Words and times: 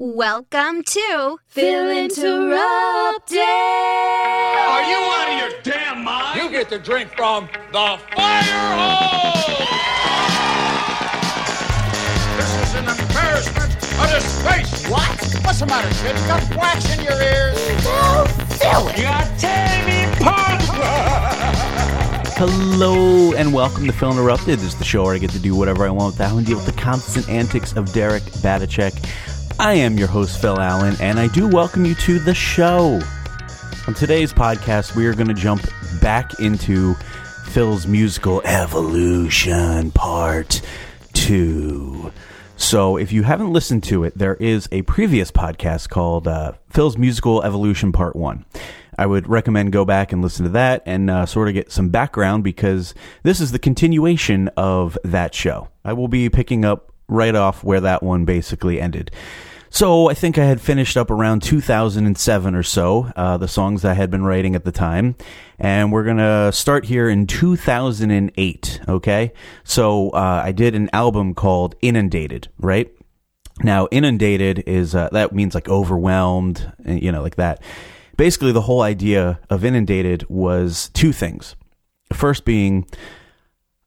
Welcome 0.00 0.84
to 0.84 1.38
Phil 1.48 1.90
Interrupted. 1.90 3.38
Are 3.40 4.82
you 4.88 4.96
out 4.96 5.26
of 5.28 5.40
your 5.40 5.50
damn 5.64 6.04
mind? 6.04 6.40
You 6.40 6.48
get 6.50 6.68
to 6.68 6.78
drink 6.78 7.10
from 7.16 7.48
the 7.72 7.98
fire 8.14 8.44
hose! 8.78 9.58
This 12.36 12.54
is 12.62 12.74
an 12.76 12.86
embarrassment, 12.86 13.74
a 13.98 14.06
disgrace. 14.14 14.88
What? 14.88 15.44
What's 15.44 15.58
the 15.58 15.66
matter, 15.66 15.88
kid? 16.00 16.16
You 16.16 16.26
got 16.28 16.56
wax 16.56 16.96
in 16.96 17.04
your 17.04 17.20
ears? 17.20 17.58
You 18.96 19.02
got 19.02 19.36
Tammy 19.40 20.06
me. 20.06 20.14
Hello 22.36 23.32
and 23.32 23.52
welcome 23.52 23.84
to 23.88 23.92
Phil 23.92 24.12
Interrupted. 24.12 24.60
This 24.60 24.68
is 24.68 24.76
the 24.76 24.84
show 24.84 25.02
where 25.02 25.16
I 25.16 25.18
get 25.18 25.30
to 25.30 25.40
do 25.40 25.56
whatever 25.56 25.84
I 25.84 25.90
want 25.90 26.14
without 26.14 26.28
having 26.28 26.44
to 26.44 26.50
deal 26.50 26.58
with 26.58 26.66
the 26.66 26.80
constant 26.80 27.28
antics 27.28 27.72
of 27.72 27.92
Derek 27.92 28.22
Batacek. 28.22 28.94
I 29.60 29.74
am 29.74 29.98
your 29.98 30.06
host, 30.06 30.40
Phil 30.40 30.60
Allen, 30.60 30.94
and 31.00 31.18
I 31.18 31.26
do 31.26 31.48
welcome 31.48 31.84
you 31.84 31.96
to 31.96 32.20
the 32.20 32.32
show. 32.32 33.00
On 33.88 33.94
today's 33.94 34.32
podcast, 34.32 34.94
we 34.94 35.04
are 35.06 35.14
going 35.14 35.26
to 35.26 35.34
jump 35.34 35.68
back 36.00 36.38
into 36.38 36.94
Phil's 37.46 37.84
musical 37.84 38.40
evolution 38.44 39.90
part 39.90 40.62
two. 41.12 42.12
So, 42.56 42.96
if 42.96 43.10
you 43.10 43.24
haven't 43.24 43.52
listened 43.52 43.82
to 43.84 44.04
it, 44.04 44.16
there 44.16 44.36
is 44.36 44.68
a 44.70 44.82
previous 44.82 45.32
podcast 45.32 45.88
called 45.88 46.28
uh, 46.28 46.52
Phil's 46.70 46.96
Musical 46.96 47.42
Evolution 47.42 47.90
Part 47.90 48.14
One. 48.14 48.44
I 48.96 49.06
would 49.06 49.28
recommend 49.28 49.72
go 49.72 49.84
back 49.84 50.12
and 50.12 50.22
listen 50.22 50.44
to 50.44 50.50
that 50.52 50.84
and 50.86 51.10
uh, 51.10 51.26
sort 51.26 51.48
of 51.48 51.54
get 51.54 51.72
some 51.72 51.88
background 51.88 52.44
because 52.44 52.94
this 53.24 53.40
is 53.40 53.50
the 53.50 53.58
continuation 53.58 54.50
of 54.56 54.96
that 55.02 55.34
show. 55.34 55.66
I 55.84 55.94
will 55.94 56.08
be 56.08 56.30
picking 56.30 56.64
up 56.64 56.92
right 57.08 57.34
off 57.34 57.64
where 57.64 57.80
that 57.80 58.04
one 58.04 58.24
basically 58.24 58.80
ended. 58.80 59.10
So 59.70 60.08
I 60.08 60.14
think 60.14 60.38
I 60.38 60.44
had 60.44 60.60
finished 60.60 60.96
up 60.96 61.10
around 61.10 61.42
2007 61.42 62.54
or 62.54 62.62
so, 62.62 63.12
uh, 63.16 63.36
the 63.36 63.48
songs 63.48 63.84
I 63.84 63.94
had 63.94 64.10
been 64.10 64.24
writing 64.24 64.54
at 64.54 64.64
the 64.64 64.72
time. 64.72 65.14
And 65.58 65.92
we're 65.92 66.04
going 66.04 66.16
to 66.18 66.50
start 66.52 66.86
here 66.86 67.08
in 67.08 67.26
2008, 67.26 68.80
okay? 68.88 69.32
So 69.64 70.10
uh, 70.10 70.42
I 70.44 70.52
did 70.52 70.74
an 70.74 70.88
album 70.92 71.34
called 71.34 71.74
Inundated, 71.82 72.48
right? 72.58 72.90
Now, 73.62 73.88
inundated 73.90 74.62
is, 74.66 74.94
uh, 74.94 75.08
that 75.12 75.34
means 75.34 75.54
like 75.54 75.68
overwhelmed, 75.68 76.72
you 76.86 77.12
know, 77.12 77.22
like 77.22 77.36
that. 77.36 77.60
Basically, 78.16 78.52
the 78.52 78.62
whole 78.62 78.82
idea 78.82 79.40
of 79.50 79.64
inundated 79.64 80.24
was 80.28 80.90
two 80.90 81.12
things. 81.12 81.56
First 82.12 82.44
being, 82.44 82.86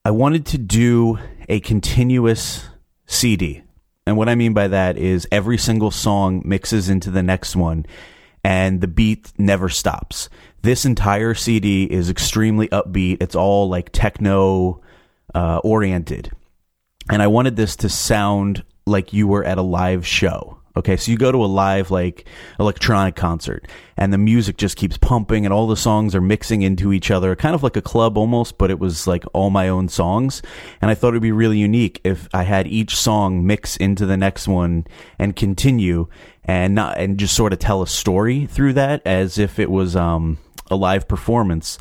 I 0.06 0.12
wanted 0.12 0.46
to 0.48 0.58
do 0.58 1.20
a 1.50 1.60
continuous 1.60 2.68
CD. 3.08 3.64
And 4.06 4.18
what 4.18 4.30
I 4.30 4.36
mean 4.36 4.54
by 4.54 4.68
that 4.68 4.98
is 4.98 5.28
every 5.32 5.58
single 5.58 5.92
song 5.92 6.42
mixes 6.46 6.90
into 6.90 7.12
the 7.12 7.24
next 7.24 7.56
one 7.56 7.86
and 8.44 8.82
the 8.82 8.88
beat 8.88 9.32
never 9.38 9.70
stops. 9.70 10.30
This 10.64 10.86
entire 10.86 11.34
CD 11.34 11.84
is 11.86 12.10
extremely 12.10 12.68
upbeat. 12.70 13.22
It's 13.22 13.36
all 13.36 13.70
like 13.70 13.92
techno 13.92 14.82
uh, 15.34 15.60
oriented. 15.64 16.32
And 17.10 17.22
I 17.22 17.28
wanted 17.28 17.56
this 17.56 17.76
to 17.78 17.90
sound 17.90 18.64
like 18.86 19.14
you 19.14 19.28
were 19.28 19.44
at 19.44 19.58
a 19.58 19.64
live 19.64 20.06
show. 20.06 20.61
Okay, 20.76 20.96
so 20.96 21.12
you 21.12 21.18
go 21.18 21.32
to 21.32 21.44
a 21.44 21.48
live 21.48 21.92
like 21.92 22.26
electronic 22.60 23.16
concert 23.16 23.68
and 23.98 24.14
the 24.14 24.18
music 24.18 24.56
just 24.58 24.78
keeps 24.78 24.98
pumping 24.98 25.46
and 25.46 25.54
all 25.54 25.68
the 25.68 25.76
songs 25.76 26.16
are 26.16 26.22
mixing 26.22 26.62
into 26.62 26.94
each 26.94 27.12
other, 27.12 27.36
kind 27.36 27.54
of 27.54 27.62
like 27.62 27.76
a 27.76 27.82
club 27.82 28.18
almost, 28.18 28.58
but 28.58 28.72
it 28.72 28.80
was 28.80 29.06
like 29.06 29.26
all 29.34 29.50
my 29.50 29.68
own 29.68 29.90
songs. 29.90 30.42
And 30.82 30.90
I 30.90 30.96
thought 30.96 31.10
it'd 31.10 31.22
be 31.22 31.34
really 31.34 31.58
unique 31.58 32.00
if 32.04 32.30
I 32.34 32.44
had 32.44 32.68
each 32.68 32.96
song 32.96 33.46
mix 33.46 33.76
into 33.78 34.06
the 34.06 34.18
next 34.18 34.48
one 34.48 34.86
and 35.20 35.36
continue 35.36 36.08
and 36.46 36.74
not 36.74 36.98
and 36.98 37.18
just 37.18 37.36
sort 37.36 37.54
of 37.54 37.60
tell 37.60 37.82
a 37.82 37.88
story 37.88 38.46
through 38.46 38.74
that 38.74 39.02
as 39.06 39.38
if 39.38 39.60
it 39.60 39.70
was 39.70 39.96
um 39.96 40.38
a 40.70 40.76
live 40.76 41.08
performance 41.08 41.78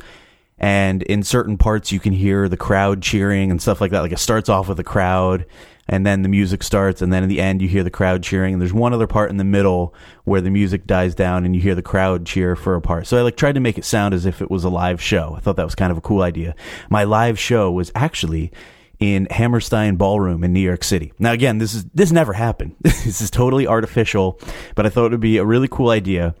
and 0.57 1.01
in 1.03 1.23
certain 1.23 1.57
parts 1.57 1.91
you 1.91 1.99
can 1.99 2.13
hear 2.13 2.47
the 2.47 2.57
crowd 2.57 3.01
cheering 3.01 3.49
and 3.49 3.61
stuff 3.61 3.81
like 3.81 3.91
that 3.91 4.01
like 4.01 4.11
it 4.11 4.19
starts 4.19 4.49
off 4.49 4.67
with 4.67 4.79
a 4.79 4.83
crowd 4.83 5.45
and 5.91 6.05
then 6.05 6.23
the 6.23 6.29
music 6.29 6.63
starts 6.63 7.01
and 7.01 7.13
then 7.13 7.21
in 7.21 7.29
the 7.29 7.39
end 7.41 7.61
you 7.61 7.67
hear 7.67 7.83
the 7.83 7.91
crowd 7.91 8.23
cheering 8.23 8.53
and 8.53 8.61
there's 8.61 8.73
one 8.73 8.93
other 8.93 9.05
part 9.05 9.29
in 9.29 9.37
the 9.37 9.43
middle 9.43 9.93
where 10.23 10.41
the 10.41 10.49
music 10.49 10.87
dies 10.87 11.13
down 11.13 11.45
and 11.45 11.53
you 11.53 11.61
hear 11.61 11.75
the 11.75 11.81
crowd 11.83 12.25
cheer 12.25 12.55
for 12.55 12.75
a 12.75 12.81
part 12.81 13.05
so 13.05 13.17
i 13.17 13.21
like 13.21 13.37
tried 13.37 13.53
to 13.53 13.59
make 13.59 13.77
it 13.77 13.85
sound 13.85 14.13
as 14.13 14.25
if 14.25 14.41
it 14.41 14.49
was 14.49 14.63
a 14.63 14.69
live 14.69 14.99
show 14.99 15.35
i 15.37 15.39
thought 15.39 15.57
that 15.57 15.65
was 15.65 15.75
kind 15.75 15.91
of 15.91 15.97
a 15.97 16.01
cool 16.01 16.23
idea 16.23 16.55
my 16.89 17.03
live 17.03 17.37
show 17.37 17.69
was 17.69 17.91
actually 17.93 18.51
in 18.99 19.25
Hammerstein 19.31 19.95
Ballroom 19.95 20.43
in 20.43 20.53
New 20.53 20.59
York 20.59 20.83
City. 20.83 21.11
Now 21.17 21.31
again, 21.31 21.57
this 21.57 21.73
is 21.73 21.85
this 21.85 22.11
never 22.11 22.33
happened. 22.33 22.75
this 22.81 23.19
is 23.19 23.31
totally 23.31 23.65
artificial, 23.65 24.39
but 24.75 24.85
I 24.85 24.89
thought 24.89 25.07
it 25.07 25.11
would 25.11 25.19
be 25.19 25.37
a 25.37 25.45
really 25.45 25.67
cool 25.67 25.89
idea 25.89 26.35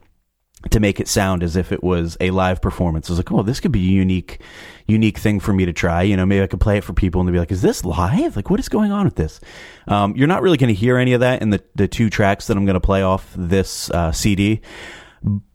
to 0.69 0.79
make 0.79 0.99
it 0.99 1.07
sound 1.07 1.43
as 1.43 1.55
if 1.55 1.71
it 1.71 1.83
was 1.83 2.17
a 2.19 2.31
live 2.31 2.61
performance. 2.61 3.09
I 3.09 3.13
was 3.13 3.19
like, 3.19 3.31
oh, 3.31 3.41
this 3.41 3.59
could 3.59 3.71
be 3.71 3.79
a 3.79 3.91
unique, 3.91 4.39
unique 4.85 5.17
thing 5.17 5.39
for 5.39 5.53
me 5.53 5.65
to 5.65 5.73
try. 5.73 6.03
You 6.03 6.15
know, 6.15 6.25
maybe 6.25 6.43
I 6.43 6.47
could 6.47 6.61
play 6.61 6.77
it 6.77 6.83
for 6.83 6.93
people 6.93 7.19
and 7.19 7.27
they'd 7.27 7.33
be 7.33 7.39
like, 7.39 7.51
is 7.51 7.61
this 7.61 7.83
live? 7.83 8.35
Like, 8.35 8.49
what 8.49 8.59
is 8.59 8.69
going 8.69 8.91
on 8.91 9.05
with 9.05 9.15
this? 9.15 9.39
Um, 9.87 10.15
you're 10.15 10.27
not 10.27 10.41
really 10.41 10.57
going 10.57 10.73
to 10.73 10.79
hear 10.79 10.97
any 10.97 11.13
of 11.13 11.21
that 11.21 11.41
in 11.41 11.49
the, 11.49 11.63
the 11.75 11.87
two 11.87 12.09
tracks 12.09 12.47
that 12.47 12.57
I'm 12.57 12.65
going 12.65 12.75
to 12.75 12.79
play 12.79 13.01
off 13.01 13.33
this 13.35 13.89
uh, 13.89 14.11
CD. 14.11 14.61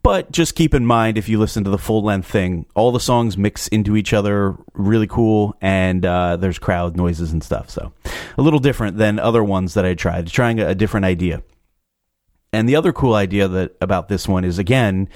But 0.02 0.30
just 0.30 0.54
keep 0.54 0.74
in 0.74 0.86
mind 0.86 1.18
if 1.18 1.28
you 1.28 1.38
listen 1.38 1.64
to 1.64 1.70
the 1.70 1.78
full 1.78 2.02
length 2.02 2.30
thing, 2.30 2.66
all 2.76 2.92
the 2.92 3.00
songs 3.00 3.36
mix 3.36 3.66
into 3.68 3.96
each 3.96 4.12
other 4.12 4.56
really 4.74 5.08
cool, 5.08 5.56
and 5.60 6.06
uh, 6.06 6.36
there's 6.36 6.60
crowd 6.60 6.96
noises 6.96 7.32
and 7.32 7.42
stuff. 7.42 7.68
So 7.70 7.92
a 8.38 8.42
little 8.42 8.60
different 8.60 8.96
than 8.96 9.18
other 9.18 9.42
ones 9.42 9.74
that 9.74 9.84
I 9.84 9.94
tried, 9.94 10.28
trying 10.28 10.60
a, 10.60 10.68
a 10.68 10.74
different 10.76 11.06
idea. 11.06 11.42
And 12.56 12.66
the 12.66 12.76
other 12.76 12.92
cool 12.92 13.14
idea 13.14 13.48
that 13.48 13.76
about 13.82 14.08
this 14.08 14.26
one 14.26 14.42
is 14.42 14.58
again, 14.58 15.10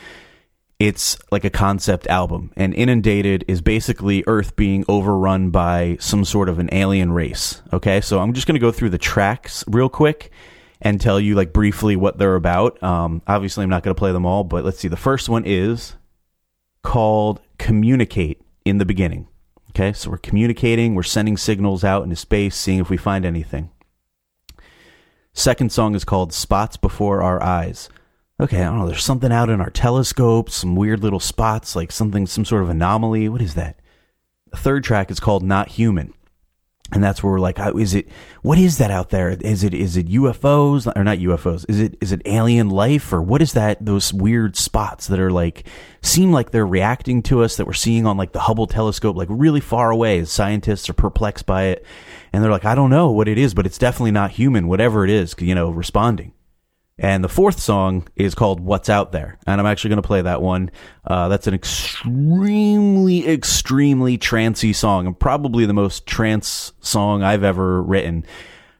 it's 0.78 1.16
like 1.32 1.44
a 1.44 1.50
concept 1.50 2.06
album, 2.06 2.52
and 2.54 2.74
Inundated 2.74 3.46
is 3.48 3.62
basically 3.62 4.22
Earth 4.26 4.56
being 4.56 4.84
overrun 4.88 5.48
by 5.48 5.96
some 6.00 6.26
sort 6.26 6.50
of 6.50 6.58
an 6.58 6.68
alien 6.70 7.12
race. 7.12 7.62
Okay, 7.72 8.02
so 8.02 8.20
I'm 8.20 8.34
just 8.34 8.46
going 8.46 8.56
to 8.56 8.60
go 8.60 8.70
through 8.70 8.90
the 8.90 8.98
tracks 8.98 9.64
real 9.66 9.88
quick 9.88 10.30
and 10.82 11.00
tell 11.00 11.18
you 11.18 11.34
like 11.34 11.54
briefly 11.54 11.96
what 11.96 12.18
they're 12.18 12.34
about. 12.34 12.82
Um, 12.82 13.22
obviously, 13.26 13.64
I'm 13.64 13.70
not 13.70 13.82
going 13.82 13.94
to 13.94 13.98
play 13.98 14.12
them 14.12 14.26
all, 14.26 14.44
but 14.44 14.62
let's 14.62 14.78
see. 14.78 14.88
The 14.88 14.96
first 14.98 15.30
one 15.30 15.44
is 15.46 15.94
called 16.82 17.40
"Communicate" 17.56 18.42
in 18.66 18.76
the 18.76 18.86
beginning. 18.86 19.28
Okay, 19.70 19.94
so 19.94 20.10
we're 20.10 20.18
communicating, 20.18 20.94
we're 20.94 21.02
sending 21.04 21.38
signals 21.38 21.84
out 21.84 22.02
into 22.02 22.16
space, 22.16 22.54
seeing 22.54 22.80
if 22.80 22.90
we 22.90 22.98
find 22.98 23.24
anything. 23.24 23.70
Second 25.32 25.70
song 25.70 25.94
is 25.94 26.04
called 26.04 26.32
Spots 26.32 26.76
Before 26.76 27.22
Our 27.22 27.42
Eyes. 27.42 27.88
Okay, 28.40 28.62
I 28.62 28.64
don't 28.64 28.78
know, 28.78 28.88
there's 28.88 29.04
something 29.04 29.32
out 29.32 29.50
in 29.50 29.60
our 29.60 29.70
telescope, 29.70 30.50
some 30.50 30.74
weird 30.74 31.02
little 31.02 31.20
spots, 31.20 31.76
like 31.76 31.92
something, 31.92 32.26
some 32.26 32.44
sort 32.44 32.62
of 32.62 32.70
anomaly. 32.70 33.28
What 33.28 33.42
is 33.42 33.54
that? 33.54 33.78
The 34.50 34.56
third 34.56 34.82
track 34.82 35.10
is 35.10 35.20
called 35.20 35.42
Not 35.42 35.68
Human. 35.68 36.14
And 36.92 37.04
that's 37.04 37.22
where 37.22 37.32
we're 37.32 37.38
like, 37.38 37.60
oh, 37.60 37.78
is 37.78 37.94
it, 37.94 38.08
what 38.42 38.58
is 38.58 38.78
that 38.78 38.90
out 38.90 39.10
there? 39.10 39.30
Is 39.30 39.62
it, 39.62 39.74
is 39.74 39.96
it 39.96 40.08
UFOs 40.08 40.90
or 40.96 41.04
not 41.04 41.18
UFOs? 41.18 41.64
Is 41.68 41.80
it, 41.80 41.96
is 42.00 42.10
it 42.10 42.20
alien 42.24 42.68
life 42.68 43.12
or 43.12 43.22
what 43.22 43.40
is 43.40 43.52
that? 43.52 43.84
Those 43.84 44.12
weird 44.12 44.56
spots 44.56 45.06
that 45.06 45.20
are 45.20 45.30
like, 45.30 45.66
seem 46.02 46.32
like 46.32 46.50
they're 46.50 46.66
reacting 46.66 47.22
to 47.24 47.44
us 47.44 47.56
that 47.56 47.66
we're 47.66 47.74
seeing 47.74 48.06
on 48.06 48.16
like 48.16 48.32
the 48.32 48.40
Hubble 48.40 48.66
telescope, 48.66 49.16
like 49.16 49.28
really 49.30 49.60
far 49.60 49.92
away. 49.92 50.24
Scientists 50.24 50.90
are 50.90 50.94
perplexed 50.94 51.46
by 51.46 51.64
it. 51.64 51.86
And 52.32 52.42
they're 52.42 52.50
like, 52.50 52.64
I 52.64 52.74
don't 52.74 52.90
know 52.90 53.10
what 53.10 53.28
it 53.28 53.38
is, 53.38 53.54
but 53.54 53.66
it's 53.66 53.78
definitely 53.78 54.10
not 54.10 54.32
human, 54.32 54.66
whatever 54.66 55.04
it 55.04 55.10
is, 55.10 55.36
you 55.38 55.54
know, 55.54 55.70
responding. 55.70 56.32
And 57.00 57.24
the 57.24 57.30
fourth 57.30 57.58
song 57.58 58.06
is 58.14 58.34
called 58.34 58.60
What's 58.60 58.90
Out 58.90 59.10
There. 59.10 59.38
And 59.46 59.58
I'm 59.58 59.66
actually 59.66 59.88
going 59.88 60.02
to 60.02 60.06
play 60.06 60.20
that 60.20 60.42
one. 60.42 60.70
Uh, 61.02 61.28
that's 61.28 61.46
an 61.46 61.54
extremely, 61.54 63.26
extremely 63.26 64.18
trancy 64.18 64.74
song 64.74 65.06
and 65.06 65.18
probably 65.18 65.64
the 65.64 65.72
most 65.72 66.06
trance 66.06 66.74
song 66.80 67.22
I've 67.22 67.42
ever 67.42 67.82
written. 67.82 68.26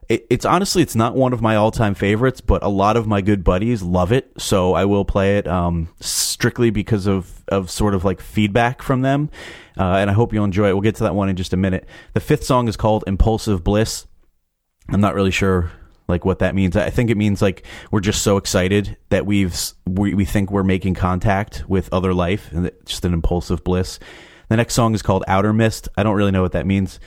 It, 0.07 0.27
it's 0.29 0.45
honestly, 0.45 0.83
it's 0.83 0.95
not 0.95 1.15
one 1.15 1.33
of 1.33 1.41
my 1.41 1.55
all 1.55 1.71
time 1.71 1.95
favorites, 1.95 2.41
but 2.41 2.61
a 2.61 2.69
lot 2.69 2.95
of 2.95 3.07
my 3.07 3.21
good 3.21 3.43
buddies 3.43 3.81
love 3.81 4.11
it. 4.11 4.31
So 4.37 4.75
I 4.75 4.85
will 4.85 5.03
play 5.03 5.39
it 5.39 5.47
um, 5.47 5.89
strictly 5.99 6.69
because 6.69 7.07
of, 7.07 7.43
of 7.47 7.71
sort 7.71 7.95
of 7.95 8.05
like 8.05 8.21
feedback 8.21 8.83
from 8.83 9.01
them. 9.01 9.31
Uh, 9.79 9.95
and 9.95 10.11
I 10.11 10.13
hope 10.13 10.31
you'll 10.31 10.45
enjoy 10.45 10.69
it. 10.69 10.73
We'll 10.73 10.81
get 10.81 10.95
to 10.97 11.03
that 11.05 11.15
one 11.15 11.29
in 11.29 11.35
just 11.37 11.53
a 11.53 11.57
minute. 11.57 11.87
The 12.13 12.19
fifth 12.19 12.43
song 12.43 12.67
is 12.67 12.77
called 12.77 13.03
Impulsive 13.07 13.63
Bliss. 13.63 14.05
I'm 14.89 15.01
not 15.01 15.15
really 15.15 15.31
sure 15.31 15.71
like 16.07 16.25
what 16.25 16.39
that 16.39 16.55
means. 16.55 16.75
I 16.75 16.89
think 16.89 17.09
it 17.09 17.17
means 17.17 17.41
like 17.41 17.65
we're 17.91 18.01
just 18.01 18.21
so 18.21 18.37
excited 18.37 18.97
that 19.09 19.25
we've 19.25 19.55
we, 19.87 20.13
we 20.13 20.25
think 20.25 20.51
we're 20.51 20.63
making 20.63 20.95
contact 20.95 21.63
with 21.67 21.91
other 21.93 22.13
life 22.13 22.51
and 22.51 22.71
just 22.85 23.05
an 23.05 23.13
impulsive 23.13 23.63
bliss. 23.63 23.99
The 24.49 24.57
next 24.57 24.73
song 24.73 24.93
is 24.93 25.01
called 25.01 25.23
Outer 25.27 25.53
Mist. 25.53 25.87
I 25.95 26.03
don't 26.03 26.15
really 26.15 26.31
know 26.31 26.41
what 26.41 26.51
that 26.51 26.65
means. 26.65 26.99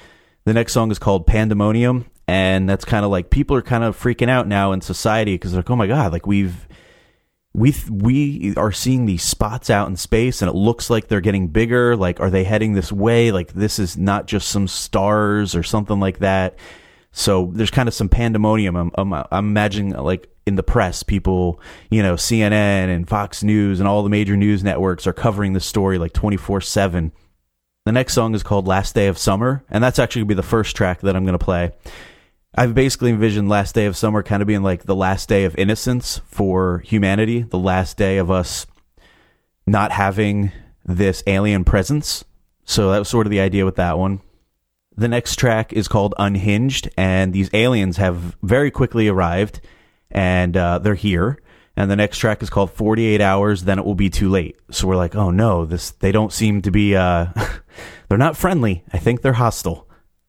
The 0.45 0.55
next 0.55 0.73
song 0.73 0.91
is 0.91 0.99
called 0.99 1.27
Pandemonium, 1.27 2.07
and 2.27 2.69
that's 2.69 2.85
kind 2.85 3.05
of 3.05 3.11
like 3.11 3.31
people 3.31 3.57
are 3.57 3.63
kind 3.63 3.85
of 3.85 3.99
freaking 3.99 4.31
out 4.31 4.47
now 4.47 4.73
in 4.73 4.81
society 4.81 5.35
because 5.35 5.53
they're 5.53 5.61
like, 5.61 5.71
oh 5.71 5.77
my 5.77 5.87
god, 5.87 6.13
like 6.13 6.27
we've 6.27 6.67
we 7.55 7.75
we 7.89 8.55
are 8.57 8.73
seeing 8.73 9.07
these 9.07 9.23
spots 9.23 9.71
out 9.71 9.89
in 9.89 9.97
space 9.97 10.43
and 10.43 10.49
it 10.49 10.57
looks 10.57 10.91
like 10.91 11.07
they're 11.07 11.21
getting 11.21 11.47
bigger 11.47 11.97
like 11.97 12.19
are 12.19 12.31
they 12.31 12.43
heading 12.43 12.73
this 12.73 12.91
way 12.91 13.31
like 13.31 13.53
this 13.53 13.79
is 13.79 13.97
not 13.97 14.27
just 14.27 14.49
some 14.49 14.67
stars 14.67 15.55
or 15.55 15.63
something 15.63 16.01
like 16.01 16.19
that 16.19 16.57
So 17.17 17.53
there's 17.55 17.71
kind 17.71 17.89
of 17.89 17.95
some 17.95 18.09
pandemonium. 18.09 18.75
I'm, 18.75 18.91
I'm, 18.97 19.15
I'm 19.15 19.49
imagining 19.49 19.93
like 19.93 20.29
in 20.47 20.57
the 20.57 20.65
press, 20.65 21.05
people, 21.05 21.61
you 21.89 22.03
know, 22.03 22.15
CNN 22.15 22.53
and 22.93 23.09
Fox 23.09 23.45
News 23.45 23.79
and 23.79 23.89
all 23.89 24.03
the 24.03 24.11
major 24.11 24.37
news 24.37 24.65
networks 24.65 25.07
are 25.07 25.13
covering 25.13 25.53
this 25.53 25.65
story 25.65 25.97
like 25.97 26.13
24 26.13 26.61
7. 26.61 27.13
The 27.87 27.93
next 27.93 28.15
song 28.15 28.35
is 28.35 28.43
called 28.43 28.67
Last 28.67 28.97
Day 28.97 29.07
of 29.07 29.17
Summer, 29.17 29.65
and 29.71 29.83
that's 29.83 30.01
actually 30.01 30.23
going 30.23 30.29
to 30.29 30.35
be 30.35 30.37
the 30.37 30.43
first 30.43 30.75
track 30.75 31.03
that 31.03 31.15
I'm 31.15 31.25
going 31.25 31.39
to 31.39 31.45
play. 31.45 31.73
I've 32.57 32.75
basically 32.75 33.11
envisioned 33.11 33.49
Last 33.49 33.77
Day 33.77 33.87
of 33.87 33.97
Summer 33.97 34.25
kind 34.25 34.43
of 34.43 34.49
being 34.49 34.63
like 34.63 34.83
the 34.83 34.97
last 34.97 35.29
day 35.29 35.45
of 35.45 35.57
innocence 35.57 36.21
for 36.27 36.81
humanity, 36.81 37.43
the 37.43 37.59
last 37.59 37.97
day 37.97 38.19
of 38.19 38.29
us 38.29 38.67
not 39.69 39.93
having 39.93 40.51
this 40.85 41.23
alien 41.29 41.65
presence. 41.65 42.25
So 42.65 42.91
that 42.91 42.99
was 42.99 43.09
sort 43.09 43.27
of 43.27 43.31
the 43.31 43.41
idea 43.41 43.65
with 43.65 43.77
that 43.77 43.99
one. 43.99 44.21
The 44.97 45.09
next 45.09 45.37
track 45.37 45.73
is 45.73 45.89
called 45.89 46.15
Unhinged, 46.19 46.89
and 46.97 47.33
these 47.33 47.51
aliens 47.53 47.97
have 47.97 48.37
very 48.43 48.71
quickly 48.71 49.09
arrived, 49.09 49.61
and 50.11 50.57
uh, 50.57 50.79
they're 50.79 50.95
here. 50.95 51.41
And 51.77 51.91
the 51.91 51.97
next 51.97 52.19
track 52.19 52.43
is 52.43 52.51
called 52.51 52.71
48 52.71 53.21
Hours, 53.21 53.65
Then 53.65 53.81
It 53.81 53.85
Will 53.85 53.97
Be 53.97 54.09
Too 54.09 54.29
Late. 54.29 54.57
So 54.71 54.87
we're 54.87 54.97
like, 54.97 55.17
oh 55.17 55.31
no, 55.31 55.65
this 55.65 55.91
they 55.91 56.13
don't 56.13 56.33
seem 56.33 56.63
to 56.63 56.71
be, 56.71 56.95
uh, 56.95 57.27
they're 58.09 58.19
not 58.19 58.37
friendly. 58.37 58.85
I 58.93 58.99
think 58.99 59.23
they're 59.23 59.33
hostile. 59.33 59.89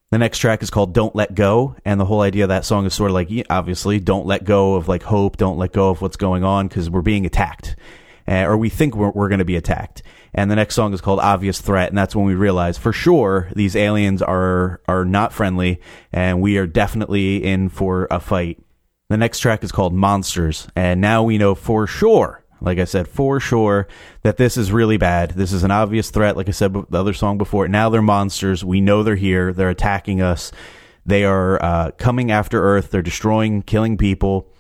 The 0.10 0.18
next 0.18 0.40
track 0.40 0.64
is 0.64 0.72
called 0.72 0.94
Don't 0.94 1.16
Let 1.16 1.36
Go. 1.36 1.76
And 1.86 2.00
the 2.00 2.06
whole 2.06 2.22
idea 2.22 2.46
of 2.46 2.50
that 2.50 2.66
song 2.66 2.86
is 2.86 2.96
sort 2.96 3.12
of 3.12 3.16
like, 3.16 3.30
obviously, 3.50 4.00
don't 4.00 4.26
let 4.26 4.44
go 4.44 4.76
of 4.76 4.88
like 4.88 5.04
hope, 5.04 5.38
don't 5.38 5.58
let 5.58 5.74
go 5.74 5.90
of 5.90 6.02
what's 6.02 6.18
going 6.18 6.44
on 6.44 6.68
because 6.68 6.90
we're 6.90 7.02
being 7.02 7.26
attacked. 7.28 7.76
Uh, 8.28 8.46
or 8.46 8.58
we 8.58 8.70
think 8.70 8.96
we're, 8.96 9.12
we're 9.12 9.30
going 9.30 9.40
to 9.40 9.46
be 9.46 9.56
attacked. 9.56 10.02
And 10.38 10.52
the 10.52 10.56
next 10.58 10.76
song 10.76 10.94
is 10.94 11.00
called 11.00 11.22
Obvious 11.22 11.62
Threat, 11.62 11.88
and 11.88 11.98
that's 11.98 12.14
when 12.14 12.26
we 12.26 12.36
realize 12.36 12.78
for 12.78 12.92
sure 12.92 13.50
these 13.56 13.74
aliens 13.74 14.22
are 14.22 14.82
are 14.86 15.06
not 15.06 15.32
friendly, 15.32 15.80
and 16.12 16.42
we 16.42 16.58
are 16.58 16.68
definitely 16.68 17.42
in 17.42 17.70
for 17.70 18.06
a 18.12 18.20
fight. 18.20 18.62
The 19.08 19.16
next 19.16 19.40
track 19.40 19.64
is 19.64 19.72
called 19.72 19.94
Monsters, 19.94 20.68
and 20.76 21.00
now 21.00 21.24
we 21.24 21.38
know 21.38 21.56
for 21.56 21.88
sure, 21.88 22.44
like 22.60 22.80
I 22.80 22.84
said, 22.84 23.08
for 23.08 23.40
sure 23.40 23.88
that 24.24 24.36
this 24.36 24.58
is 24.58 24.74
really 24.74 24.98
bad. 24.98 25.32
This 25.32 25.54
is 25.54 25.64
an 25.64 25.72
obvious 25.72 26.10
threat, 26.10 26.36
like 26.36 26.50
I 26.50 26.52
said 26.52 26.74
the 26.74 27.00
other 27.00 27.14
song 27.14 27.38
before. 27.38 27.70
Now 27.70 27.90
they're 27.90 28.02
monsters. 28.02 28.62
We 28.66 28.82
know 28.82 29.04
they're 29.04 29.16
here. 29.16 29.54
They're 29.54 29.70
attacking 29.70 30.22
us. 30.22 30.52
They 31.06 31.24
are 31.24 31.64
uh, 31.64 31.92
coming 31.92 32.30
after 32.30 32.62
Earth. 32.62 32.92
They're 32.92 33.02
destroying, 33.02 33.62
killing 33.62 33.96
people. 33.96 34.52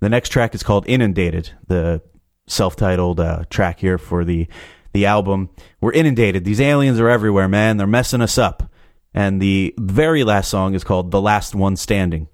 The 0.00 0.08
next 0.08 0.30
track 0.30 0.54
is 0.54 0.62
called 0.62 0.88
Inundated, 0.88 1.50
the 1.66 2.00
self-titled 2.46 3.20
uh, 3.20 3.44
track 3.50 3.80
here 3.80 3.98
for 3.98 4.24
the 4.24 4.48
the 4.92 5.06
album. 5.06 5.50
We're 5.80 5.92
inundated. 5.92 6.44
These 6.44 6.60
aliens 6.60 6.98
are 7.00 7.08
everywhere, 7.08 7.48
man. 7.48 7.76
They're 7.76 7.86
messing 7.86 8.20
us 8.20 8.38
up. 8.38 8.70
And 9.14 9.40
the 9.40 9.74
very 9.78 10.24
last 10.24 10.50
song 10.50 10.74
is 10.74 10.84
called 10.84 11.10
The 11.10 11.20
Last 11.20 11.54
One 11.54 11.76
Standing. 11.76 12.28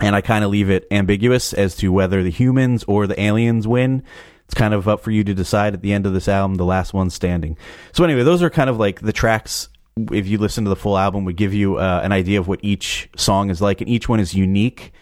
And 0.00 0.14
I 0.14 0.20
kind 0.20 0.44
of 0.44 0.50
leave 0.50 0.70
it 0.70 0.86
ambiguous 0.90 1.52
as 1.52 1.76
to 1.76 1.92
whether 1.92 2.22
the 2.22 2.30
humans 2.30 2.84
or 2.88 3.06
the 3.06 3.20
aliens 3.20 3.66
win. 3.66 4.02
It's 4.44 4.54
kind 4.54 4.74
of 4.74 4.88
up 4.88 5.00
for 5.00 5.10
you 5.10 5.24
to 5.24 5.34
decide 5.34 5.72
at 5.72 5.82
the 5.82 5.92
end 5.92 6.06
of 6.06 6.12
this 6.12 6.28
album, 6.28 6.56
The 6.56 6.64
Last 6.64 6.92
One 6.92 7.10
Standing. 7.10 7.56
So, 7.92 8.04
anyway, 8.04 8.24
those 8.24 8.42
are 8.42 8.50
kind 8.50 8.68
of 8.68 8.78
like 8.78 9.00
the 9.00 9.12
tracks. 9.12 9.68
If 10.10 10.26
you 10.26 10.38
listen 10.38 10.64
to 10.64 10.70
the 10.70 10.76
full 10.76 10.98
album, 10.98 11.24
would 11.24 11.36
give 11.36 11.54
you 11.54 11.76
uh, 11.76 12.00
an 12.02 12.12
idea 12.12 12.40
of 12.40 12.48
what 12.48 12.60
each 12.62 13.08
song 13.16 13.48
is 13.48 13.62
like, 13.62 13.80
and 13.80 13.88
each 13.88 14.08
one 14.08 14.20
is 14.20 14.34
unique 14.34 14.92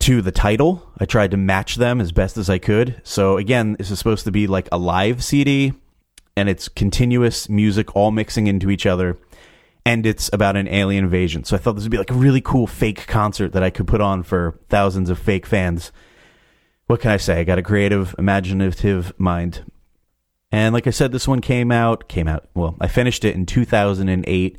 to 0.00 0.22
the 0.22 0.32
title. 0.32 0.92
I 0.98 1.04
tried 1.04 1.30
to 1.32 1.36
match 1.36 1.76
them 1.76 2.00
as 2.00 2.12
best 2.12 2.36
as 2.36 2.50
I 2.50 2.58
could. 2.58 3.00
So 3.04 3.36
again, 3.36 3.74
this 3.78 3.90
is 3.90 3.98
supposed 3.98 4.24
to 4.24 4.32
be 4.32 4.46
like 4.46 4.68
a 4.70 4.78
live 4.78 5.22
CD 5.24 5.72
and 6.36 6.48
it's 6.48 6.68
continuous 6.68 7.48
music 7.48 7.96
all 7.96 8.10
mixing 8.10 8.46
into 8.46 8.70
each 8.70 8.86
other 8.86 9.18
and 9.84 10.04
it's 10.04 10.28
about 10.32 10.56
an 10.56 10.68
alien 10.68 11.04
invasion. 11.04 11.44
So 11.44 11.56
I 11.56 11.60
thought 11.60 11.74
this 11.74 11.84
would 11.84 11.92
be 11.92 11.98
like 11.98 12.10
a 12.10 12.14
really 12.14 12.40
cool 12.40 12.66
fake 12.66 13.06
concert 13.06 13.52
that 13.52 13.62
I 13.62 13.70
could 13.70 13.86
put 13.86 14.00
on 14.00 14.22
for 14.24 14.58
thousands 14.68 15.10
of 15.10 15.18
fake 15.18 15.46
fans. 15.46 15.92
What 16.88 17.00
can 17.00 17.12
I 17.12 17.16
say? 17.16 17.40
I 17.40 17.44
got 17.44 17.58
a 17.58 17.62
creative, 17.62 18.14
imaginative 18.18 19.12
mind. 19.18 19.64
And 20.50 20.72
like 20.72 20.86
I 20.86 20.90
said, 20.90 21.12
this 21.12 21.28
one 21.28 21.40
came 21.40 21.70
out, 21.70 22.08
came 22.08 22.28
out, 22.28 22.48
well, 22.54 22.76
I 22.80 22.88
finished 22.88 23.24
it 23.24 23.34
in 23.34 23.46
2008 23.46 24.58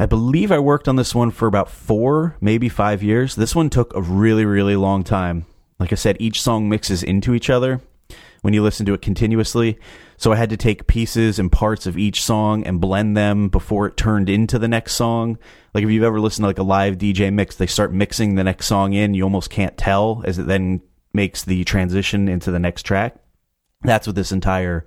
I 0.00 0.06
believe 0.06 0.52
I 0.52 0.60
worked 0.60 0.86
on 0.86 0.94
this 0.94 1.12
one 1.12 1.32
for 1.32 1.48
about 1.48 1.68
four, 1.68 2.36
maybe 2.40 2.68
five 2.68 3.02
years. 3.02 3.34
This 3.34 3.56
one 3.56 3.68
took 3.68 3.92
a 3.94 4.02
really, 4.02 4.44
really 4.44 4.76
long 4.76 5.02
time. 5.02 5.44
Like 5.80 5.92
I 5.92 5.96
said, 5.96 6.16
each 6.20 6.40
song 6.40 6.68
mixes 6.68 7.02
into 7.02 7.34
each 7.34 7.50
other 7.50 7.80
when 8.42 8.54
you 8.54 8.62
listen 8.62 8.86
to 8.86 8.94
it 8.94 9.02
continuously. 9.02 9.76
So 10.16 10.32
I 10.32 10.36
had 10.36 10.50
to 10.50 10.56
take 10.56 10.86
pieces 10.86 11.40
and 11.40 11.50
parts 11.50 11.84
of 11.86 11.98
each 11.98 12.22
song 12.22 12.64
and 12.64 12.80
blend 12.80 13.16
them 13.16 13.48
before 13.48 13.86
it 13.86 13.96
turned 13.96 14.30
into 14.30 14.56
the 14.56 14.68
next 14.68 14.92
song. 14.92 15.36
Like 15.74 15.82
if 15.82 15.90
you've 15.90 16.04
ever 16.04 16.20
listened 16.20 16.44
to 16.44 16.48
like 16.48 16.58
a 16.58 16.62
live 16.62 16.98
DJ 16.98 17.32
mix, 17.32 17.56
they 17.56 17.66
start 17.66 17.92
mixing 17.92 18.36
the 18.36 18.44
next 18.44 18.66
song 18.66 18.92
in, 18.92 19.14
you 19.14 19.24
almost 19.24 19.50
can't 19.50 19.76
tell 19.76 20.22
as 20.24 20.38
it 20.38 20.46
then 20.46 20.80
makes 21.12 21.42
the 21.42 21.64
transition 21.64 22.28
into 22.28 22.52
the 22.52 22.60
next 22.60 22.84
track. 22.84 23.16
That's 23.82 24.06
what 24.06 24.14
this 24.14 24.30
entire 24.30 24.86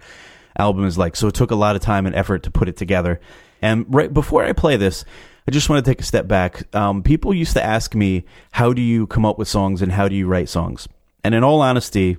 album 0.58 0.86
is 0.86 0.98
like. 0.98 1.18
So 1.18 1.28
it 1.28 1.36
took 1.36 1.52
a 1.52 1.56
lot 1.56 1.76
of 1.76 1.82
time 1.82 2.06
and 2.06 2.16
effort 2.16 2.44
to 2.44 2.52
put 2.52 2.70
it 2.70 2.78
together. 2.78 3.20
And 3.62 3.86
right 3.94 4.14
before 4.14 4.44
I 4.44 4.54
play 4.54 4.78
this, 4.78 5.06
I 5.48 5.52
just 5.52 5.70
want 5.70 5.84
to 5.84 5.92
take 5.92 6.02
a 6.02 6.06
step 6.06 6.28
back. 6.28 6.74
Um, 6.76 7.04
people 7.04 7.34
used 7.34 7.54
to 7.54 7.64
ask 7.64 7.96
me, 7.96 8.26
how 8.52 8.74
do 8.74 8.82
you 8.82 9.08
come 9.08 9.26
up 9.26 9.38
with 9.38 9.48
songs 9.48 9.82
and 9.82 9.92
how 9.92 10.08
do 10.08 10.16
you 10.16 10.28
write 10.28 10.50
songs? 10.50 10.88
And 11.24 11.36
in 11.36 11.44
all 11.44 11.62
honesty, 11.62 12.18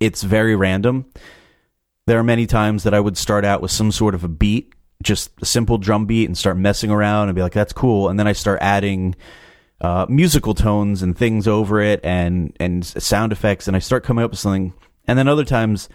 it's 0.00 0.22
very 0.22 0.56
random. 0.56 1.06
There 2.06 2.18
are 2.18 2.24
many 2.24 2.46
times 2.46 2.84
that 2.84 2.94
I 2.94 3.00
would 3.00 3.16
start 3.16 3.44
out 3.44 3.62
with 3.62 3.70
some 3.70 3.90
sort 3.90 4.14
of 4.14 4.22
a 4.22 4.28
beat, 4.28 4.72
just 5.02 5.30
a 5.42 5.46
simple 5.46 5.78
drum 5.78 6.06
beat, 6.06 6.26
and 6.26 6.36
start 6.36 6.56
messing 6.56 6.90
around 6.90 7.28
and 7.28 7.36
be 7.36 7.42
like, 7.42 7.52
that's 7.52 7.72
cool. 7.72 8.08
And 8.08 8.18
then 8.18 8.26
I 8.26 8.32
start 8.32 8.58
adding 8.62 9.16
uh, 9.80 10.06
musical 10.08 10.54
tones 10.54 11.02
and 11.02 11.16
things 11.16 11.48
over 11.48 11.80
it 11.80 12.00
and, 12.04 12.56
and 12.60 12.84
sound 12.84 13.32
effects, 13.32 13.66
and 13.66 13.76
I 13.76 13.80
start 13.80 14.04
coming 14.04 14.24
up 14.24 14.30
with 14.30 14.40
something. 14.40 14.72
And 15.06 15.18
then 15.18 15.28
other 15.28 15.44
times, 15.44 15.88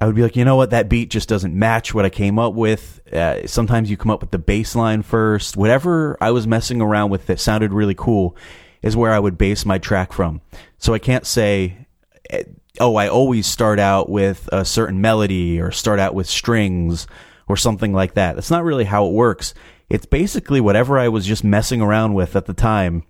I 0.00 0.06
would 0.06 0.14
be 0.14 0.22
like, 0.22 0.36
you 0.36 0.44
know 0.44 0.56
what, 0.56 0.70
that 0.70 0.88
beat 0.88 1.10
just 1.10 1.28
doesn't 1.28 1.54
match 1.54 1.92
what 1.92 2.04
I 2.04 2.10
came 2.10 2.38
up 2.38 2.54
with. 2.54 3.00
Uh, 3.12 3.46
sometimes 3.46 3.90
you 3.90 3.96
come 3.96 4.10
up 4.10 4.20
with 4.20 4.30
the 4.30 4.38
bass 4.38 4.76
line 4.76 5.02
first. 5.02 5.56
Whatever 5.56 6.16
I 6.20 6.30
was 6.30 6.46
messing 6.46 6.80
around 6.80 7.10
with 7.10 7.26
that 7.26 7.40
sounded 7.40 7.72
really 7.72 7.96
cool 7.96 8.36
is 8.80 8.96
where 8.96 9.12
I 9.12 9.18
would 9.18 9.36
base 9.36 9.66
my 9.66 9.78
track 9.78 10.12
from. 10.12 10.40
So 10.78 10.94
I 10.94 11.00
can't 11.00 11.26
say, 11.26 11.86
eh, 12.30 12.44
oh, 12.78 12.94
I 12.94 13.08
always 13.08 13.46
start 13.46 13.80
out 13.80 14.08
with 14.08 14.48
a 14.52 14.64
certain 14.64 15.00
melody 15.00 15.60
or 15.60 15.72
start 15.72 15.98
out 15.98 16.14
with 16.14 16.28
strings 16.28 17.08
or 17.48 17.56
something 17.56 17.92
like 17.92 18.14
that. 18.14 18.36
That's 18.36 18.52
not 18.52 18.62
really 18.62 18.84
how 18.84 19.06
it 19.06 19.12
works. 19.12 19.52
It's 19.90 20.06
basically 20.06 20.60
whatever 20.60 20.98
I 20.98 21.08
was 21.08 21.26
just 21.26 21.42
messing 21.42 21.80
around 21.80 22.14
with 22.14 22.36
at 22.36 22.46
the 22.46 22.54
time 22.54 23.02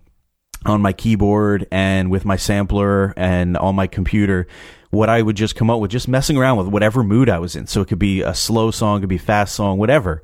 on 0.65 0.81
my 0.81 0.93
keyboard 0.93 1.67
and 1.71 2.11
with 2.11 2.25
my 2.25 2.35
sampler 2.35 3.13
and 3.15 3.57
on 3.57 3.75
my 3.75 3.87
computer 3.87 4.47
what 4.89 5.09
I 5.09 5.21
would 5.21 5.35
just 5.35 5.55
come 5.55 5.69
up 5.69 5.79
with, 5.79 5.91
just 5.91 6.07
messing 6.07 6.37
around 6.37 6.57
with 6.57 6.67
whatever 6.67 7.03
mood 7.03 7.29
I 7.29 7.39
was 7.39 7.55
in. 7.55 7.67
So 7.67 7.81
it 7.81 7.87
could 7.87 7.99
be 7.99 8.21
a 8.21 8.33
slow 8.33 8.71
song, 8.71 8.97
it 8.97 9.01
could 9.01 9.09
be 9.09 9.17
fast 9.17 9.55
song, 9.55 9.77
whatever. 9.77 10.23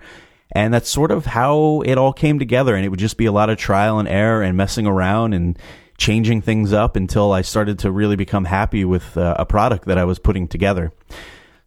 And 0.52 0.74
that's 0.74 0.90
sort 0.90 1.12
of 1.12 1.26
how 1.26 1.82
it 1.86 1.98
all 1.98 2.14
came 2.14 2.40
together. 2.40 2.76
And 2.76 2.86
it 2.86 2.90
would 2.90 3.00
just 3.00 3.18
be 3.18 3.26
a 3.26 3.32
lot 3.32 3.50
of 3.50 3.58
trial 3.58 4.00
and 4.00 4.08
error 4.08 4.42
and 4.42 4.58
messing 4.58 4.88
around 4.88 5.34
and 5.34 5.58
changing 5.98 6.42
things 6.42 6.74
up 6.74 6.96
until 6.96 7.32
I 7.32 7.42
started 7.42 7.80
to 7.80 7.92
really 7.92 8.16
become 8.16 8.46
happy 8.46 8.86
with 8.86 9.18
uh, 9.18 9.36
a 9.38 9.46
product 9.46 9.86
that 9.86 9.98
I 9.98 10.06
was 10.06 10.20
putting 10.20 10.48
together. 10.48 10.92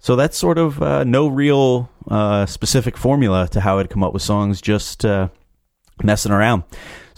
So 0.00 0.16
that's 0.16 0.37
sort 0.37 0.59
of 0.59 0.83
uh, 0.83 1.04
no 1.04 1.28
real 1.28 1.90
uh, 2.09 2.47
specific 2.47 2.97
formula 2.97 3.49
to 3.49 3.61
how 3.61 3.78
I'd 3.78 3.90
come 3.90 4.04
up 4.04 4.12
with 4.12 4.23
songs, 4.23 4.61
just 4.61 5.04
uh, 5.04 5.28
messing 6.02 6.33
around. 6.33 6.64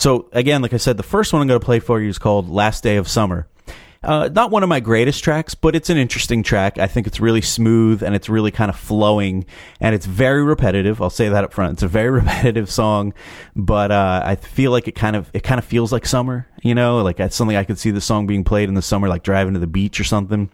So 0.00 0.30
again, 0.32 0.62
like 0.62 0.72
I 0.72 0.78
said, 0.78 0.96
the 0.96 1.02
first 1.02 1.30
one 1.30 1.42
I'm 1.42 1.48
going 1.48 1.60
to 1.60 1.64
play 1.64 1.78
for 1.78 2.00
you 2.00 2.08
is 2.08 2.18
called 2.18 2.48
"Last 2.48 2.82
Day 2.82 2.96
of 2.96 3.06
Summer." 3.06 3.46
Uh, 4.02 4.30
not 4.32 4.50
one 4.50 4.62
of 4.62 4.68
my 4.70 4.80
greatest 4.80 5.22
tracks, 5.22 5.54
but 5.54 5.76
it's 5.76 5.90
an 5.90 5.98
interesting 5.98 6.42
track. 6.42 6.78
I 6.78 6.86
think 6.86 7.06
it's 7.06 7.20
really 7.20 7.42
smooth 7.42 8.02
and 8.02 8.14
it's 8.14 8.30
really 8.30 8.50
kind 8.50 8.70
of 8.70 8.76
flowing 8.76 9.44
and 9.78 9.94
it's 9.94 10.06
very 10.06 10.42
repetitive. 10.42 11.02
I'll 11.02 11.10
say 11.10 11.28
that 11.28 11.44
up 11.44 11.52
front. 11.52 11.74
It's 11.74 11.82
a 11.82 11.88
very 11.88 12.08
repetitive 12.20 12.70
song, 12.70 13.12
but 13.54 13.90
uh, 13.90 14.22
I 14.24 14.36
feel 14.36 14.70
like 14.70 14.88
it 14.88 14.94
kind 14.94 15.16
of 15.16 15.30
it 15.34 15.42
kind 15.42 15.58
of 15.58 15.66
feels 15.66 15.92
like 15.92 16.06
summer. 16.06 16.48
You 16.62 16.74
know, 16.74 17.02
like 17.02 17.18
that's 17.18 17.36
something 17.36 17.58
I 17.58 17.64
could 17.64 17.78
see 17.78 17.90
the 17.90 18.00
song 18.00 18.26
being 18.26 18.42
played 18.42 18.70
in 18.70 18.74
the 18.74 18.82
summer, 18.82 19.06
like 19.06 19.22
driving 19.22 19.52
to 19.52 19.60
the 19.60 19.66
beach 19.66 20.00
or 20.00 20.04
something. 20.04 20.48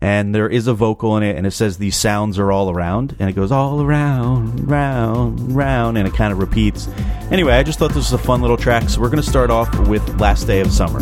And 0.00 0.34
there 0.34 0.48
is 0.48 0.66
a 0.66 0.74
vocal 0.74 1.16
in 1.16 1.22
it, 1.22 1.36
and 1.36 1.46
it 1.46 1.52
says 1.52 1.78
these 1.78 1.96
sounds 1.96 2.38
are 2.38 2.52
all 2.52 2.70
around, 2.70 3.16
and 3.18 3.30
it 3.30 3.32
goes 3.32 3.50
all 3.50 3.82
around, 3.82 4.68
round, 4.68 5.56
round, 5.56 5.96
and 5.96 6.06
it 6.06 6.14
kind 6.14 6.32
of 6.32 6.38
repeats. 6.38 6.88
Anyway, 7.30 7.54
I 7.54 7.62
just 7.62 7.78
thought 7.78 7.88
this 7.88 8.10
was 8.10 8.12
a 8.12 8.18
fun 8.18 8.42
little 8.42 8.58
track, 8.58 8.88
so 8.88 9.00
we're 9.00 9.08
going 9.08 9.22
to 9.22 9.28
start 9.28 9.50
off 9.50 9.88
with 9.88 10.20
Last 10.20 10.44
Day 10.44 10.60
of 10.60 10.70
Summer. 10.70 11.00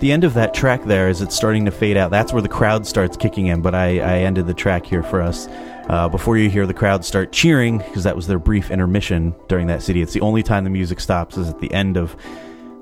The 0.00 0.12
end 0.12 0.24
of 0.24 0.32
that 0.32 0.54
track, 0.54 0.84
there, 0.84 1.08
as 1.08 1.20
it's 1.20 1.36
starting 1.36 1.66
to 1.66 1.70
fade 1.70 1.98
out, 1.98 2.10
that's 2.10 2.32
where 2.32 2.40
the 2.40 2.48
crowd 2.48 2.86
starts 2.86 3.18
kicking 3.18 3.48
in. 3.48 3.60
But 3.60 3.74
I, 3.74 3.98
I 3.98 4.18
ended 4.20 4.46
the 4.46 4.54
track 4.54 4.86
here 4.86 5.02
for 5.02 5.20
us 5.20 5.46
uh, 5.90 6.08
before 6.08 6.38
you 6.38 6.48
hear 6.48 6.66
the 6.66 6.72
crowd 6.72 7.04
start 7.04 7.32
cheering, 7.32 7.78
because 7.78 8.04
that 8.04 8.16
was 8.16 8.26
their 8.26 8.38
brief 8.38 8.70
intermission 8.70 9.34
during 9.48 9.66
that 9.66 9.82
city. 9.82 10.00
It's 10.00 10.14
the 10.14 10.22
only 10.22 10.42
time 10.42 10.64
the 10.64 10.70
music 10.70 11.00
stops 11.00 11.36
is 11.36 11.50
at 11.50 11.60
the 11.60 11.70
end 11.70 11.98
of 11.98 12.16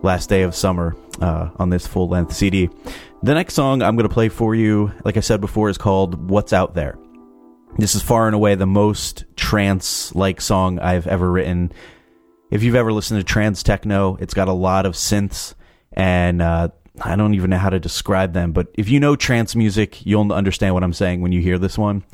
Last 0.03 0.29
Day 0.29 0.43
of 0.43 0.55
Summer 0.55 0.95
uh, 1.21 1.51
on 1.57 1.71
this 1.71 1.89
full 1.89 2.09
length 2.09 2.33
CD. 2.35 2.71
The 3.25 3.35
next 3.35 3.55
song 3.55 3.83
I'm 3.83 3.97
going 3.97 4.09
to 4.09 4.15
play 4.15 4.29
for 4.29 4.55
you, 4.55 4.93
like 5.05 5.17
I 5.17 5.21
said 5.21 5.41
before, 5.41 5.71
is 5.71 5.79
called 5.79 6.31
What's 6.31 6.53
Out 6.53 6.75
There. 6.75 6.97
This 7.79 7.97
is 7.97 8.03
far 8.03 8.27
and 8.27 8.35
away 8.37 8.55
the 8.55 8.65
most 8.65 9.25
trance 9.35 10.15
like 10.15 10.41
song 10.41 10.79
I've 10.79 11.09
ever 11.09 11.29
written. 11.29 11.73
If 12.53 12.63
you've 12.63 12.77
ever 12.77 12.93
listened 12.93 13.19
to 13.19 13.25
trance 13.25 13.65
techno, 13.65 14.17
it's 14.21 14.35
got 14.35 14.47
a 14.47 14.53
lot 14.53 14.87
of 14.87 14.95
synths, 14.95 15.55
and 15.93 16.41
uh, 16.41 16.69
I 17.01 17.17
don't 17.17 17.35
even 17.35 17.51
know 17.51 17.59
how 17.59 17.71
to 17.71 17.81
describe 17.81 18.33
them. 18.33 18.53
But 18.53 18.69
if 18.75 18.89
you 18.89 19.01
know 19.01 19.17
trance 19.17 19.55
music, 19.55 20.05
you'll 20.05 20.33
understand 20.33 20.75
what 20.75 20.83
I'm 20.83 20.93
saying 20.93 21.21
when 21.21 21.33
you 21.33 21.41
hear 21.41 21.59
this 21.59 21.79
one. 21.79 22.05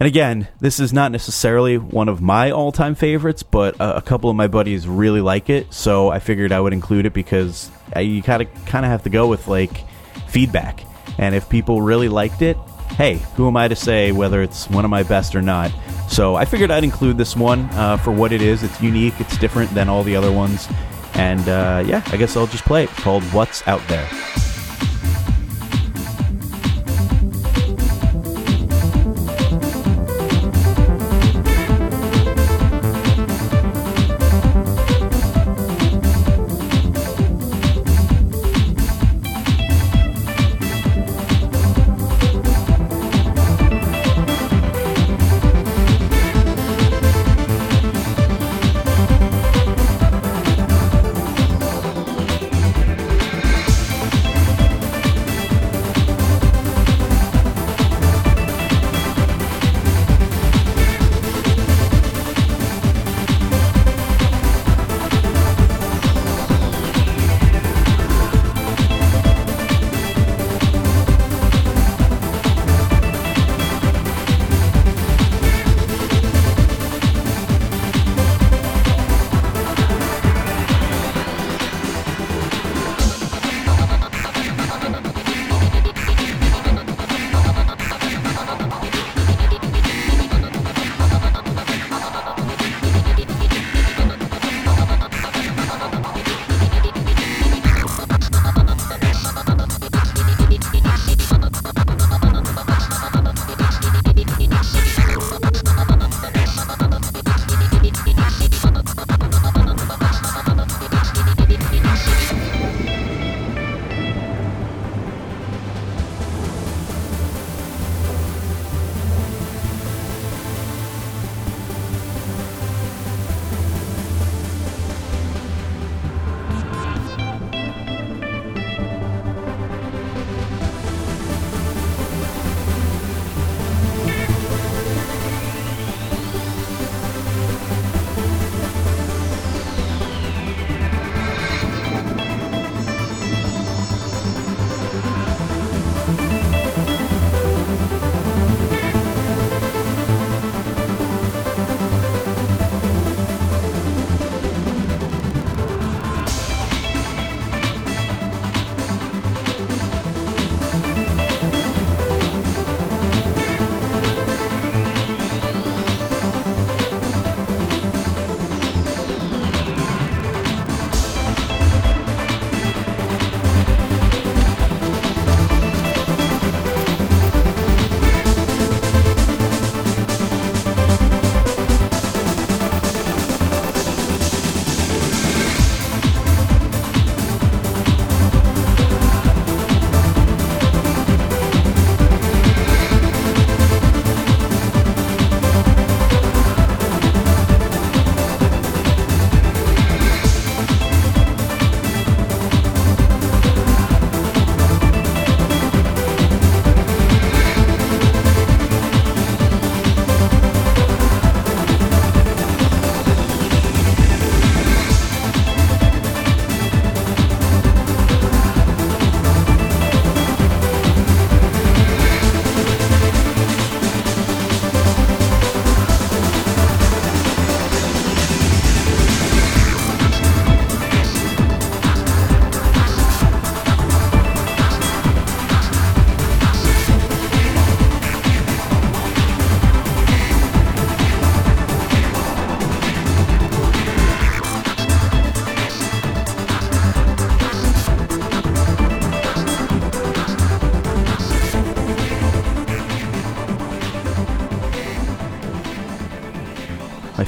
And 0.00 0.08
again, 0.08 0.48
this 0.60 0.80
is 0.80 0.92
not 0.92 1.12
necessarily 1.12 1.78
one 1.78 2.08
of 2.08 2.20
my 2.20 2.50
all 2.50 2.72
time 2.72 2.96
favorites, 2.96 3.44
but 3.44 3.76
a, 3.78 4.02
couple 4.02 4.28
of 4.28 4.34
my 4.34 4.48
buddies 4.48 4.88
really 4.88 5.20
like 5.20 5.48
it. 5.48 5.72
So 5.72 6.08
I 6.08 6.18
figured 6.18 6.50
I 6.50 6.60
would 6.60 6.72
include 6.72 7.06
it 7.06 7.12
because 7.12 7.70
I, 7.94 8.00
you 8.00 8.20
kind 8.20 8.42
of 8.42 8.48
kind 8.66 8.84
of 8.84 8.90
have 8.90 9.04
to 9.04 9.10
go 9.10 9.28
with 9.28 9.46
like 9.46 9.84
feedback. 10.28 10.84
And 11.18 11.36
if 11.36 11.48
people 11.48 11.82
really 11.82 12.08
liked 12.08 12.42
it, 12.42 12.56
hey, 12.96 13.18
who 13.36 13.46
am 13.46 13.56
I 13.56 13.68
to 13.68 13.76
say 13.76 14.10
whether 14.10 14.42
it's 14.42 14.68
one 14.68 14.84
of 14.84 14.90
my 14.90 15.04
best 15.04 15.36
or 15.36 15.42
not? 15.42 15.70
So 16.08 16.34
I 16.34 16.46
figured 16.46 16.72
I'd 16.72 16.82
include 16.82 17.16
this 17.16 17.36
one 17.36 17.68
uh, 17.72 17.96
for 17.96 18.10
what 18.10 18.32
it 18.32 18.42
is. 18.42 18.64
It's 18.64 18.82
unique, 18.82 19.14
it's 19.20 19.38
different 19.38 19.72
than 19.72 19.88
all 19.88 20.02
the 20.02 20.16
other 20.16 20.32
ones. 20.32 20.66
And 21.14 21.48
uh, 21.48 21.82
yeah, 21.86 22.02
I 22.06 22.16
guess 22.16 22.36
I'll 22.36 22.46
just 22.46 22.64
play 22.64 22.84
it. 22.84 22.90
Called 22.90 23.22
What's 23.24 23.66
Out 23.66 23.86
There. 23.88 24.08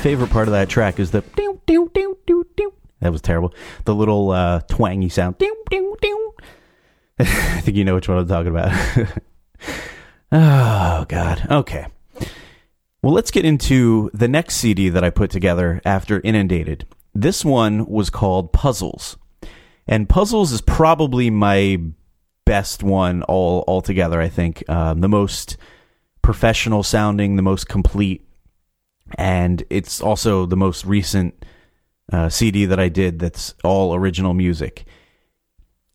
Favorite 0.05 0.29
part 0.29 0.49
of 0.49 0.53
that 0.53 0.69
track 0.69 1.01
is 1.01 1.13
the 1.13 1.23
that 3.01 3.11
was 3.11 3.23
terrible. 3.23 3.55
The 3.87 3.95
little 3.95 4.33
uh, 4.33 4.61
twangy 4.69 5.09
sound. 5.09 5.37
I 7.19 7.25
think 7.63 7.75
you 7.75 7.85
know 7.87 7.95
which 7.95 8.07
one 8.07 8.19
I'm 8.19 8.29
talking 8.29 8.51
about. 8.51 8.71
oh, 10.33 11.07
God. 11.09 11.47
Okay. 11.51 11.87
Well, 13.01 13.15
let's 13.15 13.31
get 13.31 13.47
into 13.47 14.11
the 14.13 14.29
next 14.29 14.57
CD 14.57 14.91
that 14.91 15.03
I 15.03 15.09
put 15.09 15.31
together 15.31 15.81
after 15.87 16.21
Inundated. 16.21 16.87
This 17.15 17.43
one 17.43 17.87
was 17.87 18.11
called 18.11 18.53
Puzzles. 18.53 19.17
And 19.87 20.07
Puzzles 20.07 20.53
is 20.53 20.61
probably 20.61 21.31
my 21.31 21.79
best 22.45 22.83
one 22.83 23.23
all 23.23 23.65
altogether, 23.67 24.21
I 24.21 24.29
think. 24.29 24.69
Um, 24.69 25.01
the 25.01 25.09
most 25.09 25.57
professional 26.21 26.83
sounding, 26.83 27.37
the 27.37 27.43
most 27.43 27.69
complete. 27.69 28.23
And 29.17 29.65
it's 29.71 30.01
also 30.01 30.47
the 30.47 30.57
most 30.57 30.85
recent 30.85 31.45
uh, 32.13 32.29
CD 32.29 32.67
that 32.67 32.81
I 32.81 32.89
did 32.89 33.19
that's 33.19 33.55
all 33.65 33.95
original 33.95 34.35
music. 34.35 34.85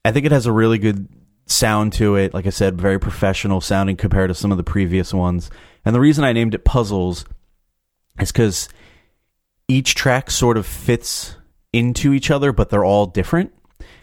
I 0.06 0.12
think 0.12 0.26
it 0.26 0.32
has 0.32 0.46
a 0.46 0.52
really 0.52 0.78
good 0.78 1.08
sound 1.46 1.94
to 1.94 2.16
it. 2.16 2.34
Like 2.34 2.48
I 2.48 2.52
said, 2.52 2.80
very 2.80 3.00
professional 3.00 3.62
sounding 3.62 3.98
compared 3.98 4.30
to 4.30 4.36
some 4.36 4.52
of 4.52 4.58
the 4.58 4.64
previous 4.64 5.14
ones. 5.14 5.50
And 5.86 5.94
the 5.96 6.00
reason 6.00 6.24
I 6.24 6.34
named 6.34 6.54
it 6.54 6.66
Puzzles 6.66 7.26
is 8.20 8.32
because 8.32 8.70
each 9.68 9.96
track 9.96 10.32
sort 10.32 10.58
of 10.58 10.66
fits 10.66 11.36
into 11.74 12.14
each 12.14 12.32
other, 12.32 12.52
but 12.52 12.70
they're 12.70 12.86
all 12.86 13.06
different. 13.06 13.54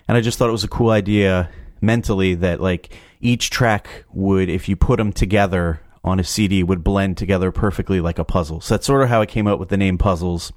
And 0.08 0.16
I 0.16 0.20
just 0.20 0.38
thought 0.38 0.48
it 0.48 0.52
was 0.52 0.64
a 0.64 0.68
cool 0.68 0.90
idea 0.90 1.50
mentally 1.80 2.34
that 2.34 2.60
like 2.60 2.94
each 3.20 3.50
track 3.50 4.04
would, 4.12 4.48
if 4.48 4.68
you 4.68 4.76
put 4.76 4.98
them 4.98 5.12
together 5.12 5.80
on 6.06 6.20
a 6.20 6.24
CD, 6.24 6.62
would 6.62 6.84
blend 6.84 7.18
together 7.18 7.52
perfectly 7.52 8.00
like 8.00 8.18
a 8.18 8.24
puzzle. 8.24 8.60
So 8.60 8.74
that's 8.74 8.86
sort 8.86 9.02
of 9.02 9.08
how 9.08 9.20
I 9.20 9.26
came 9.26 9.46
up 9.46 9.58
with 9.58 9.68
the 9.68 9.76
name 9.76 9.98
Puzzles. 9.98 10.52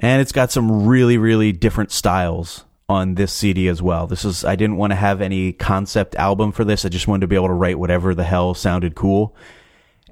And 0.00 0.20
it's 0.20 0.32
got 0.32 0.50
some 0.50 0.86
really, 0.86 1.16
really 1.16 1.52
different 1.52 1.92
styles 1.92 2.64
on 2.88 3.14
this 3.14 3.32
CD 3.32 3.68
as 3.68 3.80
well. 3.80 4.06
This 4.06 4.24
is 4.24 4.44
I 4.44 4.56
didn't 4.56 4.76
want 4.76 4.90
to 4.90 4.96
have 4.96 5.20
any 5.20 5.52
concept 5.52 6.14
album 6.16 6.52
for 6.52 6.64
this. 6.64 6.84
I 6.84 6.88
just 6.88 7.08
wanted 7.08 7.22
to 7.22 7.26
be 7.28 7.36
able 7.36 7.46
to 7.46 7.54
write 7.54 7.78
whatever 7.78 8.14
the 8.14 8.24
hell 8.24 8.54
sounded 8.54 8.94
cool. 8.94 9.34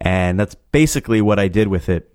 And 0.00 0.38
that's 0.38 0.54
basically 0.54 1.20
what 1.20 1.38
I 1.38 1.48
did 1.48 1.68
with 1.68 1.88
it. 1.88 2.08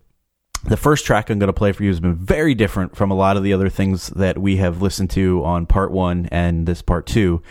The 0.64 0.78
first 0.78 1.06
track 1.06 1.30
I'm 1.30 1.40
going 1.40 1.48
to 1.48 1.54
play 1.54 1.72
for 1.72 1.84
you 1.84 1.90
has 1.90 2.00
been 2.00 2.16
very 2.16 2.56
different 2.56 2.96
from 2.96 3.12
a 3.12 3.16
lot 3.16 3.38
of 3.38 3.44
the 3.44 3.54
other 3.54 3.70
things 3.70 4.08
that 4.10 4.38
we 4.38 4.58
have 4.58 4.82
listened 4.82 5.12
to 5.12 5.44
on 5.46 5.68
part 5.68 5.92
1 5.92 6.30
and 6.32 6.66
this 6.66 6.82
part 6.82 7.06
2. 7.06 7.42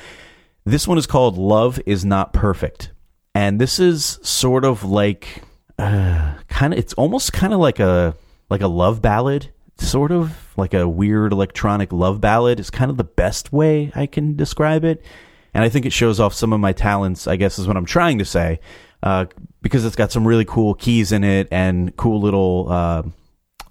This 0.64 0.88
one 0.88 0.98
is 0.98 1.06
called 1.06 1.38
Love 1.38 1.78
is 1.86 2.04
Not 2.04 2.32
Perfect. 2.32 2.90
And 3.36 3.60
this 3.60 3.78
is 3.78 4.18
sort 4.22 4.64
of 4.64 4.82
like 4.82 5.42
uh, 5.78 6.36
kind 6.48 6.72
of 6.72 6.78
it's 6.78 6.94
almost 6.94 7.34
kind 7.34 7.52
of 7.52 7.60
like 7.60 7.78
a 7.78 8.16
like 8.48 8.62
a 8.62 8.66
love 8.66 9.02
ballad 9.02 9.50
sort 9.76 10.10
of 10.10 10.32
like 10.56 10.72
a 10.72 10.88
weird 10.88 11.32
electronic 11.32 11.92
love 11.92 12.18
ballad 12.18 12.58
is 12.58 12.70
kind 12.70 12.90
of 12.90 12.96
the 12.96 13.04
best 13.04 13.52
way 13.52 13.92
I 13.94 14.06
can 14.06 14.36
describe 14.36 14.84
it. 14.84 15.04
And 15.52 15.62
I 15.62 15.68
think 15.68 15.84
it 15.84 15.92
shows 15.92 16.18
off 16.18 16.32
some 16.32 16.54
of 16.54 16.60
my 16.60 16.72
talents, 16.72 17.26
I 17.26 17.36
guess 17.36 17.58
is 17.58 17.66
what 17.66 17.76
I'm 17.76 17.84
trying 17.84 18.16
to 18.20 18.24
say, 18.24 18.58
uh, 19.02 19.26
because 19.60 19.84
it's 19.84 19.96
got 19.96 20.12
some 20.12 20.26
really 20.26 20.46
cool 20.46 20.72
keys 20.72 21.12
in 21.12 21.22
it 21.22 21.48
and 21.50 21.94
cool 21.96 22.22
little 22.22 22.66
uh, 22.70 23.02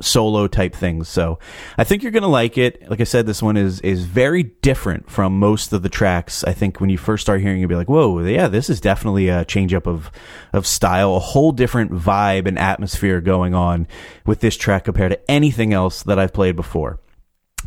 solo 0.01 0.47
type 0.47 0.75
things. 0.75 1.07
So 1.07 1.39
I 1.77 1.83
think 1.83 2.03
you're 2.03 2.11
gonna 2.11 2.27
like 2.27 2.57
it. 2.57 2.89
Like 2.89 3.01
I 3.01 3.05
said, 3.05 3.25
this 3.25 3.41
one 3.41 3.57
is 3.57 3.79
is 3.81 4.03
very 4.03 4.43
different 4.43 5.09
from 5.09 5.39
most 5.39 5.73
of 5.73 5.83
the 5.83 5.89
tracks. 5.89 6.43
I 6.43 6.53
think 6.53 6.79
when 6.79 6.89
you 6.89 6.97
first 6.97 7.21
start 7.21 7.41
hearing, 7.41 7.59
you'll 7.59 7.69
be 7.69 7.75
like, 7.75 7.89
"Whoa, 7.89 8.19
yeah, 8.25 8.47
this 8.47 8.69
is 8.69 8.81
definitely 8.81 9.29
a 9.29 9.45
change 9.45 9.73
up 9.73 9.87
of 9.87 10.11
of 10.53 10.67
style, 10.67 11.15
a 11.15 11.19
whole 11.19 11.51
different 11.51 11.91
vibe 11.91 12.47
and 12.47 12.59
atmosphere 12.59 13.21
going 13.21 13.53
on 13.53 13.87
with 14.25 14.41
this 14.41 14.57
track 14.57 14.83
compared 14.83 15.11
to 15.11 15.31
anything 15.31 15.73
else 15.73 16.03
that 16.03 16.19
I've 16.19 16.33
played 16.33 16.55
before." 16.55 16.99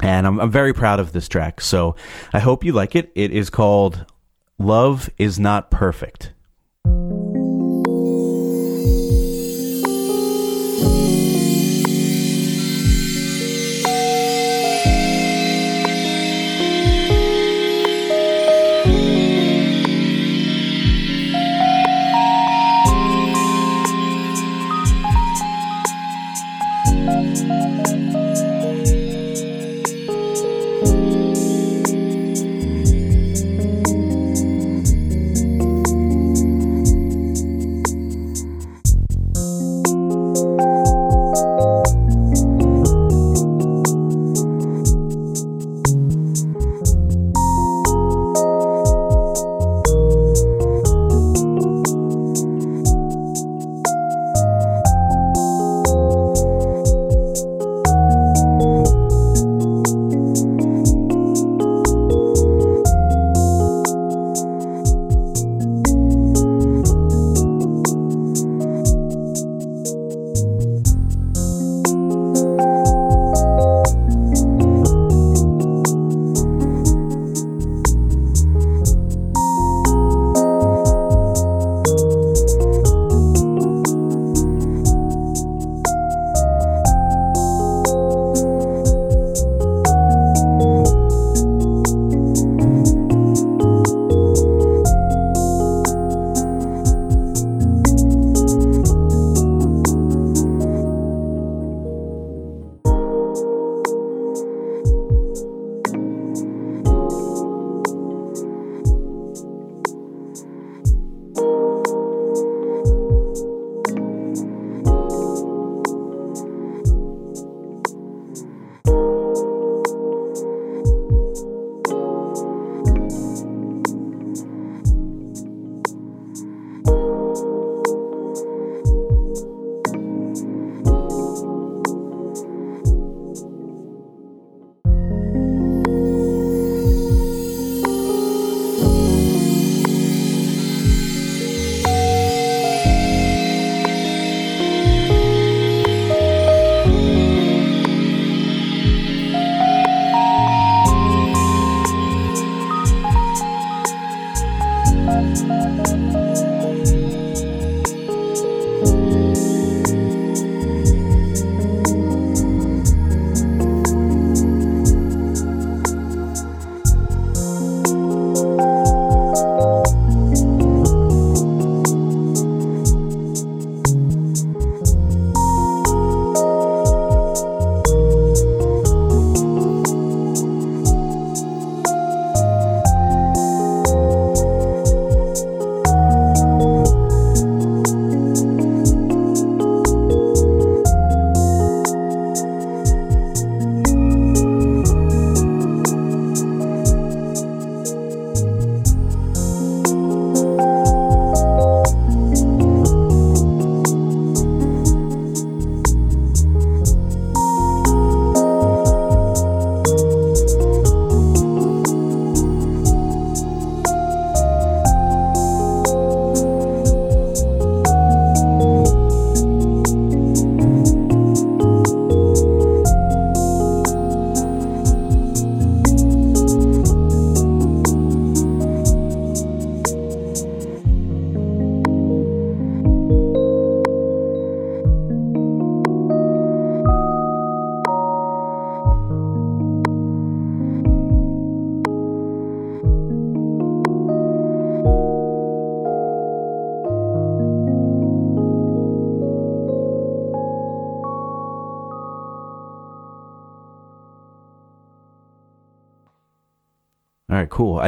And 0.01 0.27
I'm, 0.27 0.39
I'm 0.39 0.51
very 0.51 0.73
proud 0.73 1.01
of 1.01 1.13
this 1.13 1.29
track. 1.29 1.61
So 1.61 1.97
I 2.33 2.39
hope 2.39 2.65
you 2.65 2.73
like 2.73 2.95
it. 2.95 3.11
It 3.15 3.31
is 3.33 3.51
called 3.51 4.05
"Love 4.59 5.11
Is 5.19 5.39
Not 5.39 5.71
Perfect." 5.71 6.33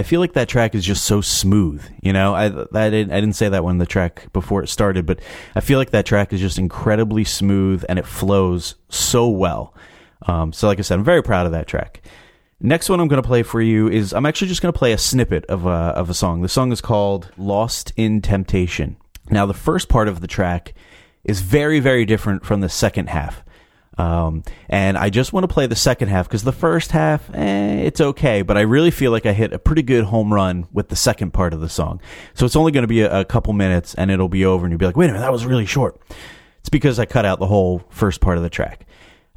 I 0.01 0.03
feel 0.03 0.21
like 0.21 0.33
that 0.33 0.49
track 0.49 0.75
is 0.75 0.83
just 0.83 1.05
so 1.05 1.21
smooth. 1.21 1.85
You 2.01 2.15
know, 2.15 2.35
I 2.35 2.47
I 2.47 2.89
didn't 2.89 3.13
I 3.13 3.21
didn't 3.21 3.35
say 3.35 3.51
that 3.51 3.65
when 3.65 3.77
the 3.77 3.85
track 3.85 4.33
before 4.33 4.63
it 4.63 4.69
started, 4.69 5.05
but 5.05 5.21
I 5.55 5.61
feel 5.61 5.79
like 5.79 5.91
that 5.91 6.07
track 6.07 6.33
is 6.33 6.41
just 6.41 6.59
incredibly 6.59 7.23
smooth 7.23 7.85
and 7.87 7.99
it 7.99 8.07
flows 8.07 8.77
so 8.89 9.29
well. 9.29 9.75
Um, 10.27 10.55
so, 10.55 10.69
like 10.69 10.79
I 10.79 10.83
said, 10.83 10.95
I'm 10.99 11.05
very 11.05 11.23
proud 11.23 11.45
of 11.45 11.53
that 11.53 11.67
track. 11.67 12.01
Next 12.61 12.89
one 12.89 12.99
I'm 12.99 13.09
going 13.09 13.23
to 13.23 13.27
play 13.27 13.43
for 13.43 13.61
you 13.61 13.91
is 13.91 14.15
I'm 14.15 14.25
actually 14.25 14.49
just 14.49 14.63
going 14.63 14.73
to 14.73 14.79
play 14.79 14.93
a 14.93 14.99
snippet 14.99 15.45
of 15.47 15.67
a 15.67 15.69
of 15.69 16.09
a 16.09 16.15
song. 16.15 16.41
The 16.41 16.49
song 16.49 16.73
is 16.73 16.81
called 16.81 17.31
"Lost 17.37 17.93
in 17.95 18.23
Temptation." 18.23 18.97
Now, 19.29 19.45
the 19.45 19.53
first 19.53 19.91
part 19.91 20.09
of 20.09 20.23
the 20.23 20.27
track 20.27 20.73
is 21.25 21.43
very 21.43 21.79
very 21.79 22.07
different 22.07 22.47
from 22.47 22.63
the 22.63 22.71
second 22.71 23.11
half. 23.11 23.45
Um, 24.01 24.43
and 24.69 24.97
I 24.97 25.11
just 25.11 25.33
want 25.33 25.45
to 25.45 25.53
play 25.53 25.67
the 25.67 25.77
second 25.77 26.09
half 26.09 26.27
because 26.27 26.43
the 26.43 26.53
first 26.53 26.91
half, 26.93 27.29
eh, 27.35 27.83
it's 27.83 28.01
okay, 28.01 28.41
but 28.41 28.57
I 28.57 28.63
really 28.63 28.91
feel 28.91 29.11
like 29.11 29.27
I 29.27 29.33
hit 29.33 29.53
a 29.53 29.59
pretty 29.59 29.83
good 29.83 30.05
home 30.05 30.33
run 30.33 30.67
with 30.73 30.89
the 30.89 30.97
second 30.97 31.33
part 31.33 31.53
of 31.53 31.61
the 31.61 31.69
song. 31.69 32.01
So 32.33 32.47
it's 32.47 32.57
only 32.57 32.73
going 32.73 32.85
to 32.85 32.89
be 32.89 33.03
a, 33.03 33.21
a 33.21 33.25
couple 33.27 33.53
minutes 33.53 33.95
and 33.95 34.11
it'll 34.11 34.31
be 34.31 34.45
over, 34.45 34.65
and 34.65 34.73
you'll 34.73 34.79
be 34.79 34.87
like, 34.87 34.97
wait 34.97 35.11
a 35.11 35.13
minute, 35.13 35.21
that 35.21 35.33
was 35.33 35.45
really 35.45 35.67
short. 35.67 36.01
It's 36.61 36.71
because 36.71 36.99
I 36.99 37.05
cut 37.05 37.27
out 37.27 37.41
the 37.41 37.47
whole 37.47 37.83
first 37.91 38.21
part 38.21 38.39
of 38.39 38.43
the 38.43 38.51
track. 38.51 38.87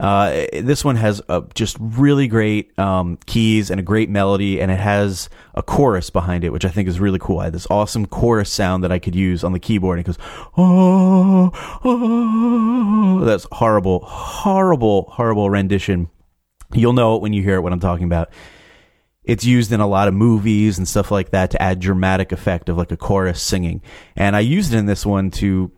Uh, 0.03 0.47
this 0.51 0.83
one 0.83 0.97
has 0.97 1.21
a, 1.29 1.41
just 1.53 1.77
really 1.79 2.27
great 2.27 2.77
um, 2.77 3.17
keys 3.25 3.71
and 3.71 3.79
a 3.79 3.83
great 3.83 4.09
melody, 4.09 4.59
and 4.59 4.69
it 4.69 4.77
has 4.77 5.29
a 5.53 5.63
chorus 5.63 6.09
behind 6.09 6.43
it, 6.43 6.51
which 6.51 6.65
I 6.65 6.69
think 6.69 6.89
is 6.89 6.99
really 6.99 7.19
cool. 7.19 7.39
I 7.39 7.45
had 7.45 7.53
this 7.53 7.67
awesome 7.69 8.05
chorus 8.05 8.49
sound 8.49 8.83
that 8.83 8.91
I 8.91 8.99
could 8.99 9.15
use 9.15 9.45
on 9.45 9.53
the 9.53 9.61
keyboard. 9.61 9.97
And 9.97 10.05
it 10.05 10.07
goes, 10.07 10.17
oh, 10.57 11.51
oh, 11.85 13.23
that's 13.23 13.47
horrible, 13.49 14.01
horrible, 14.01 15.03
horrible 15.09 15.49
rendition. 15.49 16.09
You'll 16.73 16.91
know 16.91 17.15
it 17.15 17.21
when 17.21 17.31
you 17.31 17.41
hear 17.41 17.55
it. 17.55 17.61
What 17.61 17.71
I'm 17.71 17.79
talking 17.79 18.05
about. 18.05 18.29
It's 19.23 19.45
used 19.45 19.71
in 19.71 19.79
a 19.79 19.87
lot 19.87 20.09
of 20.09 20.13
movies 20.13 20.77
and 20.77 20.85
stuff 20.85 21.11
like 21.11 21.29
that 21.29 21.51
to 21.51 21.61
add 21.61 21.79
dramatic 21.79 22.33
effect 22.33 22.67
of 22.67 22.77
like 22.77 22.91
a 22.91 22.97
chorus 22.97 23.41
singing. 23.41 23.81
And 24.17 24.35
I 24.35 24.41
used 24.41 24.73
it 24.73 24.77
in 24.79 24.85
this 24.85 25.05
one 25.05 25.31
to 25.31 25.71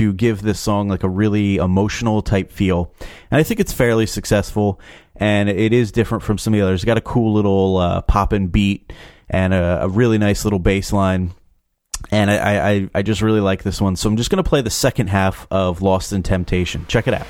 to 0.00 0.14
give 0.14 0.40
this 0.40 0.58
song 0.58 0.88
like 0.88 1.02
a 1.02 1.08
really 1.10 1.56
emotional 1.56 2.22
type 2.22 2.50
feel. 2.50 2.94
And 3.30 3.38
I 3.38 3.42
think 3.42 3.60
it's 3.60 3.74
fairly 3.74 4.06
successful 4.06 4.80
and 5.16 5.50
it 5.50 5.74
is 5.74 5.92
different 5.92 6.24
from 6.24 6.38
some 6.38 6.54
of 6.54 6.58
the 6.58 6.64
others. 6.64 6.80
It's 6.80 6.86
got 6.86 6.96
a 6.96 7.02
cool 7.02 7.34
little 7.34 7.76
uh, 7.76 8.00
poppin' 8.00 8.46
beat 8.46 8.94
and 9.28 9.52
a, 9.52 9.82
a, 9.82 9.88
really 9.88 10.16
nice 10.16 10.44
little 10.44 10.58
bass 10.58 10.90
line. 10.90 11.34
And 12.10 12.30
I, 12.30 12.70
I, 12.70 12.90
I 12.94 13.02
just 13.02 13.20
really 13.20 13.42
like 13.42 13.62
this 13.62 13.78
one. 13.78 13.94
So 13.94 14.08
I'm 14.08 14.16
just 14.16 14.30
going 14.30 14.42
to 14.42 14.48
play 14.48 14.62
the 14.62 14.70
second 14.70 15.08
half 15.08 15.46
of 15.50 15.82
Lost 15.82 16.14
in 16.14 16.22
Temptation. 16.22 16.86
Check 16.88 17.06
it 17.06 17.12
out. 17.12 17.26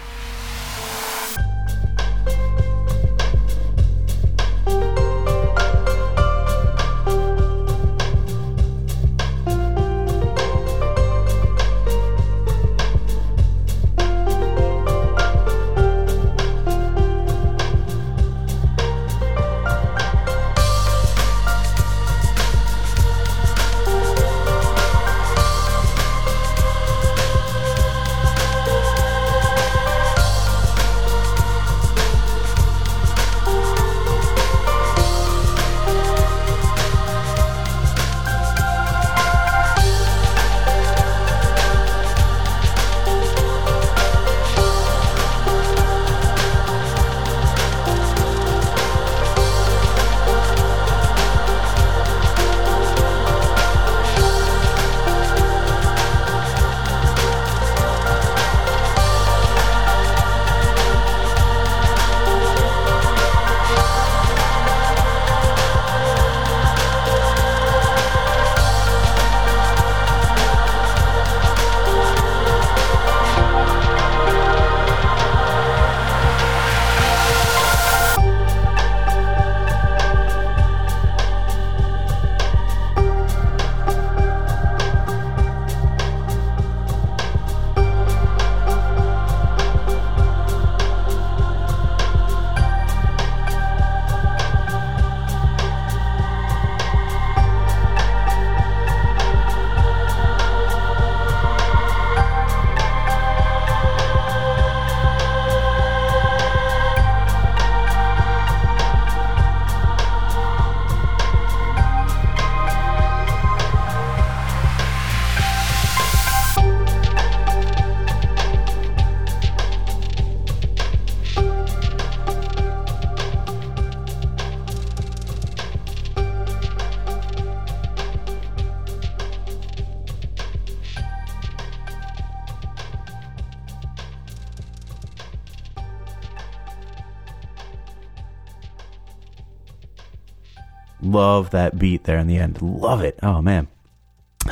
Beat 141.80 142.04
there 142.04 142.18
in 142.18 142.28
the 142.28 142.36
end. 142.36 142.62
Love 142.62 143.02
it. 143.02 143.18
Oh, 143.22 143.42
man. 143.42 143.66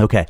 Okay. 0.01 0.27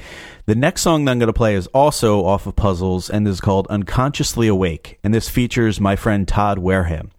The 0.47 0.55
next 0.55 0.83
song 0.83 1.05
that 1.05 1.13
I'm 1.13 1.19
going 1.19 1.29
to 1.29 1.33
play 1.33 1.55
is 1.55 1.67
also 1.69 2.25
off 2.25 2.47
of 2.47 2.57
Puzzles 2.57 3.09
and 3.09 3.27
is 3.27 3.41
called 3.41 3.67
Unconsciously 3.69 4.49
Awake. 4.49 4.99
And 5.03 5.15
this 5.15 5.29
features 5.29 5.81
my 5.81 5.97
friend 5.97 6.29
Todd 6.29 6.59
Wareham. 6.59 7.11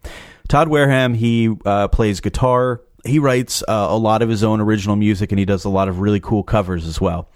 Todd 0.47 0.67
Wareham, 0.67 1.13
he 1.15 1.55
uh, 1.65 1.87
plays 1.87 2.19
guitar. 2.19 2.81
He 3.05 3.19
writes 3.19 3.63
uh, 3.67 3.87
a 3.89 3.97
lot 3.97 4.21
of 4.21 4.29
his 4.29 4.43
own 4.43 4.61
original 4.61 4.95
music 4.95 5.31
and 5.31 5.39
he 5.39 5.45
does 5.45 5.65
a 5.65 5.69
lot 5.69 5.87
of 5.87 5.99
really 5.99 6.19
cool 6.19 6.43
covers 6.43 6.85
as 6.85 6.99
well. 6.99 7.29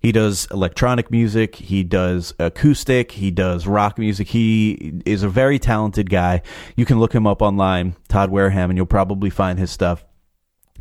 He 0.00 0.12
does 0.12 0.46
electronic 0.50 1.10
music, 1.10 1.56
he 1.56 1.82
does 1.82 2.34
acoustic, 2.38 3.12
he 3.12 3.30
does 3.30 3.66
rock 3.66 3.98
music. 3.98 4.28
He 4.28 5.00
is 5.06 5.22
a 5.22 5.30
very 5.30 5.58
talented 5.58 6.10
guy. 6.10 6.42
You 6.76 6.84
can 6.84 7.00
look 7.00 7.14
him 7.14 7.26
up 7.26 7.40
online, 7.40 7.96
Todd 8.08 8.30
Wareham, 8.30 8.70
and 8.70 8.76
you'll 8.76 8.84
probably 8.84 9.30
find 9.30 9.58
his 9.58 9.70
stuff. 9.70 10.04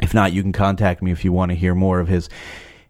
If 0.02 0.14
not, 0.14 0.34
you 0.34 0.42
can 0.42 0.52
contact 0.52 1.02
me 1.02 1.12
if 1.12 1.24
you 1.24 1.32
want 1.32 1.52
to 1.52 1.56
hear 1.56 1.76
more 1.76 2.00
of 2.00 2.08
his. 2.08 2.30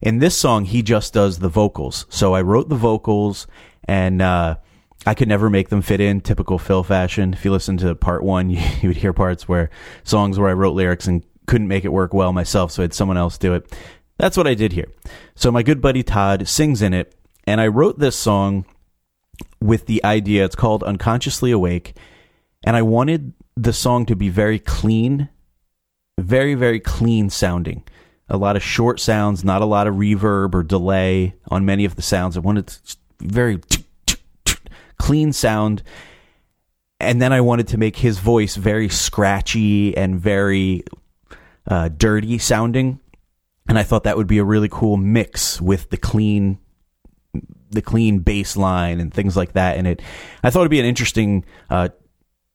In 0.02 0.20
this 0.20 0.38
song, 0.38 0.66
he 0.66 0.82
just 0.82 1.14
does 1.14 1.40
the 1.40 1.50
vocals. 1.50 2.06
So 2.10 2.34
I 2.34 2.42
wrote 2.42 2.70
the 2.70 2.76
vocals 2.76 3.48
and, 3.86 4.22
uh, 4.22 4.58
I 5.06 5.14
could 5.14 5.28
never 5.28 5.50
make 5.50 5.70
them 5.70 5.82
fit 5.82 6.00
in 6.00 6.22
typical 6.22 6.58
Phil 6.58 6.84
fashion. 6.84 7.34
If 7.34 7.44
you 7.44 7.52
listen 7.52 7.78
to 7.78 7.94
part 7.96 8.24
one, 8.24 8.50
you, 8.50 8.62
you 8.82 8.90
would 8.90 8.98
hear 8.98 9.14
parts 9.14 9.48
where 9.48 9.70
songs 10.04 10.40
where 10.40 10.50
I 10.50 10.54
wrote 10.54 10.76
lyrics 10.76 11.08
and 11.08 11.24
couldn't 11.46 11.68
make 11.68 11.86
it 11.86 11.92
work 11.92 12.14
well 12.14 12.32
myself, 12.32 12.72
so 12.72 12.82
I 12.82 12.86
had 12.86 12.94
someone 12.94 13.18
else 13.18 13.38
do 13.38 13.54
it. 13.54 13.72
That's 14.18 14.38
what 14.38 14.48
I 14.48 14.54
did 14.54 14.74
here. 14.74 14.88
So 15.36 15.52
my 15.52 15.64
good 15.64 15.82
buddy 15.82 16.04
Todd 16.04 16.48
sings 16.48 16.82
in 16.82 16.94
it, 16.94 17.16
and 17.46 17.60
I 17.60 17.68
wrote 17.68 18.00
this 18.00 18.16
song 18.16 18.66
with 19.60 19.86
the 19.88 20.04
idea 20.06 20.46
it's 20.46 20.56
called 20.56 20.84
Unconsciously 20.84 21.52
Awake, 21.52 21.98
and 22.64 22.76
I 22.76 22.82
wanted 22.82 23.34
the 23.56 23.74
song 23.74 24.06
to 24.06 24.16
be 24.16 24.30
very 24.30 24.60
clean 24.60 25.30
very, 26.20 26.56
very 26.56 26.80
clean 26.80 27.30
sounding. 27.30 27.84
A 28.30 28.38
lot 28.38 28.56
of 28.56 28.64
short 28.64 29.00
sounds, 29.00 29.44
not 29.44 29.62
a 29.62 29.66
lot 29.66 29.88
of 29.88 29.96
reverb 29.96 30.56
or 30.56 30.64
delay 30.64 31.36
on 31.50 31.66
many 31.66 31.86
of 31.86 31.96
the 31.96 32.02
sounds. 32.02 32.38
I 32.38 32.40
wanted 32.40 32.74
very 33.20 33.60
clean 34.98 35.34
sound. 35.34 35.84
And 37.00 37.22
then 37.22 37.34
I 37.34 37.42
wanted 37.42 37.68
to 37.70 37.78
make 37.78 37.98
his 37.98 38.20
voice 38.20 38.56
very 38.56 38.88
scratchy 38.88 39.96
and 39.98 40.20
very, 40.20 40.84
uh, 41.68 41.90
dirty 41.90 42.38
sounding, 42.38 43.00
and 43.68 43.80
I 43.80 43.84
thought 43.84 44.04
that 44.04 44.18
would 44.18 44.28
be 44.28 44.38
a 44.38 44.44
really 44.44 44.70
cool 44.70 44.98
mix 44.98 45.62
with 45.62 45.90
the 45.90 45.98
clean 45.98 46.60
the 47.72 47.82
clean 47.82 48.20
bass 48.20 48.56
line 48.56 49.00
and 49.00 49.12
things 49.12 49.36
like 49.36 49.54
that 49.54 49.78
in 49.78 49.88
it. 49.88 50.00
I 50.44 50.52
thought 50.52 50.60
it'd 50.60 50.70
be 50.70 50.80
an 50.80 50.86
interesting 50.86 51.44
uh, 51.72 51.90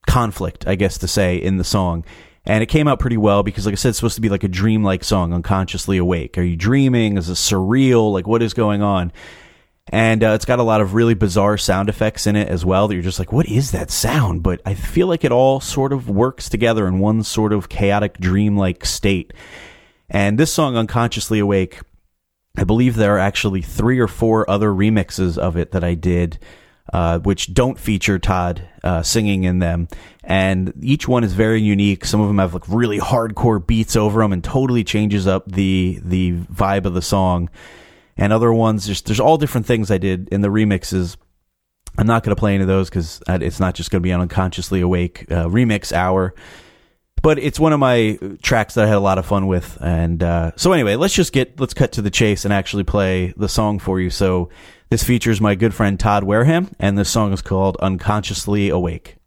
conflict, 0.07 0.65
I 0.69 0.77
guess 0.77 0.97
to 0.99 1.09
say, 1.09 1.37
in 1.37 1.57
the 1.57 1.65
song. 1.65 2.05
And 2.45 2.63
it 2.63 2.67
came 2.67 2.89
out 2.89 2.99
pretty 2.99 3.17
well 3.17 3.43
because, 3.43 3.67
like 3.67 3.75
I 3.75 3.77
said, 3.77 3.91
it's 3.91 3.99
supposed 3.99 4.15
to 4.15 4.21
be 4.21 4.31
like 4.31 4.45
a 4.45 4.49
dreamlike 4.49 5.05
song, 5.05 5.33
unconsciously 5.33 5.99
awake. 5.99 6.39
Are 6.39 6.43
you 6.43 6.57
dreaming? 6.57 7.19
Is 7.19 7.29
it 7.29 7.35
surreal? 7.35 8.13
Like, 8.13 8.27
what 8.27 8.43
is 8.43 8.55
going 8.55 8.81
on? 8.81 9.13
And 9.91 10.23
uh, 10.23 10.31
it's 10.31 10.45
got 10.45 10.59
a 10.59 10.65
lot 10.65 10.81
of 10.81 10.95
really 10.95 11.15
bizarre 11.15 11.57
sound 11.57 11.89
effects 11.89 12.27
in 12.27 12.37
it 12.37 12.49
as 12.49 12.65
well 12.65 12.89
that 12.89 12.95
you're 12.95 13.03
just 13.03 13.19
like, 13.19 13.33
what 13.33 13.47
is 13.47 13.71
that 13.71 13.91
sound? 13.91 14.43
But 14.43 14.61
I 14.67 14.75
feel 14.75 15.07
like 15.07 15.25
it 15.25 15.33
all 15.33 15.61
sort 15.61 15.93
of 15.93 16.11
works 16.11 16.49
together 16.49 16.87
in 16.87 16.99
one 16.99 17.23
sort 17.23 17.53
of 17.53 17.69
chaotic, 17.69 18.19
dreamlike 18.19 18.85
state. 18.85 19.33
And 20.11 20.39
this 20.39 20.53
song, 20.53 20.77
Unconsciously 20.77 21.39
Awake, 21.39 21.81
I 22.57 22.65
believe 22.65 22.97
there 22.97 23.17
are 23.17 23.21
actually 23.21 23.63
three 23.63 23.99
or 23.99 24.09
four 24.09 24.49
other 24.51 24.71
remixes 24.71 25.39
of 25.39 25.57
it 25.57 25.73
that 25.73 25.85
I 25.85 25.95
did 25.95 26.39
uh, 26.93 27.19
which 27.19 27.53
don't 27.53 27.79
feature 27.79 28.19
Todd 28.19 28.63
uh, 28.83 29.03
singing 29.03 29.45
in 29.45 29.59
them. 29.59 29.89
And 30.25 30.73
each 30.83 31.07
one 31.09 31.25
is 31.25 31.33
very 31.33 31.61
unique. 31.61 32.05
Some 32.05 32.21
of 32.21 32.29
them 32.29 32.39
have 32.39 32.55
like 32.55 32.69
really 32.69 32.99
hardcore 32.99 33.65
beats 33.65 33.97
over 33.97 34.21
them 34.21 34.33
and 34.33 34.43
totally 34.43 34.85
changes 34.85 35.27
up 35.27 35.51
the 35.51 36.01
the 36.03 36.33
vibe 36.33 36.85
of 36.85 36.95
the 36.95 37.03
song. 37.03 37.51
And 38.17 38.33
other 38.33 38.53
ones, 38.53 38.87
just 38.87 39.07
there's 39.07 39.21
all 39.21 39.39
different 39.39 39.67
things 39.67 39.91
I 39.91 39.99
did 39.99 40.29
in 40.31 40.41
the 40.41 40.49
remixes. 40.49 41.17
I'm 41.97 42.07
not 42.07 42.23
going 42.23 42.35
to 42.35 42.39
play 42.39 42.55
any 42.55 42.63
of 42.63 42.69
those 42.69 42.89
because 42.89 43.21
it's 43.29 43.61
not 43.61 43.75
just 43.75 43.91
going 43.91 44.01
to 44.01 44.07
be 44.07 44.11
an 44.11 44.21
unconsciously 44.21 44.81
awake 44.81 45.27
uh, 45.31 45.47
remix 45.47 45.93
hour. 45.93 46.35
But 47.21 47.39
it's 47.39 47.59
one 47.59 47.73
of 47.73 47.81
my 47.81 48.19
tracks 48.43 48.75
that 48.75 48.85
I 48.85 48.87
had 48.87 48.97
a 48.97 49.01
lot 49.01 49.19
of 49.19 49.27
fun 49.27 49.49
with, 49.49 49.77
and 49.81 50.23
uh, 50.23 50.53
so 50.55 50.73
anyway, 50.73 50.95
let's 50.95 51.15
just 51.15 51.33
get 51.33 51.59
let's 51.59 51.75
cut 51.75 51.93
to 51.93 52.03
the 52.03 52.11
chase 52.11 52.45
and 52.45 52.55
actually 52.55 52.85
play 52.85 53.35
the 53.37 53.49
song 53.49 53.81
for 53.81 54.01
you. 54.01 54.09
So 54.11 54.51
this 54.91 55.05
features 55.05 55.41
my 55.41 55.55
good 55.55 55.75
friend 55.75 56.01
Todd 56.01 56.25
Wareham, 56.25 56.71
and 56.79 56.97
this 56.97 57.11
song 57.11 57.33
is 57.33 57.43
called 57.43 57.77
Unconsciously 57.81 58.71
Awake. 58.71 59.18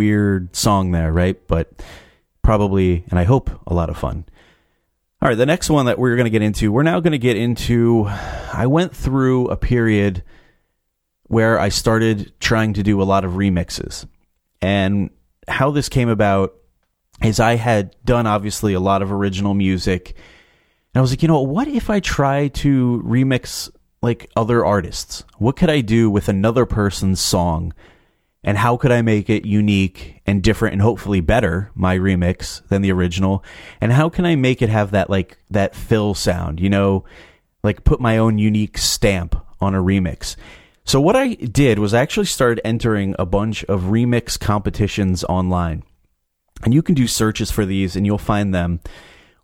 Weird 0.00 0.56
song 0.56 0.92
there, 0.92 1.12
right? 1.12 1.36
But 1.46 1.82
probably, 2.40 3.04
and 3.10 3.18
I 3.18 3.24
hope, 3.24 3.50
a 3.66 3.74
lot 3.74 3.90
of 3.90 3.98
fun. 3.98 4.24
All 5.20 5.28
right, 5.28 5.34
the 5.36 5.44
next 5.44 5.68
one 5.68 5.84
that 5.84 5.98
we're 5.98 6.16
going 6.16 6.24
to 6.24 6.30
get 6.30 6.40
into, 6.40 6.72
we're 6.72 6.84
now 6.84 7.00
going 7.00 7.12
to 7.12 7.18
get 7.18 7.36
into. 7.36 8.06
I 8.08 8.66
went 8.66 8.96
through 8.96 9.48
a 9.48 9.58
period 9.58 10.24
where 11.24 11.60
I 11.60 11.68
started 11.68 12.32
trying 12.40 12.72
to 12.72 12.82
do 12.82 13.02
a 13.02 13.04
lot 13.04 13.26
of 13.26 13.32
remixes. 13.32 14.06
And 14.62 15.10
how 15.46 15.70
this 15.70 15.90
came 15.90 16.08
about 16.08 16.54
is 17.22 17.38
I 17.38 17.56
had 17.56 17.94
done 18.02 18.26
obviously 18.26 18.72
a 18.72 18.80
lot 18.80 19.02
of 19.02 19.12
original 19.12 19.52
music. 19.52 20.16
And 20.94 20.98
I 20.98 21.02
was 21.02 21.12
like, 21.12 21.20
you 21.20 21.28
know, 21.28 21.42
what 21.42 21.68
if 21.68 21.90
I 21.90 22.00
try 22.00 22.48
to 22.48 23.02
remix 23.04 23.70
like 24.00 24.30
other 24.34 24.64
artists? 24.64 25.24
What 25.36 25.56
could 25.56 25.68
I 25.68 25.82
do 25.82 26.08
with 26.08 26.30
another 26.30 26.64
person's 26.64 27.20
song? 27.20 27.74
And 28.42 28.56
how 28.56 28.76
could 28.76 28.90
I 28.90 29.02
make 29.02 29.28
it 29.28 29.44
unique 29.44 30.22
and 30.26 30.42
different 30.42 30.72
and 30.72 30.82
hopefully 30.82 31.20
better, 31.20 31.70
my 31.74 31.98
remix 31.98 32.66
than 32.68 32.80
the 32.80 32.92
original? 32.92 33.44
And 33.80 33.92
how 33.92 34.08
can 34.08 34.24
I 34.24 34.34
make 34.34 34.62
it 34.62 34.70
have 34.70 34.92
that 34.92 35.10
like 35.10 35.38
that 35.50 35.74
fill 35.74 36.14
sound, 36.14 36.58
you 36.58 36.70
know, 36.70 37.04
like 37.62 37.84
put 37.84 38.00
my 38.00 38.16
own 38.16 38.38
unique 38.38 38.78
stamp 38.78 39.36
on 39.60 39.74
a 39.74 39.82
remix? 39.82 40.36
So 40.84 41.00
what 41.00 41.16
I 41.16 41.34
did 41.34 41.78
was 41.78 41.92
I 41.92 42.00
actually 42.00 42.26
started 42.26 42.66
entering 42.66 43.14
a 43.18 43.26
bunch 43.26 43.62
of 43.64 43.82
remix 43.82 44.40
competitions 44.40 45.22
online. 45.24 45.82
And 46.62 46.72
you 46.72 46.82
can 46.82 46.94
do 46.94 47.06
searches 47.06 47.50
for 47.50 47.66
these 47.66 47.94
and 47.94 48.06
you'll 48.06 48.18
find 48.18 48.54
them 48.54 48.80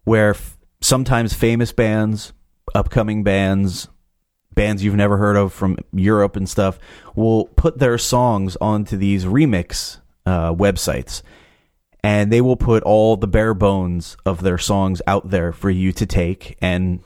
where 0.04 0.30
f- 0.30 0.56
sometimes 0.80 1.34
famous 1.34 1.72
bands, 1.72 2.32
upcoming 2.74 3.22
bands, 3.22 3.88
bands 4.56 4.82
you've 4.82 4.96
never 4.96 5.16
heard 5.18 5.36
of 5.36 5.52
from 5.52 5.76
Europe 5.92 6.34
and 6.34 6.48
stuff 6.48 6.80
will 7.14 7.44
put 7.44 7.78
their 7.78 7.98
songs 7.98 8.56
onto 8.60 8.96
these 8.96 9.24
remix 9.24 10.00
uh, 10.26 10.52
websites. 10.52 11.22
And 12.02 12.32
they 12.32 12.40
will 12.40 12.56
put 12.56 12.82
all 12.82 13.16
the 13.16 13.28
bare 13.28 13.54
bones 13.54 14.16
of 14.26 14.42
their 14.42 14.58
songs 14.58 15.00
out 15.06 15.30
there 15.30 15.52
for 15.52 15.70
you 15.70 15.92
to 15.92 16.06
take 16.06 16.56
and, 16.60 17.00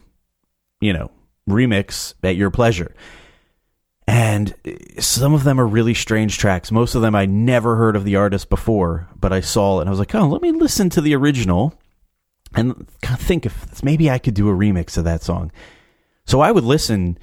you 0.80 0.92
know, 0.92 1.10
remix 1.48 2.14
at 2.22 2.36
your 2.36 2.50
pleasure. 2.50 2.94
And 4.06 4.54
some 4.98 5.34
of 5.34 5.44
them 5.44 5.60
are 5.60 5.66
really 5.66 5.94
strange 5.94 6.38
tracks. 6.38 6.72
Most 6.72 6.94
of 6.94 7.02
them 7.02 7.14
I 7.14 7.26
never 7.26 7.76
heard 7.76 7.96
of 7.96 8.04
the 8.04 8.16
artist 8.16 8.50
before, 8.50 9.08
but 9.18 9.32
I 9.32 9.40
saw 9.40 9.78
it 9.78 9.82
and 9.82 9.88
I 9.88 9.90
was 9.90 9.98
like, 9.98 10.14
oh, 10.14 10.26
let 10.26 10.42
me 10.42 10.52
listen 10.52 10.90
to 10.90 11.00
the 11.00 11.14
original 11.14 11.74
and 12.54 12.88
think 13.02 13.46
if 13.46 13.82
maybe 13.82 14.10
I 14.10 14.18
could 14.18 14.34
do 14.34 14.48
a 14.48 14.54
remix 14.54 14.98
of 14.98 15.04
that 15.04 15.22
song. 15.22 15.52
So 16.26 16.40
I 16.40 16.50
would 16.52 16.64
listen 16.64 17.18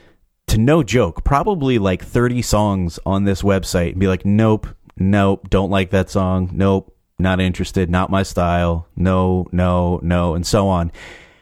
to 0.48 0.58
no 0.58 0.84
joke, 0.84 1.24
probably 1.24 1.78
like 1.78 2.04
30 2.04 2.41
songs 2.41 3.00
on 3.06 3.26
this 3.26 3.41
website 3.41 3.91
and 3.91 4.00
be 4.00 4.08
like, 4.08 4.26
nope, 4.26 4.68
nope, 4.98 5.50
don't 5.50 5.70
like 5.70 5.89
that 5.91 6.10
song. 6.10 6.50
Nope, 6.54 6.95
not 7.20 7.39
interested, 7.39 7.89
not 7.89 8.10
my 8.10 8.24
style. 8.24 8.88
No, 8.95 9.48
no, 9.52 10.00
no, 10.02 10.36
and 10.36 10.45
so 10.45 10.68
on. 10.68 10.91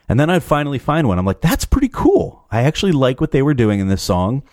And 0.08 0.20
then 0.20 0.30
I'd 0.30 0.43
finally 0.43 0.80
find 0.80 1.08
one. 1.08 1.18
I'm 1.18 1.26
like, 1.26 1.41
that's 1.41 1.66
pretty 1.66 1.89
cool. 1.89 2.45
I 2.51 2.62
actually 2.62 2.91
like 2.91 3.20
what 3.20 3.32
they 3.32 3.41
were 3.41 3.53
doing 3.53 3.80
in 3.80 3.88
this 3.88 4.03
song. 4.03 4.43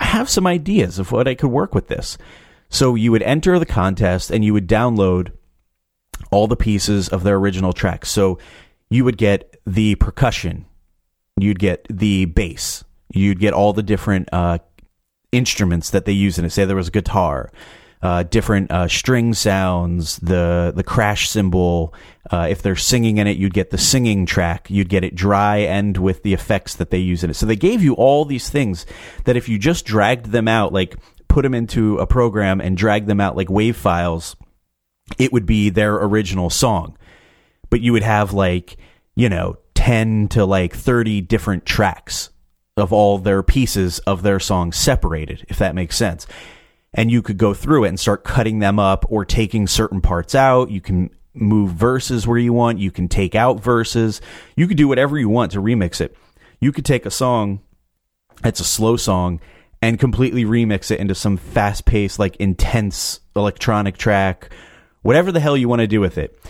I 0.00 0.04
have 0.04 0.30
some 0.30 0.46
ideas 0.46 0.98
of 0.98 1.12
what 1.12 1.28
I 1.28 1.34
could 1.34 1.50
work 1.50 1.74
with 1.74 1.88
this. 1.88 2.16
So 2.70 2.94
you 2.94 3.10
would 3.12 3.22
enter 3.22 3.58
the 3.58 3.66
contest 3.66 4.30
and 4.30 4.44
you 4.44 4.52
would 4.52 4.68
download 4.68 5.32
all 6.30 6.46
the 6.46 6.56
pieces 6.56 7.08
of 7.08 7.22
their 7.22 7.36
original 7.36 7.72
track. 7.72 8.04
So 8.06 8.38
you 8.90 9.04
would 9.04 9.16
get 9.18 9.60
the 9.66 9.94
percussion, 9.96 10.66
you'd 11.38 11.58
get 11.58 11.86
the 11.90 12.26
bass, 12.26 12.84
you'd 13.10 13.40
get 13.40 13.54
all 13.54 13.72
the 13.72 13.82
different 13.82 14.28
uh, 14.32 14.58
instruments 15.32 15.90
that 15.90 16.04
they 16.04 16.12
use 16.12 16.38
in 16.38 16.44
it. 16.44 16.50
Say 16.50 16.64
there 16.64 16.76
was 16.76 16.88
a 16.88 16.92
guitar, 16.92 17.50
uh, 18.02 18.22
different 18.24 18.70
uh, 18.70 18.88
string 18.88 19.34
sounds, 19.34 20.18
the 20.18 20.72
the 20.74 20.82
crash 20.82 21.28
cymbal. 21.28 21.94
Uh, 22.30 22.46
if 22.50 22.62
they're 22.62 22.76
singing 22.76 23.18
in 23.18 23.26
it, 23.26 23.36
you'd 23.36 23.54
get 23.54 23.70
the 23.70 23.78
singing 23.78 24.26
track. 24.26 24.70
You'd 24.70 24.88
get 24.88 25.04
it 25.04 25.14
dry 25.14 25.58
and 25.58 25.96
with 25.96 26.22
the 26.22 26.34
effects 26.34 26.76
that 26.76 26.90
they 26.90 26.98
use 26.98 27.24
in 27.24 27.30
it. 27.30 27.34
So 27.34 27.46
they 27.46 27.56
gave 27.56 27.82
you 27.82 27.94
all 27.94 28.24
these 28.24 28.50
things 28.50 28.86
that 29.24 29.36
if 29.36 29.48
you 29.48 29.58
just 29.58 29.84
dragged 29.84 30.26
them 30.26 30.48
out, 30.48 30.72
like 30.72 30.96
put 31.28 31.42
them 31.42 31.54
into 31.54 31.98
a 31.98 32.06
program 32.06 32.60
and 32.60 32.76
drag 32.76 33.06
them 33.06 33.20
out 33.20 33.36
like 33.36 33.50
wave 33.50 33.76
files, 33.76 34.36
it 35.18 35.32
would 35.32 35.46
be 35.46 35.70
their 35.70 35.94
original 35.96 36.50
song. 36.50 36.96
But 37.70 37.80
you 37.80 37.92
would 37.92 38.02
have 38.02 38.32
like 38.32 38.76
you 39.16 39.28
know 39.28 39.56
ten 39.74 40.28
to 40.28 40.44
like 40.44 40.74
thirty 40.74 41.20
different 41.20 41.66
tracks 41.66 42.30
of 42.78 42.92
all 42.92 43.18
their 43.18 43.42
pieces 43.42 43.98
of 44.00 44.22
their 44.22 44.40
song 44.40 44.72
separated, 44.72 45.44
if 45.48 45.58
that 45.58 45.74
makes 45.74 45.96
sense 45.96 46.26
and 46.94 47.10
you 47.10 47.22
could 47.22 47.38
go 47.38 47.54
through 47.54 47.84
it 47.84 47.88
and 47.88 48.00
start 48.00 48.24
cutting 48.24 48.58
them 48.58 48.78
up 48.78 49.04
or 49.08 49.24
taking 49.24 49.66
certain 49.66 50.00
parts 50.00 50.34
out. 50.34 50.70
You 50.70 50.80
can 50.80 51.10
move 51.34 51.72
verses 51.72 52.26
where 52.26 52.38
you 52.38 52.52
want. 52.52 52.78
You 52.78 52.90
can 52.90 53.08
take 53.08 53.34
out 53.34 53.60
verses. 53.60 54.20
You 54.56 54.66
could 54.66 54.76
do 54.76 54.88
whatever 54.88 55.18
you 55.18 55.28
want 55.28 55.52
to 55.52 55.62
remix 55.62 56.00
it. 56.00 56.16
You 56.60 56.72
could 56.72 56.84
take 56.84 57.06
a 57.06 57.10
song 57.10 57.60
that's 58.42 58.60
a 58.60 58.64
slow 58.64 58.96
song 58.96 59.40
and 59.80 59.98
completely 59.98 60.44
remix 60.44 60.90
it 60.90 60.98
into 60.98 61.14
some 61.14 61.36
fast 61.36 61.84
paced, 61.84 62.18
like 62.18 62.36
intense 62.36 63.20
electronic 63.36 63.96
track, 63.96 64.50
whatever 65.02 65.30
the 65.30 65.40
hell 65.40 65.56
you 65.56 65.68
want 65.68 65.80
to 65.80 65.86
do 65.86 66.00
with 66.00 66.18
it. 66.18 66.40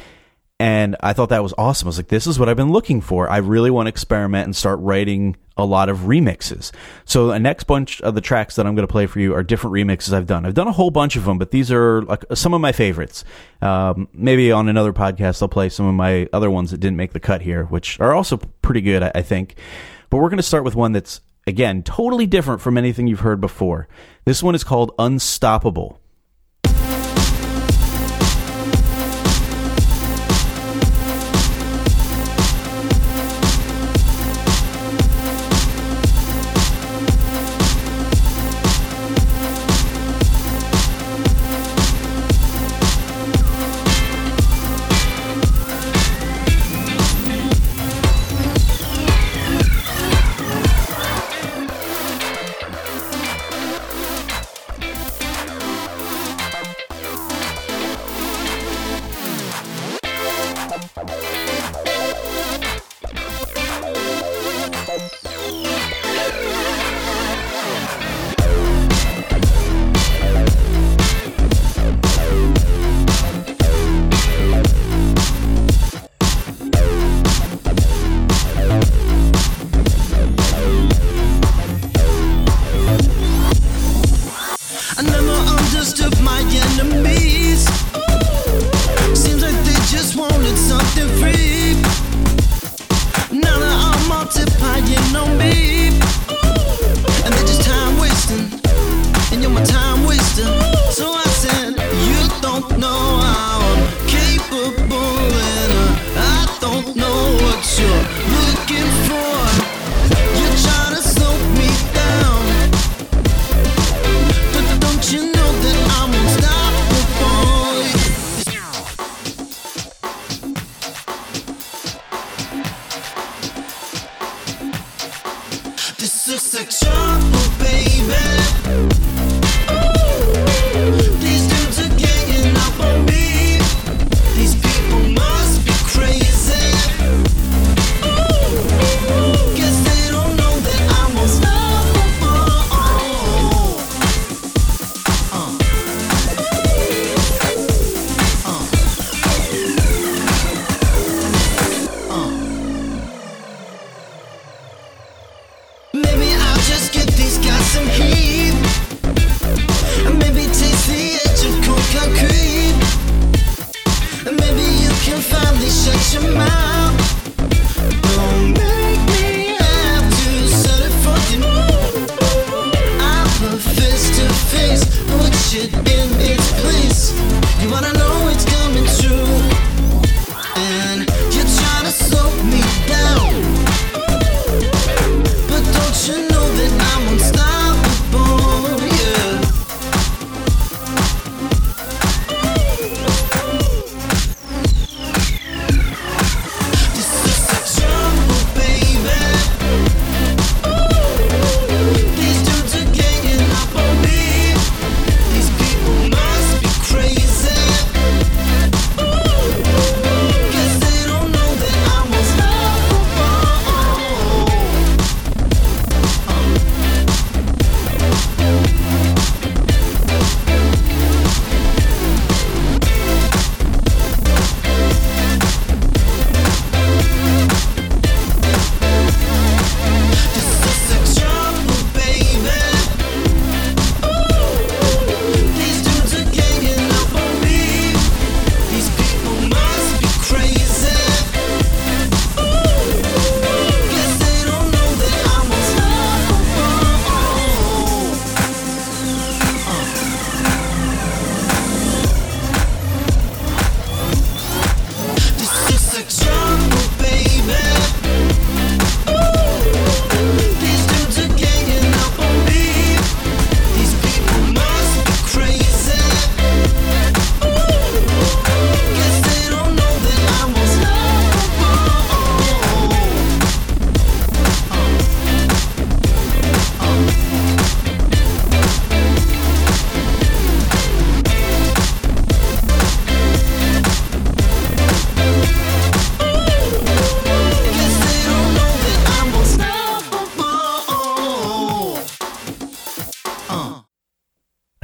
And 0.61 0.97
I 1.01 1.13
thought 1.13 1.29
that 1.29 1.43
was 1.43 1.55
awesome. 1.57 1.87
I 1.87 1.91
was 1.91 1.99
like, 1.99 2.09
this 2.09 2.27
is 2.27 2.39
what 2.39 2.49
I've 2.49 2.57
been 2.57 2.73
looking 2.73 3.01
for. 3.01 3.31
I 3.31 3.39
really 3.39 3.71
want 3.71 3.87
to 3.87 3.91
experiment 3.91 4.47
and 4.47 4.57
start 4.57 4.81
writing 4.81 5.37
a 5.59 5.65
lot 5.65 5.89
of 5.89 5.99
remixes. 5.99 6.71
So 7.05 7.27
the 7.27 7.39
next 7.39 7.65
bunch 7.65 8.01
of 8.01 8.15
the 8.15 8.21
tracks 8.21 8.57
that 8.57 8.67
I'm 8.67 8.75
going 8.77 8.87
to 8.87 8.91
play 8.91 9.07
for 9.07 9.19
you 9.19 9.35
are 9.35 9.43
different 9.43 9.75
remixes 9.75 10.13
I've 10.13 10.27
done. 10.27 10.47
I've 10.47 10.55
done 10.55 10.69
a 10.69 10.73
whole 10.73 10.91
bunch 10.91 11.17
of 11.17 11.25
them, 11.25 11.37
but 11.37 11.51
these 11.51 11.73
are 11.73 12.03
like 12.03 12.25
some 12.35 12.55
of 12.55 12.61
my 12.61 12.73
favorites. 12.73 13.25
Um, 13.61 14.09
maybe 14.13 14.53
on 14.53 14.69
another 14.69 14.93
podcast, 14.93 15.43
I'll 15.43 15.49
play 15.49 15.69
some 15.69 15.87
of 15.87 15.95
my 15.95 16.29
other 16.33 16.51
ones 16.51 16.71
that 16.71 16.79
didn't 16.79 16.97
make 16.97 17.13
the 17.13 17.21
cut 17.21 17.43
here, 17.43 17.65
which 17.65 17.99
are 17.99 18.15
also 18.15 18.37
pretty 18.63 18.81
good, 18.81 19.03
I, 19.03 19.13
I 19.17 19.23
think. 19.23 19.57
But 20.11 20.19
we're 20.19 20.31
going 20.31 20.39
to 20.39 20.43
start 20.43 20.65
with 20.65 20.77
one 20.77 20.93
that's, 20.93 21.21
again, 21.47 21.83
totally 21.83 22.27
different 22.27 22.61
from 22.61 22.79
anything 22.79 23.09
you've 23.09 23.21
heard 23.21 23.41
before. 23.41 23.89
This 24.25 24.43
one 24.43 24.55
is 24.55 24.65
called 24.65 24.95
Unstoppable. 24.99 26.01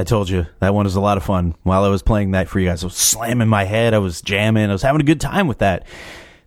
I 0.05 0.07
told 0.07 0.29
you 0.29 0.45
that 0.61 0.75
one 0.75 0.85
was 0.85 0.97
a 0.97 1.01
lot 1.01 1.17
of 1.17 1.23
fun. 1.23 1.55
While 1.63 1.83
I 1.83 1.89
was 1.89 2.03
playing 2.03 2.33
that 2.33 2.47
for 2.47 2.61
you 2.61 2.69
guys, 2.69 2.85
I 2.85 2.89
was 2.89 2.95
slamming 2.95 3.49
my 3.49 3.65
head, 3.65 3.95
I 3.95 3.99
was 4.01 4.21
jamming, 4.21 4.69
I 4.69 4.73
was 4.75 4.83
having 4.83 5.01
a 5.01 5.05
good 5.05 5.19
time 5.19 5.47
with 5.49 5.61
that. 5.61 5.87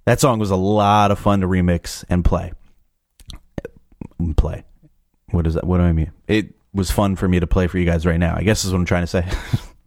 That 0.05 0.20
song 0.20 0.38
was 0.38 0.51
a 0.51 0.55
lot 0.55 1.10
of 1.10 1.18
fun 1.18 1.41
to 1.41 1.47
remix 1.47 2.05
and 2.08 2.24
play. 2.24 2.53
Play. 4.36 4.64
What 5.32 5.47
is 5.47 5.55
that? 5.55 5.64
What 5.64 5.78
do 5.78 5.86
I 5.86 5.91
mean? 5.91 6.12
It 6.28 6.53
was 6.72 6.91
fun 6.91 7.16
for 7.16 7.28
me 7.28 7.39
to 7.39 7.47
play 7.47 7.66
for 7.66 7.80
you 7.80 7.86
guys 7.86 8.05
right 8.05 8.20
now. 8.20 8.36
I 8.36 8.43
guess 8.43 8.64
is 8.64 8.72
what 8.72 8.78
I'm 8.78 8.86
trying 8.86 9.08
to 9.08 9.08
say. 9.08 9.28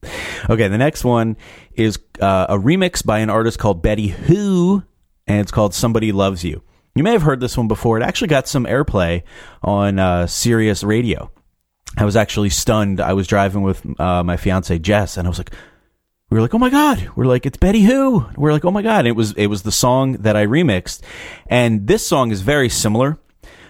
okay, 0.50 0.66
the 0.66 0.76
next 0.76 1.04
one 1.04 1.36
is 1.72 2.00
uh, 2.20 2.46
a 2.48 2.58
remix 2.58 3.06
by 3.06 3.20
an 3.20 3.30
artist 3.30 3.60
called 3.60 3.82
Betty 3.82 4.08
Who, 4.08 4.82
and 5.28 5.38
it's 5.38 5.52
called 5.52 5.74
Somebody 5.74 6.10
Loves 6.10 6.42
You. 6.42 6.64
You 6.96 7.04
may 7.04 7.12
have 7.12 7.22
heard 7.22 7.38
this 7.38 7.56
one 7.56 7.68
before. 7.68 8.00
It 8.00 8.02
actually 8.02 8.28
got 8.28 8.48
some 8.48 8.64
airplay 8.64 9.22
on 9.62 10.00
uh, 10.00 10.26
Sirius 10.26 10.82
Radio. 10.82 11.30
I 12.00 12.04
was 12.04 12.16
actually 12.16 12.48
stunned. 12.48 12.98
I 12.98 13.12
was 13.12 13.26
driving 13.26 13.60
with 13.60 13.84
uh, 14.00 14.24
my 14.24 14.38
fiance 14.38 14.78
Jess, 14.78 15.18
and 15.18 15.26
I 15.26 15.28
was 15.28 15.36
like, 15.36 15.52
we 16.30 16.36
were 16.36 16.40
like, 16.40 16.54
oh 16.54 16.58
my 16.58 16.70
god, 16.70 17.10
we're 17.14 17.26
like, 17.26 17.44
it's 17.44 17.58
Betty 17.58 17.82
Who. 17.82 18.26
We're 18.36 18.52
like, 18.52 18.64
oh 18.64 18.70
my 18.70 18.80
god. 18.80 19.00
And 19.00 19.08
it 19.08 19.16
was 19.16 19.32
it 19.32 19.48
was 19.48 19.62
the 19.62 19.72
song 19.72 20.14
that 20.14 20.34
I 20.34 20.46
remixed, 20.46 21.02
and 21.46 21.86
this 21.86 22.06
song 22.06 22.30
is 22.30 22.40
very 22.40 22.70
similar. 22.70 23.18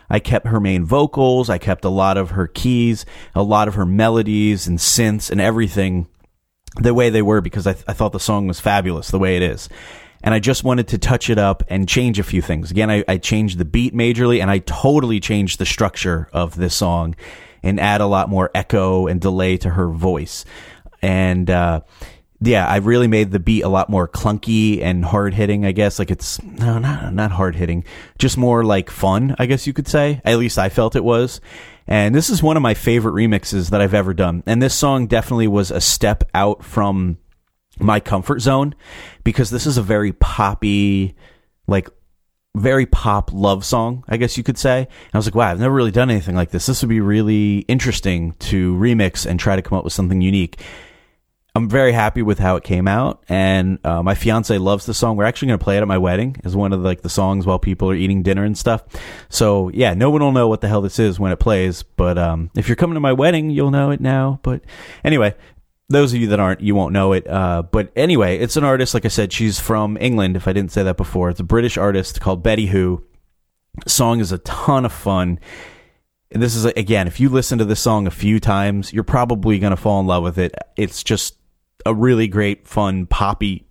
I 0.09 0.20
kept 0.20 0.47
her 0.47 0.61
main 0.61 0.85
vocals, 0.85 1.51
I 1.51 1.59
kept 1.59 1.85
a 1.85 1.89
lot 1.89 2.16
of 2.16 2.31
her 2.31 2.47
keys, 2.47 3.05
a 3.35 3.43
lot 3.43 3.66
of 3.66 3.74
her 3.74 3.87
melodies 3.87 4.66
and 4.68 4.78
synths 4.78 5.31
and 5.31 5.41
everything 5.41 6.07
the 6.76 6.95
way 6.95 7.11
they 7.11 7.22
were 7.22 7.41
because 7.41 7.66
I, 7.66 7.72
th- 7.72 7.85
I 7.89 7.93
thought 7.93 8.12
the 8.12 8.20
song 8.20 8.47
was 8.47 8.61
fabulous 8.61 9.11
the 9.11 9.20
way 9.20 9.37
it 9.37 9.43
is. 9.43 9.68
And 10.22 10.35
I 10.35 10.41
just 10.41 10.64
wanted 10.64 10.89
to 10.89 10.99
touch 10.99 11.31
it 11.31 11.39
up 11.39 11.62
and 11.68 11.89
change 11.89 12.18
a 12.18 12.24
few 12.24 12.43
things. 12.43 12.72
Again, 12.72 12.91
I, 12.91 13.05
I 13.07 13.18
changed 13.18 13.59
the 13.59 13.64
beat 13.64 13.95
majorly 13.95 14.41
and 14.41 14.51
I 14.51 14.59
totally 14.59 15.20
changed 15.20 15.61
the 15.61 15.66
structure 15.66 16.28
of 16.33 16.57
this 16.57 16.74
song 16.74 17.14
and 17.63 17.81
add 17.81 18.01
a 18.01 18.07
lot 18.07 18.29
more 18.29 18.51
echo 18.55 19.07
and 19.07 19.21
delay 19.21 19.57
to 19.59 19.71
her 19.71 19.89
voice. 19.89 20.45
And, 21.03 21.49
uh, 21.49 21.81
yeah, 22.43 22.67
I 22.67 22.77
really 22.77 23.07
made 23.07 23.33
the 23.33 23.39
beat 23.39 23.63
a 23.63 23.69
lot 23.69 23.91
more 23.91 24.09
clunky 24.09 24.81
and 24.81 25.05
hard 25.05 25.35
hitting. 25.35 25.67
I 25.67 25.73
guess 25.73 25.99
like 25.99 26.11
it's 26.11 26.43
no, 26.43 26.79
not 26.79 27.13
not 27.13 27.33
hard 27.33 27.55
hitting, 27.55 27.85
just 28.19 28.39
more 28.39 28.65
like 28.65 28.89
fun. 28.89 29.37
I 29.39 29.45
guess 29.45 29.67
you 29.67 29.75
could 29.75 29.87
say. 29.87 30.23
At 30.25 30.39
least 30.39 30.59
I 30.59 30.71
felt 30.71 30.97
it 30.97 31.05
was. 31.05 31.41
And 31.87 32.15
this 32.15 32.31
is 32.31 32.43
one 32.43 32.57
of 32.57 32.63
my 32.63 32.75
favorite 32.75 33.13
remixes 33.13 33.71
that 33.71 33.81
I've 33.81 33.95
ever 33.95 34.15
done. 34.15 34.43
And 34.47 34.63
this 34.63 34.75
song 34.75 35.07
definitely 35.07 35.49
was 35.49 35.71
a 35.71 35.81
step 35.81 36.25
out 36.33 36.65
from 36.65 37.19
my 37.79 38.01
comfort 38.01 38.41
zone 38.41 38.75
because 39.25 39.51
this 39.51 39.67
is 39.67 39.77
a 39.77 39.83
very 39.83 40.13
poppy, 40.13 41.17
like 41.67 41.89
very 42.57 42.87
pop 42.87 43.33
love 43.33 43.65
song, 43.65 44.05
I 44.09 44.17
guess 44.17 44.37
you 44.37 44.43
could 44.43 44.59
say. 44.59 44.81
And 44.81 45.15
I 45.15 45.19
was 45.19 45.27
like, 45.27 45.35
wow, 45.35 45.51
I've 45.51 45.61
never 45.61 45.75
really 45.75 45.91
done 45.91 46.11
anything 46.11 46.35
like 46.35 46.51
this. 46.51 46.67
This 46.67 46.83
would 46.83 46.89
be 46.89 47.01
really 47.01 47.59
interesting 47.61 48.33
to 48.41 48.75
remix 48.75 49.25
and 49.25 49.39
try 49.39 49.57
to 49.57 49.63
come 49.63 49.79
up 49.79 49.85
with 49.85 49.93
something 49.93 50.21
unique. 50.21 50.61
I'm 51.55 51.69
very 51.69 51.91
happy 51.93 52.23
with 52.23 52.39
how 52.39 52.55
it 52.55 52.63
came 52.63 52.87
out, 52.87 53.25
and 53.29 53.85
uh, 53.85 54.05
my 54.05 54.15
fiance 54.15 54.57
loves 54.57 54.87
the 54.87 54.95
song. 54.95 55.17
We're 55.17 55.25
actually 55.25 55.49
going 55.49 55.59
to 55.59 55.65
play 55.65 55.77
it 55.77 55.83
at 55.83 55.89
my 55.89 55.99
wedding 55.99 56.37
as 56.45 56.55
one 56.55 56.73
of 56.73 56.83
the, 56.83 56.87
like 56.87 57.01
the 57.01 57.09
songs 57.09 57.45
while 57.45 57.59
people 57.59 57.91
are 57.91 57.95
eating 57.95 58.23
dinner 58.23 58.45
and 58.45 58.57
stuff. 58.57 58.85
So 59.29 59.69
yeah, 59.71 59.95
no 59.95 60.11
one 60.11 60.23
will 60.23 60.31
know 60.31 60.47
what 60.47 60.61
the 60.61 60.69
hell 60.69 60.81
this 60.81 61.01
is 61.01 61.19
when 61.19 61.33
it 61.33 61.41
plays, 61.41 61.83
but 61.83 62.17
um, 62.19 62.51
if 62.55 62.69
you're 62.69 62.77
coming 62.77 62.95
to 62.95 63.01
my 63.01 63.13
wedding, 63.13 63.51
you'll 63.51 63.73
know 63.73 63.91
it 63.91 64.01
now. 64.01 64.39
But 64.45 64.63
anyway, 65.03 65.35
those 65.91 66.14
of 66.14 66.20
you 66.20 66.28
that 66.28 66.41
aren't, 66.41 66.61
you 66.61 66.74
won't 66.74 66.93
know 66.93 67.12
it. 67.12 67.28
Uh, 67.28 67.62
but 67.62 67.93
anyway, 67.97 68.38
it's 68.38 68.57
an 68.57 68.64
artist. 68.64 68.95
Like 68.95 69.05
I 69.05 69.09
said, 69.09 69.32
she's 69.32 69.59
from 69.61 69.99
England. 70.01 70.36
If 70.36 70.49
I 70.49 70.53
didn't 70.53 70.72
say 70.72 70.84
that 70.84 70.97
before, 70.97 71.30
it's 71.30 71.41
a 71.41 71.45
British 71.45 71.76
artist 71.76 72.20
called 72.20 72.43
Betty 72.43 72.66
Who. 72.66 73.05
Song 73.86 74.20
is 74.20 74.32
a 74.32 74.38
ton 74.38 74.84
of 74.84 74.93
fun. 74.93 75.41
And 76.30 76.41
this 76.41 76.55
is 76.55 76.64
again, 76.64 77.09
if 77.09 77.18
you 77.18 77.28
listen 77.28 77.59
to 77.59 77.64
this 77.64 77.80
song 77.80 78.07
a 78.07 78.11
few 78.12 78.38
times, 78.38 78.93
you're 78.93 79.03
probably 79.03 79.59
going 79.59 79.72
to 79.72 79.76
fall 79.76 80.01
in 80.01 80.07
love 80.07 80.22
with 80.22 80.38
it. 80.38 80.55
It's 80.76 81.03
just 81.03 81.36
a 81.84 81.93
really 81.93 82.28
great, 82.28 82.68
fun, 82.68 83.07
poppy 83.07 83.66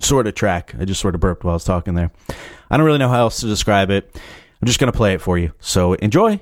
sort 0.00 0.26
of 0.26 0.34
track. 0.34 0.74
I 0.78 0.84
just 0.84 1.00
sort 1.00 1.14
of 1.14 1.20
burped 1.20 1.44
while 1.44 1.52
I 1.52 1.54
was 1.54 1.64
talking 1.64 1.94
there. 1.94 2.10
I 2.68 2.76
don't 2.76 2.86
really 2.86 2.98
know 2.98 3.08
how 3.08 3.20
else 3.20 3.40
to 3.40 3.46
describe 3.46 3.90
it. 3.90 4.10
I'm 4.60 4.66
just 4.66 4.80
going 4.80 4.90
to 4.90 4.96
play 4.96 5.14
it 5.14 5.20
for 5.20 5.38
you. 5.38 5.52
So 5.60 5.92
enjoy. 5.94 6.40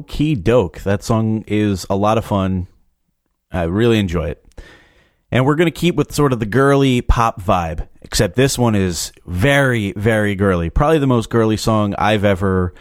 Okie 0.00 0.42
doke. 0.42 0.80
That 0.80 1.02
song 1.02 1.44
is 1.46 1.86
a 1.90 1.96
lot 1.96 2.16
of 2.16 2.24
fun. 2.24 2.68
I 3.52 3.64
really 3.64 3.98
enjoy 3.98 4.28
it. 4.28 4.44
And 5.30 5.44
we're 5.44 5.56
going 5.56 5.66
to 5.66 5.70
keep 5.70 5.94
with 5.94 6.14
sort 6.14 6.32
of 6.32 6.40
the 6.40 6.46
girly 6.46 7.02
pop 7.02 7.40
vibe, 7.40 7.86
except 8.02 8.34
this 8.34 8.58
one 8.58 8.74
is 8.74 9.12
very, 9.26 9.92
very 9.92 10.34
girly. 10.34 10.70
Probably 10.70 10.98
the 10.98 11.06
most 11.06 11.28
girly 11.28 11.56
song 11.56 11.94
I've 11.98 12.24
ever 12.24 12.74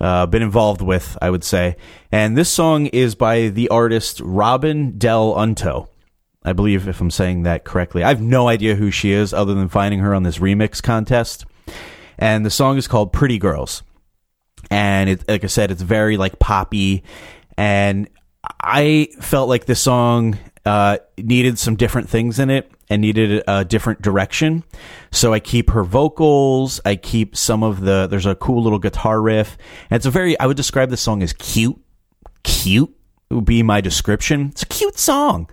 uh, 0.00 0.26
been 0.26 0.42
involved 0.42 0.82
with, 0.82 1.16
I 1.22 1.30
would 1.30 1.44
say. 1.44 1.76
And 2.10 2.36
this 2.36 2.50
song 2.50 2.86
is 2.86 3.14
by 3.14 3.48
the 3.48 3.68
artist 3.68 4.20
Robyn 4.20 4.98
Dell'Unto. 4.98 5.88
I 6.44 6.52
believe 6.52 6.88
if 6.88 7.00
I'm 7.00 7.10
saying 7.10 7.44
that 7.44 7.64
correctly. 7.64 8.02
I 8.02 8.08
have 8.08 8.20
no 8.20 8.48
idea 8.48 8.74
who 8.74 8.90
she 8.90 9.12
is 9.12 9.32
other 9.32 9.54
than 9.54 9.68
finding 9.68 10.00
her 10.00 10.14
on 10.14 10.24
this 10.24 10.38
remix 10.38 10.82
contest. 10.82 11.46
And 12.18 12.44
the 12.44 12.50
song 12.50 12.76
is 12.78 12.88
called 12.88 13.12
Pretty 13.12 13.38
Girls. 13.38 13.82
And 14.70 15.10
it, 15.10 15.28
like 15.28 15.44
I 15.44 15.46
said, 15.48 15.70
it's 15.70 15.82
very 15.82 16.16
like 16.16 16.38
poppy. 16.38 17.04
And 17.56 18.08
I 18.62 19.08
felt 19.20 19.48
like 19.48 19.66
this 19.66 19.80
song 19.80 20.38
uh, 20.64 20.98
needed 21.16 21.58
some 21.58 21.76
different 21.76 22.08
things 22.08 22.38
in 22.38 22.50
it 22.50 22.70
and 22.90 23.02
needed 23.02 23.42
a 23.46 23.64
different 23.64 24.02
direction. 24.02 24.64
So 25.10 25.32
I 25.32 25.40
keep 25.40 25.70
her 25.70 25.84
vocals. 25.84 26.80
I 26.84 26.96
keep 26.96 27.36
some 27.36 27.62
of 27.62 27.80
the, 27.80 28.06
there's 28.06 28.26
a 28.26 28.34
cool 28.34 28.62
little 28.62 28.78
guitar 28.78 29.20
riff. 29.20 29.58
And 29.90 29.96
it's 29.96 30.06
a 30.06 30.10
very, 30.10 30.38
I 30.38 30.46
would 30.46 30.56
describe 30.56 30.90
this 30.90 31.00
song 31.00 31.22
as 31.22 31.32
cute. 31.32 31.78
Cute 32.44 32.94
would 33.30 33.44
be 33.44 33.62
my 33.62 33.80
description. 33.80 34.48
It's 34.48 34.62
a 34.62 34.66
cute 34.66 34.98
song. 34.98 35.50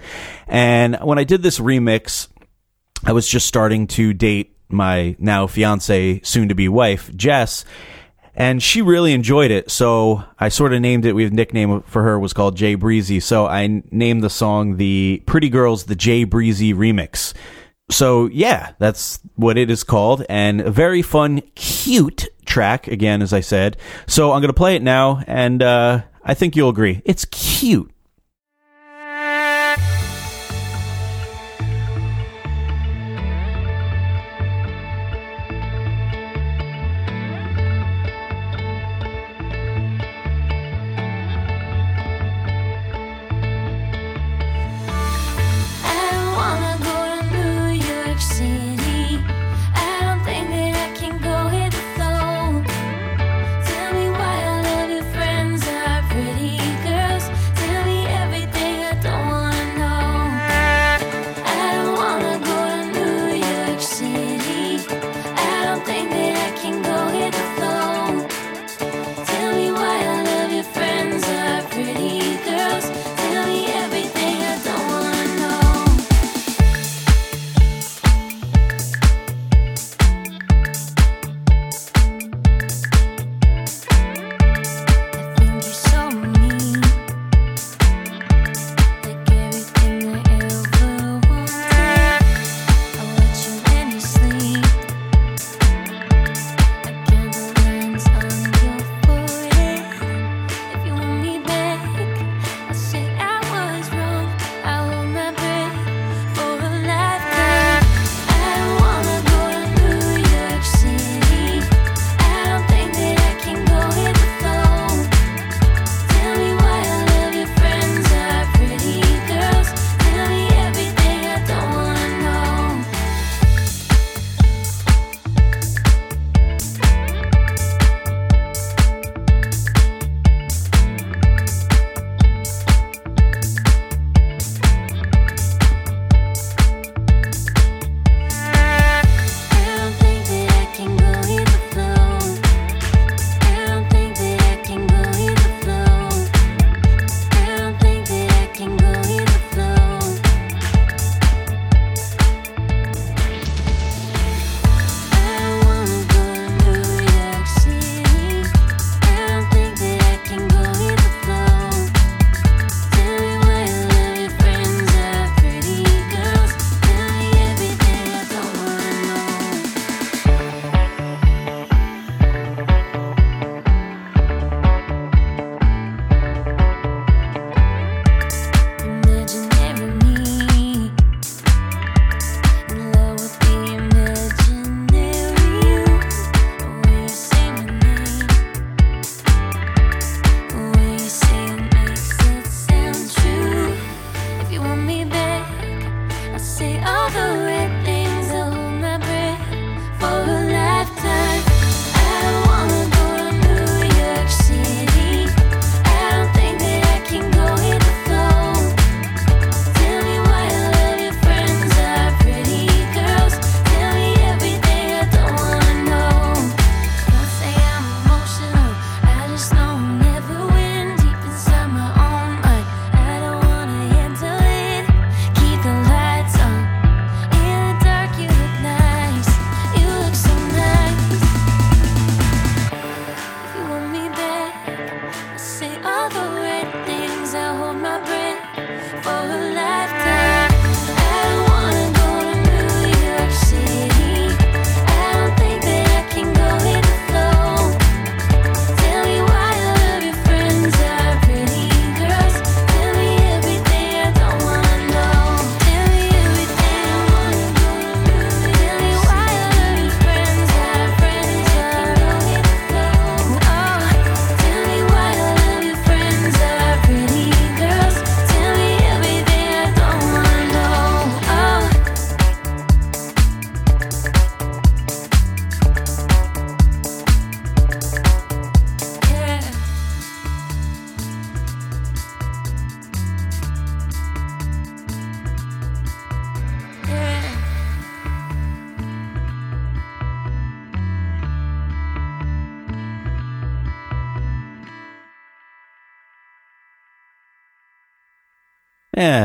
And 0.48 0.98
when 1.02 1.20
I 1.20 1.24
did 1.24 1.44
this 1.44 1.60
remix, 1.60 2.30
I 3.04 3.12
was 3.12 3.28
just 3.28 3.48
starting 3.48 3.88
to 3.88 4.14
date 4.14 4.56
my 4.70 5.16
now 5.20 5.48
fiance, 5.48 6.22
soon 6.24 6.50
to 6.50 6.56
be 6.56 6.68
wife, 6.68 7.14
Jess 7.16 7.66
and 8.36 8.62
she 8.62 8.82
really 8.82 9.14
enjoyed 9.14 9.52
it. 9.52 9.72
So 9.72 10.24
I 10.40 10.50
sort 10.50 10.74
of 10.74 10.82
named 10.82 11.06
it. 11.06 11.14
We 11.14 11.24
have 11.24 11.32
a 11.32 11.36
nickname 11.36 11.82
for 11.84 12.04
her 12.04 12.20
was 12.20 12.34
called 12.34 12.56
Jay 12.56 12.76
Breezy. 12.76 13.20
So 13.20 13.48
I 13.48 13.84
named 13.92 14.24
the 14.24 14.30
song 14.30 14.78
the 14.78 15.24
Pretty 15.26 15.50
Girls 15.50 15.86
the 15.86 15.96
Jay 15.96 16.24
Breezy 16.24 16.74
remix. 16.74 17.34
So 17.90 18.28
yeah, 18.28 18.74
that's 18.80 19.20
what 19.36 19.58
it 19.58 19.70
is 19.70 19.84
called, 19.84 20.26
and 20.28 20.62
a 20.62 20.72
very 20.72 21.02
fun, 21.04 21.42
cute 21.54 22.28
track. 22.46 22.88
Again, 22.88 23.22
as 23.22 23.32
I 23.32 23.42
said. 23.42 23.78
So 24.08 24.32
I'm 24.32 24.42
gonna 24.42 24.54
play 24.54 24.76
it 24.76 24.82
now, 24.82 25.22
and 25.28 25.62
uh, 25.62 26.02
I 26.24 26.34
think 26.34 26.56
you'll 26.56 26.70
agree. 26.70 27.02
It's 27.06 27.26
cute. 27.26 27.92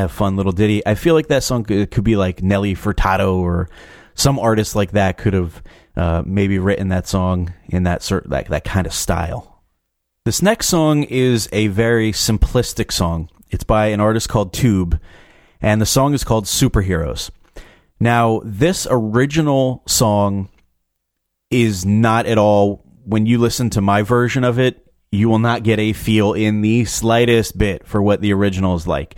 Eh, 0.05 0.07
fun 0.09 0.37
little 0.37 0.53
ditty. 0.53 0.87
I 0.87 0.95
feel 0.95 1.15
like 1.15 1.29
that 1.29 1.43
song 1.43 1.65
could, 1.65 1.91
could 1.91 2.05
be 2.05 2.17
like 2.17 2.43
Nelly 2.43 2.75
Furtado 2.75 3.37
or 3.37 3.69
some 4.15 4.39
artist 4.39 4.77
like 4.77 4.93
that 4.93 5.19
could 5.19 5.33
have 5.33 5.63
uh, 5.97 6.23
maybe 6.25 6.59
written 6.59 6.89
that 6.89 7.07
song 7.07 7.53
in 7.69 7.85
that 7.85 8.03
sort 8.03 8.29
that 8.31 8.49
that 8.49 8.65
kind 8.65 8.87
of 8.87 8.93
style. 8.93 9.63
This 10.25 10.43
next 10.43 10.67
song 10.67 11.05
is 11.05 11.49
a 11.53 11.69
very 11.69 12.13
simplistic 12.13 12.93
song. 12.93 13.31
It's 13.51 13.65
by 13.65 13.87
an 13.87 14.01
artist 14.01 14.29
called 14.29 14.53
Tube, 14.53 15.01
and 15.61 15.81
the 15.81 15.87
song 15.87 16.15
is 16.15 16.25
called 16.25 16.45
Superheroes. 16.45 17.31
Now, 17.99 18.41
this 18.45 18.87
original 18.91 19.83
song 19.87 20.49
is 21.51 21.85
not 21.85 22.27
at 22.27 22.39
all, 22.39 22.85
when 23.05 23.27
you 23.27 23.39
listen 23.39 23.71
to 23.71 23.81
my 23.81 24.03
version 24.03 24.45
of 24.45 24.59
it, 24.59 24.87
you 25.11 25.29
will 25.29 25.41
not 25.41 25.65
get 25.65 25.79
a 25.79 25.93
feel 25.93 26.33
in 26.33 26.61
the 26.61 26.85
slightest 26.85 27.59
bit 27.59 27.87
for 27.87 28.01
what 28.01 28.21
the 28.21 28.33
original 28.33 28.77
is 28.77 28.87
like. 28.87 29.17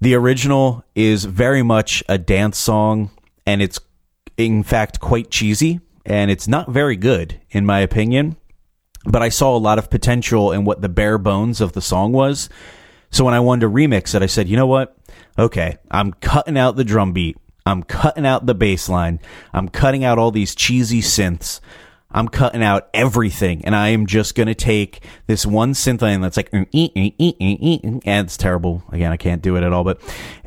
The 0.00 0.14
original 0.14 0.84
is 0.94 1.24
very 1.24 1.62
much 1.62 2.02
a 2.08 2.18
dance 2.18 2.58
song, 2.58 3.10
and 3.46 3.62
it's 3.62 3.80
in 4.36 4.62
fact 4.62 5.00
quite 5.00 5.30
cheesy, 5.30 5.80
and 6.04 6.30
it's 6.30 6.48
not 6.48 6.70
very 6.70 6.96
good, 6.96 7.40
in 7.50 7.64
my 7.64 7.80
opinion. 7.80 8.36
But 9.06 9.22
I 9.22 9.28
saw 9.28 9.56
a 9.56 9.58
lot 9.58 9.78
of 9.78 9.90
potential 9.90 10.52
in 10.52 10.64
what 10.64 10.80
the 10.80 10.88
bare 10.88 11.18
bones 11.18 11.60
of 11.60 11.72
the 11.72 11.82
song 11.82 12.12
was. 12.12 12.48
So 13.10 13.24
when 13.24 13.34
I 13.34 13.40
wanted 13.40 13.60
to 13.62 13.70
remix 13.70 14.14
it, 14.14 14.22
I 14.22 14.26
said, 14.26 14.48
you 14.48 14.56
know 14.56 14.66
what? 14.66 14.96
Okay, 15.38 15.76
I'm 15.90 16.12
cutting 16.14 16.58
out 16.58 16.76
the 16.76 16.84
drum 16.84 17.12
beat. 17.12 17.36
I'm 17.66 17.82
cutting 17.82 18.26
out 18.26 18.46
the 18.46 18.54
bass 18.54 18.88
line. 18.88 19.20
I'm 19.52 19.68
cutting 19.68 20.04
out 20.04 20.18
all 20.18 20.30
these 20.30 20.54
cheesy 20.54 21.00
synths. 21.00 21.60
I'm 22.14 22.28
cutting 22.28 22.62
out 22.62 22.88
everything, 22.94 23.64
and 23.64 23.74
I 23.74 23.88
am 23.88 24.06
just 24.06 24.36
going 24.36 24.46
to 24.46 24.54
take 24.54 25.04
this 25.26 25.44
one 25.44 25.72
synth 25.72 26.00
line 26.00 26.20
that's 26.20 26.36
like, 26.36 26.48
and 26.52 26.68
it's 26.72 28.36
terrible. 28.36 28.84
Again, 28.92 29.10
I 29.10 29.16
can't 29.16 29.42
do 29.42 29.56
it 29.56 29.64
at 29.64 29.72
all, 29.72 29.82
but 29.82 30.00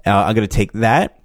uh, 0.05 0.11
I'm 0.11 0.33
going 0.33 0.47
to 0.47 0.55
take 0.55 0.71
that. 0.73 1.19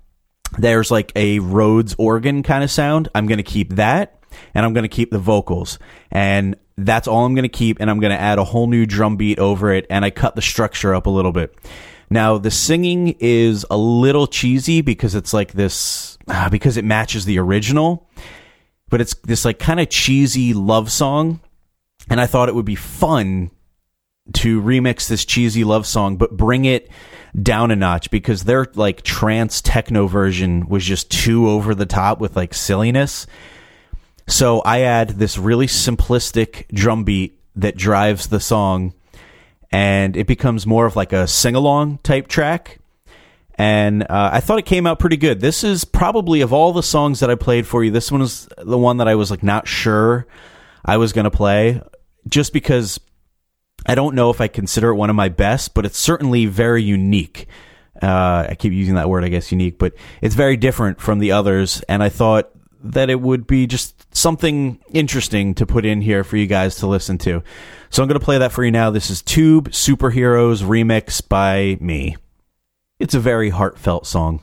There's 0.58 0.90
like 0.90 1.12
a 1.14 1.38
Rhodes 1.38 1.94
organ 1.96 2.42
kind 2.42 2.64
of 2.64 2.70
sound. 2.70 3.08
I'm 3.14 3.26
going 3.26 3.38
to 3.38 3.44
keep 3.44 3.76
that, 3.76 4.22
and 4.52 4.66
I'm 4.66 4.74
going 4.74 4.82
to 4.82 4.88
keep 4.88 5.12
the 5.12 5.18
vocals, 5.18 5.78
and 6.10 6.56
that's 6.76 7.06
all 7.06 7.24
I'm 7.24 7.34
going 7.34 7.44
to 7.44 7.48
keep, 7.48 7.80
and 7.80 7.88
I'm 7.88 8.00
going 8.00 8.12
to 8.12 8.20
add 8.20 8.38
a 8.38 8.44
whole 8.44 8.66
new 8.66 8.84
drum 8.84 9.16
beat 9.16 9.38
over 9.38 9.72
it, 9.72 9.86
and 9.88 10.04
I 10.04 10.10
cut 10.10 10.34
the 10.34 10.42
structure 10.42 10.94
up 10.94 11.06
a 11.06 11.10
little 11.10 11.32
bit. 11.32 11.56
Now, 12.10 12.36
the 12.36 12.50
singing 12.50 13.16
is 13.20 13.64
a 13.70 13.76
little 13.76 14.26
cheesy 14.26 14.82
because 14.82 15.14
it's 15.14 15.32
like 15.32 15.52
this, 15.52 16.18
uh, 16.28 16.50
because 16.50 16.76
it 16.76 16.84
matches 16.84 17.24
the 17.24 17.38
original, 17.38 18.10
but 18.92 19.00
it's 19.00 19.14
this 19.24 19.46
like 19.46 19.58
kind 19.58 19.80
of 19.80 19.88
cheesy 19.88 20.52
love 20.52 20.92
song. 20.92 21.40
And 22.10 22.20
I 22.20 22.26
thought 22.26 22.50
it 22.50 22.54
would 22.54 22.66
be 22.66 22.74
fun 22.74 23.50
to 24.34 24.60
remix 24.60 25.08
this 25.08 25.24
cheesy 25.24 25.64
love 25.64 25.86
song, 25.86 26.18
but 26.18 26.36
bring 26.36 26.66
it 26.66 26.90
down 27.40 27.70
a 27.70 27.76
notch 27.76 28.10
because 28.10 28.44
their 28.44 28.66
like 28.74 29.00
trance 29.00 29.62
techno 29.62 30.08
version 30.08 30.68
was 30.68 30.84
just 30.84 31.10
too 31.10 31.48
over 31.48 31.74
the 31.74 31.86
top 31.86 32.20
with 32.20 32.36
like 32.36 32.52
silliness. 32.52 33.26
So 34.28 34.60
I 34.60 34.80
add 34.80 35.08
this 35.08 35.38
really 35.38 35.68
simplistic 35.68 36.68
drum 36.68 37.04
beat 37.04 37.40
that 37.56 37.78
drives 37.78 38.26
the 38.26 38.40
song 38.40 38.92
and 39.70 40.18
it 40.18 40.26
becomes 40.26 40.66
more 40.66 40.84
of 40.84 40.96
like 40.96 41.14
a 41.14 41.26
sing 41.26 41.54
along 41.54 41.96
type 42.02 42.28
track. 42.28 42.78
And 43.56 44.02
uh, 44.04 44.30
I 44.32 44.40
thought 44.40 44.58
it 44.58 44.66
came 44.66 44.86
out 44.86 44.98
pretty 44.98 45.16
good. 45.16 45.40
This 45.40 45.62
is 45.62 45.84
probably 45.84 46.40
of 46.40 46.52
all 46.52 46.72
the 46.72 46.82
songs 46.82 47.20
that 47.20 47.30
I 47.30 47.34
played 47.34 47.66
for 47.66 47.84
you, 47.84 47.90
this 47.90 48.10
one 48.10 48.20
was 48.20 48.48
the 48.58 48.78
one 48.78 48.96
that 48.96 49.08
I 49.08 49.14
was 49.14 49.30
like 49.30 49.42
not 49.42 49.68
sure 49.68 50.26
I 50.84 50.96
was 50.96 51.12
going 51.12 51.24
to 51.24 51.30
play, 51.30 51.80
just 52.28 52.52
because 52.52 52.98
I 53.86 53.94
don't 53.94 54.14
know 54.14 54.30
if 54.30 54.40
I 54.40 54.48
consider 54.48 54.90
it 54.90 54.96
one 54.96 55.10
of 55.10 55.16
my 55.16 55.28
best, 55.28 55.74
but 55.74 55.84
it's 55.84 55.98
certainly 55.98 56.46
very 56.46 56.82
unique. 56.82 57.46
Uh, 58.00 58.46
I 58.50 58.56
keep 58.58 58.72
using 58.72 58.94
that 58.94 59.08
word, 59.08 59.24
I 59.24 59.28
guess, 59.28 59.52
unique, 59.52 59.78
but 59.78 59.94
it's 60.20 60.34
very 60.34 60.56
different 60.56 61.00
from 61.00 61.18
the 61.18 61.32
others. 61.32 61.82
And 61.88 62.02
I 62.02 62.08
thought 62.08 62.50
that 62.84 63.10
it 63.10 63.20
would 63.20 63.46
be 63.46 63.66
just 63.66 64.14
something 64.14 64.80
interesting 64.90 65.54
to 65.54 65.66
put 65.66 65.84
in 65.84 66.00
here 66.00 66.24
for 66.24 66.36
you 66.36 66.46
guys 66.46 66.76
to 66.76 66.86
listen 66.86 67.18
to. 67.18 67.42
So 67.90 68.02
I'm 68.02 68.08
going 68.08 68.18
to 68.18 68.24
play 68.24 68.38
that 68.38 68.50
for 68.50 68.64
you 68.64 68.70
now. 68.70 68.90
This 68.90 69.10
is 69.10 69.22
Tube 69.22 69.70
Superheroes 69.70 70.62
Remix 70.62 71.26
by 71.26 71.76
me. 71.80 72.16
It's 73.02 73.14
a 73.14 73.18
very 73.18 73.50
heartfelt 73.50 74.06
song. 74.06 74.42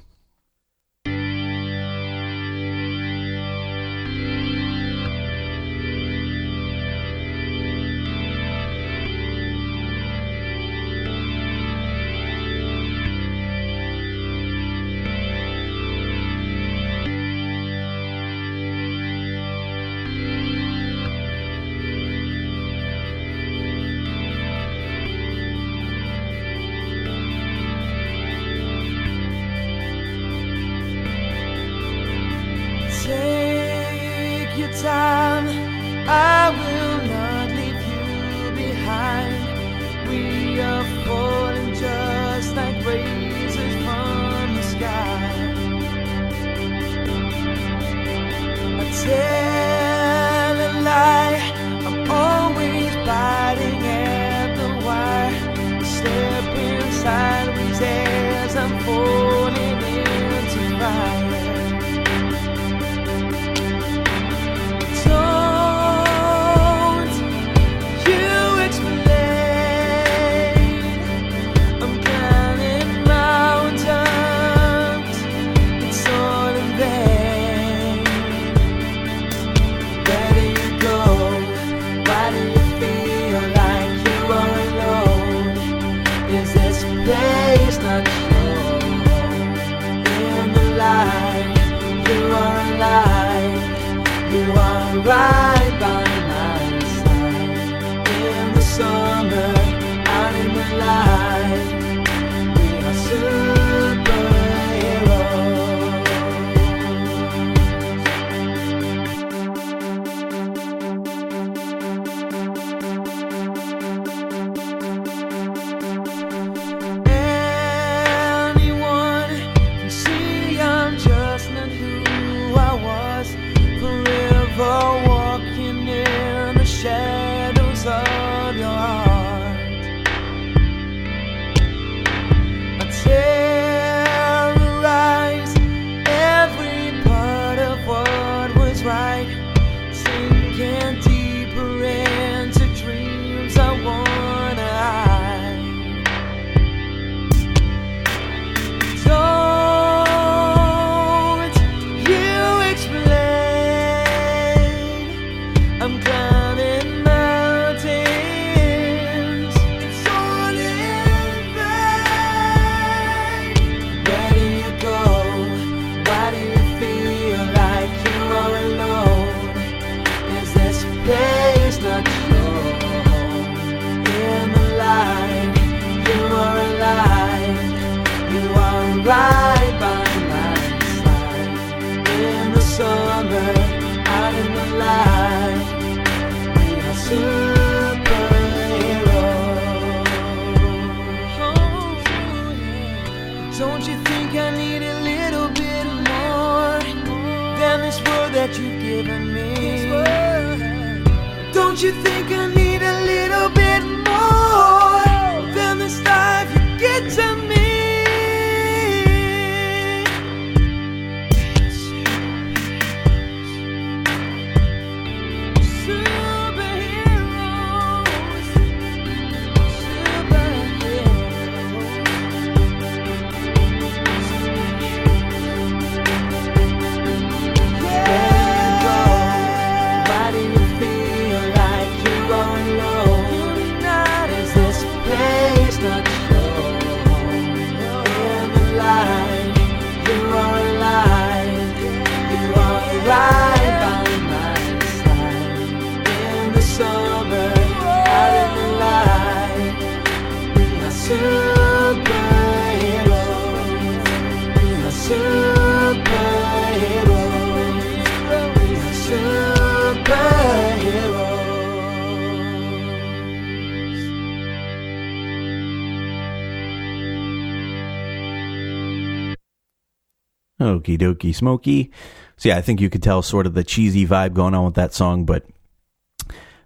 Dokie 271.00 271.34
smoky. 271.34 271.92
So 272.38 272.50
yeah, 272.50 272.58
I 272.58 272.62
think 272.62 272.80
you 272.80 272.90
could 272.90 273.04
tell 273.04 273.22
sort 273.22 273.46
of 273.46 273.54
the 273.54 273.64
cheesy 273.64 274.06
vibe 274.06 274.34
going 274.34 274.54
on 274.54 274.66
with 274.66 274.76
that 274.76 274.94
song, 274.94 275.26
but 275.26 275.46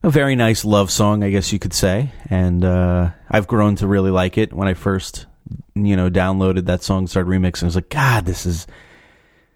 a 0.03 0.09
very 0.09 0.35
nice 0.35 0.65
love 0.65 0.91
song, 0.91 1.23
I 1.23 1.29
guess 1.29 1.53
you 1.53 1.59
could 1.59 1.73
say. 1.73 2.11
And 2.29 2.63
uh, 2.63 3.11
I've 3.29 3.47
grown 3.47 3.75
to 3.77 3.87
really 3.87 4.11
like 4.11 4.37
it. 4.37 4.53
When 4.53 4.67
I 4.67 4.73
first, 4.73 5.25
you 5.75 5.95
know, 5.95 6.09
downloaded 6.09 6.65
that 6.65 6.83
song, 6.83 7.07
started 7.07 7.29
remixing, 7.29 7.63
I 7.63 7.67
was 7.67 7.75
like, 7.75 7.89
God, 7.89 8.25
this 8.25 8.45
is 8.45 8.67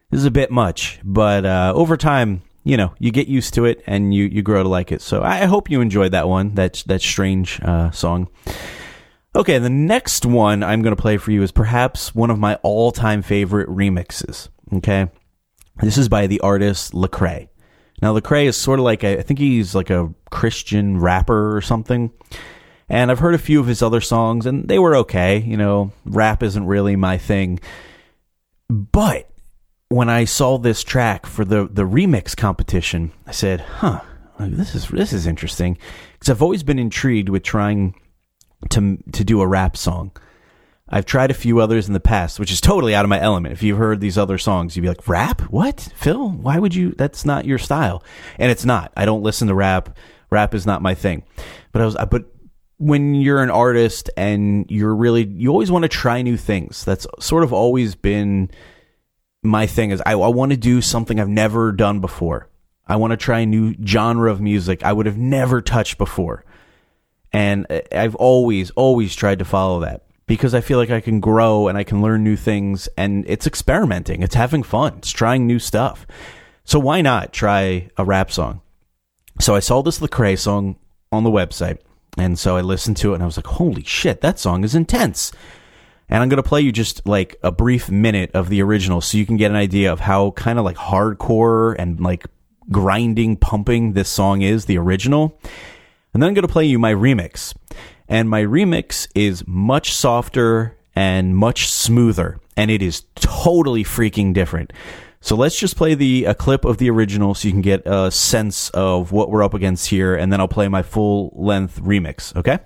this 0.09 0.19
is 0.19 0.25
a 0.25 0.31
bit 0.31 0.49
much. 0.49 0.99
But 1.03 1.45
uh, 1.45 1.73
over 1.75 1.97
time, 1.97 2.41
you 2.63 2.77
know, 2.77 2.93
you 2.97 3.11
get 3.11 3.27
used 3.27 3.53
to 3.55 3.65
it 3.65 3.83
and 3.85 4.13
you 4.13 4.23
you 4.23 4.41
grow 4.41 4.63
to 4.63 4.69
like 4.69 4.91
it. 4.91 5.01
So 5.01 5.21
I 5.21 5.41
I 5.41 5.45
hope 5.45 5.69
you 5.69 5.81
enjoyed 5.81 6.13
that 6.13 6.27
one. 6.27 6.55
That 6.55 6.83
that 6.87 7.01
strange 7.01 7.61
uh, 7.61 7.91
song. 7.91 8.29
Okay, 9.35 9.59
the 9.59 9.69
next 9.69 10.25
one 10.25 10.63
I'm 10.63 10.81
going 10.81 10.95
to 10.95 11.01
play 11.01 11.17
for 11.17 11.31
you 11.31 11.43
is 11.43 11.51
perhaps 11.51 12.15
one 12.15 12.31
of 12.31 12.39
my 12.39 12.55
all-time 12.63 13.21
favorite 13.21 13.69
remixes. 13.69 14.49
Okay, 14.73 15.07
this 15.81 15.97
is 15.97 16.09
by 16.09 16.27
the 16.27 16.39
artist 16.41 16.93
Lecrae. 16.93 17.49
Now 18.01 18.17
Lecrae 18.17 18.45
is 18.45 18.57
sort 18.57 18.79
of 18.79 18.85
like 18.85 19.03
a, 19.03 19.19
I 19.19 19.21
think 19.21 19.39
he's 19.39 19.73
like 19.73 19.89
a 19.89 20.13
Christian 20.29 20.99
rapper 20.99 21.55
or 21.55 21.61
something. 21.61 22.11
And 22.89 23.11
I've 23.11 23.19
heard 23.19 23.35
a 23.35 23.39
few 23.39 23.59
of 23.59 23.67
his 23.67 23.81
other 23.81 24.01
songs 24.01 24.45
and 24.45 24.67
they 24.67 24.79
were 24.79 24.95
okay. 24.97 25.39
You 25.39 25.57
know, 25.57 25.91
rap 26.05 26.43
isn't 26.43 26.65
really 26.65 26.95
my 26.95 27.17
thing. 27.17 27.59
But 28.69 29.29
when 29.89 30.09
I 30.09 30.25
saw 30.25 30.57
this 30.57 30.83
track 30.83 31.25
for 31.25 31.45
the 31.45 31.67
the 31.71 31.83
remix 31.83 32.35
competition, 32.35 33.11
I 33.25 33.31
said, 33.31 33.61
"Huh, 33.61 34.01
this 34.39 34.75
is 34.75 34.87
this 34.89 35.13
is 35.13 35.25
interesting." 35.25 35.77
Because 36.13 36.29
I've 36.29 36.41
always 36.41 36.63
been 36.63 36.79
intrigued 36.79 37.29
with 37.29 37.43
trying 37.43 37.95
to 38.69 38.97
to 39.13 39.23
do 39.23 39.41
a 39.41 39.47
rap 39.47 39.77
song. 39.77 40.11
I've 40.89 41.05
tried 41.05 41.31
a 41.31 41.35
few 41.35 41.59
others 41.59 41.87
in 41.87 41.93
the 41.93 41.99
past, 41.99 42.39
which 42.39 42.51
is 42.51 42.61
totally 42.61 42.95
out 42.95 43.03
of 43.03 43.09
my 43.09 43.19
element. 43.19 43.53
If 43.53 43.61
you've 43.61 43.77
heard 43.77 43.99
these 43.99 44.17
other 44.17 44.37
songs, 44.37 44.75
you'd 44.75 44.83
be 44.83 44.87
like, 44.87 45.07
"Rap? 45.07 45.41
What, 45.51 45.89
Phil? 45.95 46.29
Why 46.29 46.59
would 46.59 46.73
you? 46.73 46.93
That's 46.97 47.25
not 47.25 47.45
your 47.45 47.57
style." 47.57 48.03
And 48.39 48.51
it's 48.51 48.65
not. 48.65 48.93
I 48.95 49.05
don't 49.05 49.23
listen 49.23 49.49
to 49.49 49.55
rap. 49.55 49.97
Rap 50.29 50.53
is 50.53 50.65
not 50.65 50.81
my 50.81 50.95
thing. 50.95 51.23
But 51.71 51.81
I 51.81 51.85
was, 51.85 51.97
but 52.09 52.25
when 52.77 53.15
you're 53.15 53.43
an 53.43 53.49
artist 53.49 54.09
and 54.15 54.65
you're 54.69 54.95
really, 54.95 55.25
you 55.25 55.49
always 55.49 55.71
want 55.71 55.83
to 55.83 55.89
try 55.89 56.21
new 56.21 56.37
things. 56.37 56.85
That's 56.85 57.07
sort 57.19 57.43
of 57.43 57.51
always 57.51 57.95
been 57.95 58.49
my 59.43 59.67
thing. 59.67 59.91
Is 59.91 60.01
I, 60.05 60.13
I 60.13 60.27
want 60.27 60.51
to 60.51 60.57
do 60.57 60.81
something 60.81 61.19
I've 61.19 61.27
never 61.27 61.73
done 61.73 61.99
before. 61.99 62.49
I 62.85 62.95
want 62.95 63.11
to 63.11 63.17
try 63.17 63.39
a 63.39 63.45
new 63.45 63.75
genre 63.85 64.31
of 64.31 64.39
music 64.39 64.85
I 64.85 64.93
would 64.93 65.05
have 65.05 65.17
never 65.17 65.61
touched 65.61 65.97
before. 65.97 66.45
And 67.33 67.65
uh, 67.69 67.81
I've 67.91 68.15
always, 68.15 68.71
always 68.71 69.13
tried 69.13 69.39
to 69.39 69.45
follow 69.45 69.81
that 69.81 70.06
because 70.27 70.53
I 70.53 70.61
feel 70.61 70.77
like 70.77 70.91
I 70.91 71.01
can 71.01 71.19
grow 71.19 71.67
and 71.67 71.77
I 71.77 71.83
can 71.83 72.01
learn 72.01 72.23
new 72.23 72.35
things 72.35 72.87
and 72.97 73.25
it's 73.27 73.47
experimenting. 73.47 74.21
It's 74.21 74.35
having 74.35 74.61
fun. 74.61 74.95
It's 74.97 75.11
trying 75.11 75.47
new 75.47 75.57
stuff. 75.57 76.05
So 76.65 76.79
why 76.79 77.01
not 77.01 77.33
try 77.33 77.89
a 77.97 78.03
rap 78.03 78.29
song? 78.29 78.61
So 79.39 79.55
I 79.55 79.59
saw 79.59 79.81
this 79.81 79.99
Lecrae 79.99 80.37
song 80.37 80.75
on 81.11 81.23
the 81.23 81.31
website. 81.31 81.79
And 82.17 82.37
so 82.37 82.57
I 82.57 82.61
listened 82.61 82.97
to 82.97 83.11
it 83.11 83.15
and 83.15 83.23
I 83.23 83.25
was 83.25 83.37
like, 83.37 83.47
holy 83.47 83.83
shit, 83.83 84.21
that 84.21 84.37
song 84.39 84.63
is 84.63 84.75
intense. 84.75 85.31
And 86.09 86.21
I'm 86.21 86.29
going 86.29 86.41
to 86.41 86.47
play 86.47 86.61
you 86.61 86.71
just 86.71 87.05
like 87.07 87.35
a 87.43 87.51
brief 87.51 87.89
minute 87.89 88.31
of 88.33 88.49
the 88.49 88.61
original 88.61 89.01
so 89.01 89.17
you 89.17 89.25
can 89.25 89.37
get 89.37 89.51
an 89.51 89.57
idea 89.57 89.91
of 89.91 89.99
how 90.01 90.31
kind 90.31 90.57
of 90.57 90.65
like 90.65 90.77
hardcore 90.77 91.75
and 91.77 91.99
like 91.99 92.25
grinding, 92.69 93.37
pumping 93.37 93.93
this 93.93 94.09
song 94.09 94.41
is, 94.41 94.65
the 94.65 94.77
original. 94.77 95.39
And 96.13 96.23
then 96.23 96.29
I'm 96.29 96.33
going 96.33 96.47
to 96.47 96.51
play 96.51 96.65
you 96.65 96.79
my 96.79 96.93
remix. 96.93 97.53
And 98.09 98.29
my 98.29 98.43
remix 98.43 99.07
is 99.15 99.43
much 99.47 99.93
softer 99.93 100.77
and 100.95 101.35
much 101.35 101.69
smoother. 101.69 102.39
And 102.55 102.71
it 102.71 102.81
is 102.81 103.03
totally 103.15 103.83
freaking 103.83 104.33
different. 104.33 104.73
So 105.19 105.35
let's 105.35 105.59
just 105.59 105.75
play 105.75 105.93
the 105.93 106.25
a 106.25 106.33
clip 106.33 106.63
of 106.63 106.77
the 106.77 106.89
original 106.89 107.35
so 107.35 107.47
you 107.47 107.51
can 107.51 107.61
get 107.61 107.81
a 107.85 108.09
sense 108.11 108.69
of 108.69 109.11
what 109.11 109.29
we're 109.29 109.43
up 109.43 109.53
against 109.53 109.89
here. 109.89 110.15
And 110.15 110.31
then 110.31 110.39
I'll 110.39 110.47
play 110.47 110.67
my 110.67 110.83
full 110.83 111.33
length 111.35 111.81
remix. 111.81 112.35
Okay? 112.35 112.59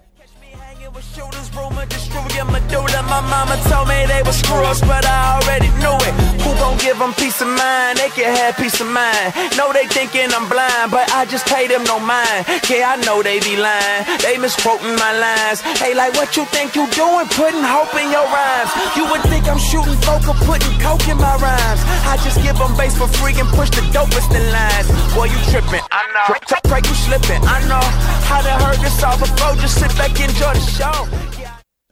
My 3.12 3.20
mama 3.28 3.60
told 3.68 3.92
me 3.92 4.08
they 4.08 4.24
were 4.24 4.32
screws, 4.32 4.80
but 4.88 5.04
I 5.04 5.36
already 5.36 5.68
knew 5.84 6.00
it. 6.00 6.14
Who 6.48 6.56
gon' 6.64 6.80
give 6.80 6.96
them 6.96 7.12
peace 7.20 7.44
of 7.44 7.52
mind? 7.52 8.00
They 8.00 8.08
can 8.08 8.32
have 8.32 8.56
peace 8.56 8.80
of 8.80 8.88
mind. 8.88 9.36
No, 9.60 9.74
they 9.76 9.84
thinking 9.92 10.32
I'm 10.32 10.48
blind, 10.48 10.96
but 10.96 11.12
I 11.12 11.28
just 11.28 11.44
pay 11.46 11.68
them 11.68 11.84
no 11.84 12.00
mind. 12.00 12.48
Yeah, 12.72 12.96
I 12.96 12.96
know 13.04 13.20
they 13.20 13.44
be 13.44 13.60
lying. 13.60 14.08
They 14.24 14.40
misquoting 14.40 14.96
my 14.96 15.12
lines. 15.12 15.60
Hey, 15.84 15.92
like 15.94 16.16
what 16.16 16.38
you 16.40 16.48
think 16.56 16.72
you 16.72 16.88
doing? 16.96 17.28
Putting 17.36 17.68
hope 17.68 17.92
in 18.00 18.08
your 18.16 18.24
rhymes. 18.24 18.72
You 18.96 19.12
would 19.12 19.28
think 19.28 19.44
I'm 19.52 19.60
shooting 19.60 20.00
folk 20.08 20.24
or 20.32 20.38
putting 20.48 20.72
coke 20.80 21.04
in 21.12 21.20
my 21.20 21.36
rhymes. 21.36 21.82
I 22.08 22.16
just 22.24 22.40
give 22.40 22.56
them 22.56 22.72
bass 22.80 22.96
for 22.96 23.12
free 23.20 23.36
and 23.36 23.50
push 23.60 23.76
the 23.76 23.84
dopest 23.92 24.32
in 24.32 24.46
lines. 24.56 24.88
Boy, 25.12 25.28
you 25.28 25.40
tripping. 25.52 25.84
I 25.92 26.08
know. 26.16 26.32
Pray 26.72 26.80
you 26.80 26.96
slipping. 26.96 27.44
I 27.44 27.60
know. 27.68 27.84
I 28.32 28.40
done 28.40 28.56
heard 28.64 28.80
this 28.80 29.04
all 29.04 29.20
before. 29.20 29.60
Just 29.60 29.84
sit 29.84 29.92
back, 30.00 30.16
and 30.16 30.32
enjoy 30.32 30.56
the 30.56 30.64
show. 30.72 31.41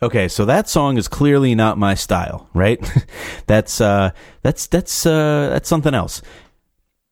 Okay, 0.02 0.30
so 0.30 0.46
that 0.46 0.70
song 0.70 0.98
is 0.98 1.08
clearly 1.10 1.56
not 1.56 1.78
my 1.78 1.94
style, 1.94 2.50
right? 2.54 2.80
that's 3.48 3.82
uh 3.82 4.12
that's 4.44 4.68
that's 4.68 5.06
uh 5.06 5.50
that's 5.52 5.68
something 5.68 5.94
else. 5.94 6.22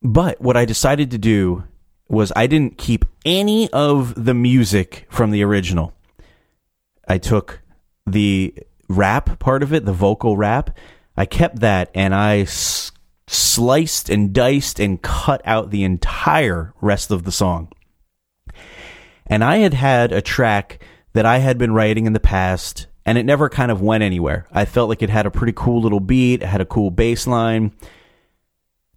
But 0.01 0.39
what 0.39 0.55
I 0.55 0.65
decided 0.65 1.11
to 1.11 1.17
do 1.17 1.63
was 2.07 2.31
I 2.35 2.47
didn't 2.47 2.77
keep 2.77 3.03
any 3.25 3.69
of 3.71 4.25
the 4.25 4.33
music 4.33 5.05
from 5.09 5.31
the 5.31 5.43
original. 5.43 5.93
I 7.07 7.17
took 7.17 7.61
the 8.05 8.53
rap 8.87 9.39
part 9.39 9.63
of 9.63 9.73
it, 9.73 9.83
the 9.85 9.93
vocal 9.93 10.37
rap. 10.37 10.77
I 11.17 11.25
kept 11.25 11.59
that 11.59 11.89
and 11.93 12.15
I 12.15 12.39
s- 12.41 12.91
sliced 13.27 14.09
and 14.09 14.31
diced 14.31 14.79
and 14.79 15.01
cut 15.01 15.41
out 15.43 15.71
the 15.71 15.83
entire 15.83 16.73
rest 16.79 17.11
of 17.11 17.23
the 17.23 17.31
song. 17.31 17.69
And 19.25 19.43
I 19.43 19.57
had 19.57 19.73
had 19.73 20.13
a 20.13 20.21
track 20.21 20.79
that 21.17 21.25
I 21.25 21.39
had 21.39 21.57
been 21.57 21.73
writing 21.73 22.05
in 22.05 22.13
the 22.13 22.19
past, 22.19 22.85
and 23.03 23.17
it 23.17 23.25
never 23.25 23.49
kind 23.49 23.71
of 23.71 23.81
went 23.81 24.03
anywhere. 24.03 24.45
I 24.51 24.65
felt 24.65 24.87
like 24.87 25.01
it 25.01 25.09
had 25.09 25.25
a 25.25 25.31
pretty 25.31 25.53
cool 25.55 25.81
little 25.81 25.99
beat, 25.99 26.43
it 26.43 26.45
had 26.45 26.61
a 26.61 26.65
cool 26.65 26.91
bass 26.91 27.25
line. 27.25 27.71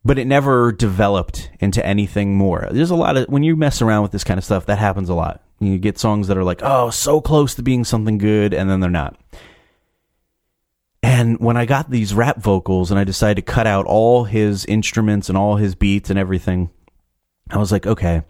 but 0.04 0.18
it 0.18 0.26
never 0.26 0.72
developed 0.72 1.50
into 1.60 1.84
anything 1.84 2.34
more. 2.34 2.68
There's 2.70 2.90
a 2.90 2.96
lot 2.96 3.16
of 3.16 3.28
when 3.28 3.42
you 3.42 3.54
mess 3.56 3.82
around 3.82 4.02
with 4.02 4.12
this 4.12 4.24
kind 4.24 4.38
of 4.38 4.44
stuff, 4.44 4.66
that 4.66 4.78
happens 4.78 5.08
a 5.08 5.14
lot. 5.14 5.42
You 5.60 5.76
get 5.78 5.98
songs 5.98 6.28
that 6.28 6.38
are 6.38 6.44
like, 6.44 6.60
oh, 6.62 6.90
so 6.90 7.20
close 7.20 7.54
to 7.56 7.62
being 7.62 7.84
something 7.84 8.16
good, 8.16 8.54
and 8.54 8.70
then 8.70 8.80
they're 8.80 8.90
not. 8.90 9.18
And 11.02 11.38
when 11.38 11.56
I 11.56 11.66
got 11.66 11.90
these 11.90 12.14
rap 12.14 12.38
vocals 12.38 12.90
and 12.90 12.98
I 12.98 13.04
decided 13.04 13.46
to 13.46 13.52
cut 13.52 13.66
out 13.66 13.86
all 13.86 14.24
his 14.24 14.64
instruments 14.66 15.28
and 15.28 15.36
all 15.36 15.56
his 15.56 15.74
beats 15.74 16.08
and 16.08 16.18
everything, 16.18 16.70
I 17.50 17.58
was 17.58 17.72
like, 17.72 17.86
okay. 17.86 18.22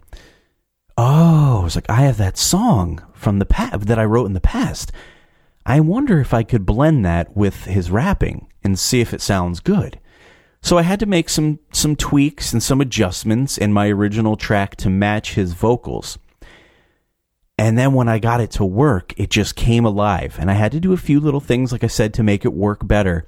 Oh, 0.97 1.59
I 1.61 1.63
was 1.63 1.75
like, 1.75 1.89
I 1.89 2.01
have 2.01 2.17
that 2.17 2.37
song 2.37 3.03
from 3.13 3.39
the 3.39 3.45
past 3.45 3.87
that 3.87 3.99
I 3.99 4.05
wrote 4.05 4.25
in 4.25 4.33
the 4.33 4.41
past. 4.41 4.91
I 5.65 5.79
wonder 5.79 6.19
if 6.19 6.33
I 6.33 6.43
could 6.43 6.65
blend 6.65 7.05
that 7.05 7.35
with 7.35 7.65
his 7.65 7.91
rapping 7.91 8.47
and 8.63 8.77
see 8.77 8.99
if 8.99 9.13
it 9.13 9.21
sounds 9.21 9.59
good. 9.59 9.99
So 10.61 10.77
I 10.77 10.83
had 10.83 10.99
to 10.99 11.05
make 11.05 11.29
some 11.29 11.59
some 11.71 11.95
tweaks 11.95 12.53
and 12.53 12.61
some 12.61 12.81
adjustments 12.81 13.57
in 13.57 13.73
my 13.73 13.89
original 13.89 14.37
track 14.37 14.75
to 14.77 14.89
match 14.89 15.33
his 15.33 15.53
vocals. 15.53 16.19
And 17.57 17.77
then 17.77 17.93
when 17.93 18.07
I 18.07 18.19
got 18.19 18.41
it 18.41 18.51
to 18.51 18.65
work, 18.65 19.13
it 19.17 19.29
just 19.29 19.55
came 19.55 19.85
alive. 19.85 20.37
And 20.39 20.49
I 20.49 20.55
had 20.55 20.71
to 20.71 20.79
do 20.79 20.93
a 20.93 20.97
few 20.97 21.19
little 21.19 21.39
things, 21.39 21.71
like 21.71 21.83
I 21.83 21.87
said, 21.87 22.13
to 22.15 22.23
make 22.23 22.43
it 22.43 22.53
work 22.53 22.87
better. 22.87 23.25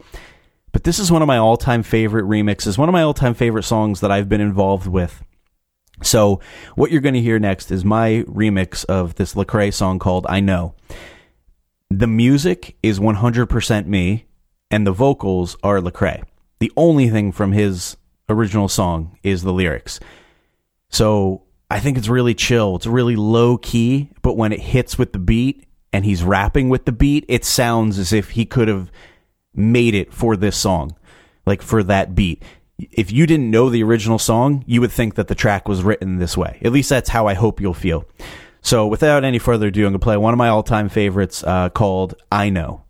But 0.71 0.85
this 0.85 0.97
is 0.97 1.11
one 1.11 1.21
of 1.21 1.27
my 1.27 1.37
all 1.37 1.57
time 1.57 1.83
favorite 1.83 2.25
remixes, 2.25 2.77
one 2.77 2.89
of 2.89 2.93
my 2.93 3.03
all 3.03 3.13
time 3.13 3.35
favorite 3.35 3.63
songs 3.63 3.99
that 4.01 4.11
I've 4.11 4.29
been 4.29 4.41
involved 4.41 4.87
with. 4.87 5.23
So, 6.03 6.41
what 6.75 6.91
you're 6.91 7.01
going 7.01 7.13
to 7.15 7.21
hear 7.21 7.39
next 7.39 7.71
is 7.71 7.85
my 7.85 8.23
remix 8.27 8.85
of 8.85 9.15
this 9.15 9.33
Lecrae 9.33 9.73
song 9.73 9.99
called 9.99 10.25
I 10.29 10.41
Know. 10.41 10.75
The 11.89 12.07
music 12.07 12.75
is 12.83 12.99
100% 12.99 13.85
me, 13.87 14.25
and 14.69 14.85
the 14.85 14.91
vocals 14.91 15.55
are 15.63 15.79
Lecrae. 15.79 16.23
The 16.59 16.71
only 16.75 17.09
thing 17.09 17.31
from 17.31 17.51
his 17.51 17.97
original 18.29 18.67
song 18.67 19.17
is 19.23 19.43
the 19.43 19.53
lyrics. 19.53 19.99
So, 20.89 21.43
I 21.71 21.79
think 21.79 21.97
it's 21.97 22.09
really 22.09 22.35
chill. 22.35 22.75
It's 22.75 22.85
really 22.85 23.15
low 23.15 23.57
key, 23.57 24.11
but 24.21 24.37
when 24.37 24.51
it 24.51 24.59
hits 24.59 24.97
with 24.97 25.13
the 25.13 25.19
beat 25.19 25.65
and 25.91 26.05
he's 26.05 26.23
rapping 26.23 26.69
with 26.69 26.85
the 26.85 26.91
beat, 26.91 27.25
it 27.27 27.45
sounds 27.45 27.97
as 27.97 28.13
if 28.13 28.31
he 28.31 28.45
could 28.45 28.67
have 28.67 28.91
made 29.55 29.95
it 29.95 30.13
for 30.13 30.35
this 30.35 30.57
song, 30.57 30.95
like 31.45 31.61
for 31.61 31.81
that 31.83 32.13
beat. 32.13 32.43
If 32.77 33.11
you 33.11 33.27
didn't 33.27 33.51
know 33.51 33.69
the 33.69 33.83
original 33.83 34.19
song, 34.19 34.63
you 34.67 34.81
would 34.81 34.91
think 34.91 35.15
that 35.15 35.27
the 35.27 35.35
track 35.35 35.67
was 35.67 35.83
written 35.83 36.17
this 36.17 36.35
way. 36.35 36.59
At 36.63 36.71
least 36.71 36.89
that's 36.89 37.09
how 37.09 37.27
I 37.27 37.33
hope 37.33 37.61
you'll 37.61 37.73
feel. 37.73 38.05
So, 38.61 38.87
without 38.87 39.23
any 39.23 39.39
further 39.39 39.67
ado, 39.67 39.81
I'm 39.81 39.91
going 39.91 39.93
to 39.93 39.99
play 39.99 40.17
one 40.17 40.33
of 40.33 40.37
my 40.37 40.47
all 40.47 40.63
time 40.63 40.89
favorites 40.89 41.43
uh, 41.43 41.69
called 41.69 42.15
I 42.31 42.49
Know. 42.49 42.82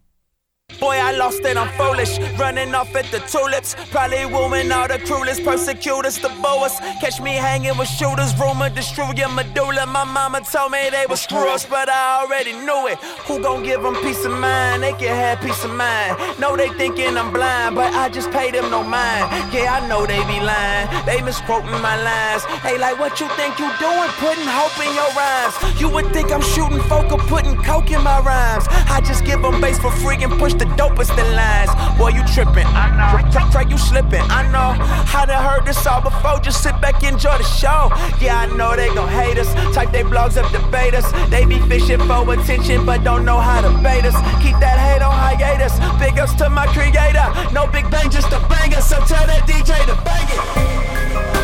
Boy, 0.80 0.98
I 0.98 1.12
lost 1.12 1.45
it, 1.45 1.58
I'm 1.58 1.70
foolish. 1.78 2.20
Running 2.38 2.74
off 2.76 2.95
at 2.95 3.06
the 3.12 3.20
tulips. 3.20 3.76
Probably 3.91 4.26
wooing 4.26 4.72
all 4.72 4.88
the 4.88 5.00
cruelest 5.00 5.44
persecutors, 5.44 6.18
the 6.18 6.30
boas. 6.41 6.80
Catch 7.02 7.22
me 7.22 7.34
hanging 7.34 7.78
with 7.78 7.88
shooters, 7.88 8.38
rumor 8.40 8.70
destroy 8.70 9.12
your 9.16 9.30
medulla. 9.30 9.86
My 9.86 10.04
mama 10.04 10.41
told 10.41 10.72
me 10.72 10.90
they 10.90 11.06
were 11.08 11.16
screws, 11.16 11.66
but 11.66 11.90
I 11.90 12.22
already 12.22 12.54
knew 12.54 12.88
it. 12.88 12.98
Who 13.28 13.41
gon' 13.41 13.64
give 13.64 13.82
them 13.82 13.95
peace 13.98 14.24
of 14.26 14.32
mind? 14.32 14.84
They 14.84 14.91
can 14.94 15.16
have 15.16 15.41
peace 15.41 15.64
of 15.64 15.72
mind. 15.72 16.18
No, 16.40 16.56
they 16.58 16.70
thinking 16.70 17.18
I'm 17.18 17.32
blind, 17.32 17.76
but 17.76 17.94
I 17.94 18.10
just 18.10 18.30
pay 18.32 18.52
them 18.52 18.70
no 18.70 18.84
mind. 18.84 19.54
Yeah, 19.54 19.80
I 19.80 19.88
know 19.88 20.06
they 20.06 20.20
be 20.26 20.40
lying. 20.40 20.88
They 21.06 21.22
misquoting 21.22 21.72
my 21.82 21.95
lines. 22.02 22.44
Hey, 22.62 22.78
like 22.78 23.00
what 23.00 23.20
you 23.20 23.28
think 23.30 23.60
you 23.60 23.70
doing? 23.80 24.10
Putting 24.20 24.48
hope 24.48 24.78
in 24.86 24.94
your 24.94 25.12
rhymes. 25.16 25.56
You 25.80 25.90
would 25.90 26.12
think 26.14 26.32
I'm 26.32 26.41
shooting 26.41 26.82
folk 26.84 27.12
or 27.12 27.20
putting 27.20 27.56
coke 27.64 27.91
in 27.91 28.04
my 28.04 28.20
rhymes. 28.20 28.66
I 28.70 29.02
just 29.02 29.26
give 29.26 29.41
them 29.41 29.62
bass 29.62 29.80
for 29.80 29.91
free 29.91 30.22
and 30.24 30.34
push 30.34 30.54
the 30.54 30.62
dopest 30.65 31.11
of 31.11 31.27
lines. 31.34 31.72
Boy, 31.98 32.10
you 32.10 32.23
tripping. 32.34 32.68
I 32.68 32.90
know. 32.95 33.31
Try, 33.31 33.49
try 33.52 33.61
you 33.61 33.77
slipping. 33.77 34.23
I 34.30 34.44
know. 34.52 34.76
I 35.14 35.26
done 35.26 35.44
heard 35.44 35.65
this 35.65 35.85
all 35.85 36.02
before. 36.02 36.40
Just 36.40 36.64
sit 36.64 36.80
back, 36.81 37.03
enjoy 37.03 37.38
the 37.38 37.44
show. 37.44 37.90
Yeah, 38.19 38.40
I 38.40 38.45
know 38.57 38.76
they 38.76 38.94
gon' 38.94 39.10
hate 39.10 39.38
us. 39.38 39.53
Type 39.76 39.91
they 39.91 40.03
blogs 40.03 40.38
up, 40.38 40.52
debate 40.52 40.94
us. 40.94 41.07
They 41.30 41.45
be 41.45 41.60
fishing 41.60 41.99
for 41.99 42.34
attention, 42.34 42.85
but 42.85 43.03
don't 43.03 43.26
know 43.26 43.40
how 43.40 43.61
to 43.61 43.69
bait 43.84 44.06
us. 44.06 44.15
Keep 44.41 44.60
that 44.60 44.80
hate 44.80 45.02
on 45.02 45.14
hiatus. 45.14 45.73
Big 45.99 46.19
ups 46.19 46.34
to 46.35 46.49
my 46.49 46.68
creator. 46.68 47.27
No 47.53 47.68
big 47.68 47.90
bang, 47.90 48.10
just 48.10 48.31
a 48.31 48.40
banger. 48.49 48.81
So 48.81 48.98
tell 49.06 49.26
that 49.27 49.48
DJ 49.48 49.77
to 49.85 49.95
bang 50.03 50.27
it. 50.30 51.43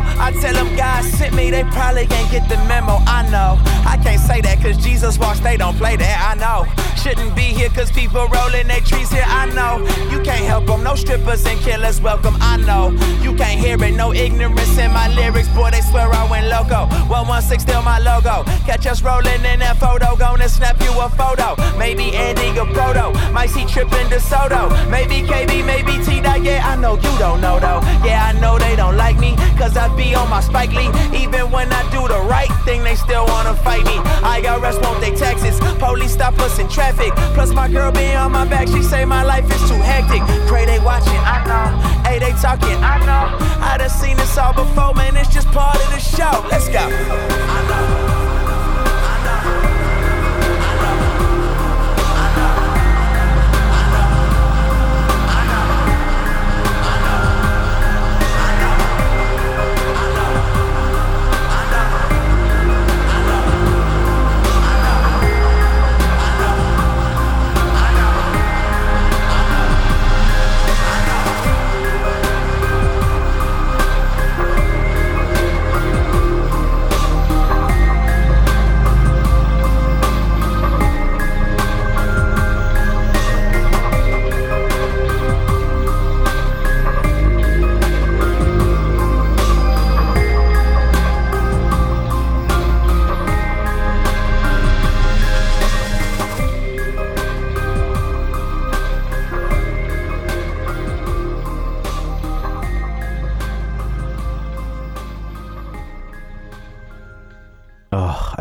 out 0.00 0.17
I 0.28 0.32
tell 0.32 0.52
them 0.52 0.76
God 0.76 1.02
sent 1.04 1.34
me, 1.34 1.50
they 1.50 1.64
probably 1.64 2.06
can't 2.06 2.30
get 2.30 2.50
the 2.50 2.58
memo. 2.68 3.00
I 3.06 3.22
know. 3.30 3.56
I 3.88 3.96
can't 3.96 4.20
say 4.20 4.42
that 4.42 4.60
cause 4.60 4.76
Jesus 4.76 5.18
walks, 5.18 5.40
they 5.40 5.56
don't 5.56 5.74
play 5.78 5.96
that. 5.96 6.16
I 6.20 6.34
know. 6.36 6.68
Shouldn't 7.00 7.34
be 7.34 7.44
here 7.44 7.70
cause 7.70 7.90
people 7.90 8.28
rolling 8.28 8.68
their 8.68 8.82
trees 8.82 9.10
here. 9.10 9.24
I 9.24 9.46
know. 9.56 9.78
You 10.12 10.20
can't 10.22 10.44
help 10.44 10.66
them, 10.66 10.82
no 10.84 10.96
strippers 10.96 11.46
and 11.46 11.58
killers 11.60 12.02
welcome. 12.02 12.36
I 12.40 12.58
know. 12.58 12.90
You 13.22 13.34
can't 13.36 13.58
hear 13.58 13.82
it, 13.82 13.96
no 13.96 14.12
ignorance 14.12 14.76
in 14.76 14.92
my 14.92 15.08
lyrics. 15.14 15.48
Boy, 15.48 15.70
they 15.70 15.80
swear 15.80 16.12
I 16.12 16.28
went 16.28 16.48
loco. 16.48 16.92
116 17.08 17.60
still 17.60 17.80
my 17.80 17.98
logo. 17.98 18.44
Catch 18.68 18.86
us 18.86 19.00
rolling 19.00 19.42
in 19.46 19.60
that 19.60 19.78
photo, 19.78 20.14
gonna 20.14 20.50
snap 20.50 20.78
you 20.82 20.92
a 21.00 21.08
photo. 21.08 21.56
Maybe 21.78 22.14
Andy 22.14 22.58
or 22.60 22.66
Proto, 22.66 23.16
might 23.32 23.48
see 23.48 23.64
tripping 23.64 24.08
DeSoto. 24.12 24.68
Maybe 24.90 25.26
KB, 25.26 25.64
maybe 25.64 26.04
T. 26.04 26.18
Yeah, 26.38 26.62
I 26.64 26.76
know 26.76 26.94
you 26.94 27.18
don't 27.18 27.40
know 27.40 27.58
though. 27.58 27.80
Yeah, 28.06 28.30
I 28.30 28.38
know 28.38 28.58
they 28.58 28.76
don't 28.76 28.96
like 28.96 29.18
me, 29.18 29.34
cause 29.56 29.76
I 29.76 29.88
be 29.96 30.14
on 30.18 30.28
my 30.28 30.40
Spike 30.40 30.72
Lee. 30.72 30.90
Even 31.16 31.50
when 31.50 31.72
I 31.72 31.82
do 31.90 32.02
the 32.08 32.20
right 32.28 32.52
thing, 32.66 32.82
they 32.82 32.96
still 32.96 33.24
wanna 33.26 33.54
fight 33.54 33.84
me. 33.84 33.96
IRS 34.36 34.82
won't 34.82 35.00
they 35.00 35.14
taxes, 35.14 35.58
police 35.78 36.12
stop 36.12 36.38
us 36.40 36.58
in 36.58 36.68
traffic. 36.68 37.12
Plus 37.34 37.50
my 37.52 37.68
girl 37.68 37.92
be 37.92 38.12
on 38.14 38.32
my 38.32 38.44
back, 38.44 38.66
she 38.68 38.82
say 38.82 39.04
my 39.04 39.22
life 39.22 39.46
is 39.54 39.62
too 39.70 39.80
hectic. 39.90 40.22
Pray 40.48 40.66
they 40.66 40.80
watching, 40.80 41.22
I 41.34 41.38
know. 41.48 41.66
Hey, 42.08 42.18
they 42.18 42.32
talking, 42.32 42.78
I 42.82 42.96
know. 43.06 43.24
I 43.62 43.78
done 43.78 43.90
seen 43.90 44.16
this 44.16 44.36
all 44.36 44.52
before, 44.52 44.94
man, 44.94 45.16
it's 45.16 45.32
just 45.32 45.48
part 45.48 45.76
of 45.76 45.90
the 45.94 46.00
show. 46.00 46.34
Let's 46.50 46.68
go. 46.68 46.82
I 46.82 47.60
know. 47.68 47.87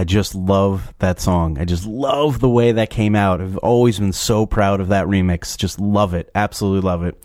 Just 0.08 0.34
love 0.34 0.94
that 1.00 1.20
song. 1.20 1.60
I 1.60 1.66
just 1.66 1.86
love 1.86 2.40
the 2.40 2.50
way 2.50 2.72
that 2.72 2.90
came 2.90 3.16
out. 3.16 3.42
I've 3.42 3.58
always 3.58 4.00
been 4.00 4.14
so 4.14 4.46
proud 4.46 4.82
of 4.82 4.88
that 4.88 5.06
remix. 5.06 5.58
Just 5.58 5.80
love 5.80 6.14
it. 6.14 6.32
Absolutely 6.34 6.82
love 6.82 7.04
it. 7.04 7.16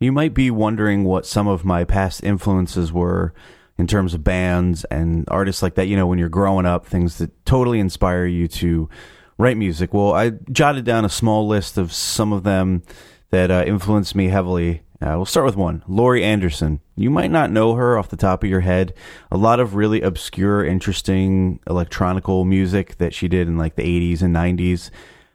You 0.00 0.12
might 0.12 0.32
be 0.32 0.50
wondering 0.50 1.04
what 1.04 1.26
some 1.26 1.48
of 1.48 1.64
my 1.64 1.84
past 1.84 2.22
influences 2.22 2.92
were 2.92 3.34
in 3.76 3.86
terms 3.86 4.14
of 4.14 4.24
bands 4.24 4.84
and 4.84 5.24
artists 5.28 5.62
like 5.62 5.74
that. 5.74 5.86
You 5.86 5.96
know, 5.96 6.06
when 6.06 6.18
you're 6.18 6.28
growing 6.28 6.66
up, 6.66 6.86
things 6.86 7.18
that 7.18 7.44
totally 7.44 7.80
inspire 7.80 8.24
you 8.24 8.48
to 8.48 8.88
write 9.36 9.56
music. 9.56 9.92
Well, 9.92 10.12
I 10.12 10.30
jotted 10.50 10.84
down 10.84 11.04
a 11.04 11.08
small 11.08 11.46
list 11.46 11.78
of 11.78 11.92
some 11.92 12.32
of 12.32 12.44
them 12.44 12.82
that 13.30 13.50
uh, 13.50 13.64
influenced 13.66 14.14
me 14.14 14.28
heavily 14.28 14.82
Uh, 15.00 15.14
we'll 15.14 15.24
start 15.24 15.46
with 15.46 15.56
one. 15.56 15.84
Laurie 15.86 16.24
Anderson. 16.24 16.80
You 16.96 17.08
might 17.08 17.30
not 17.30 17.52
know 17.52 17.74
her 17.74 17.96
off 17.96 18.08
the 18.08 18.16
top 18.16 18.42
of 18.42 18.50
your 18.50 18.60
head. 18.60 18.94
A 19.30 19.36
lot 19.36 19.60
of 19.60 19.76
really 19.76 20.02
obscure, 20.02 20.64
interesting 20.64 21.60
electronical 21.68 22.44
music 22.44 22.98
that 22.98 23.14
she 23.14 23.28
did 23.28 23.46
in 23.46 23.56
like 23.56 23.76
the 23.76 23.84
80s 23.84 24.22
and 24.22 24.34
90s 24.34 24.90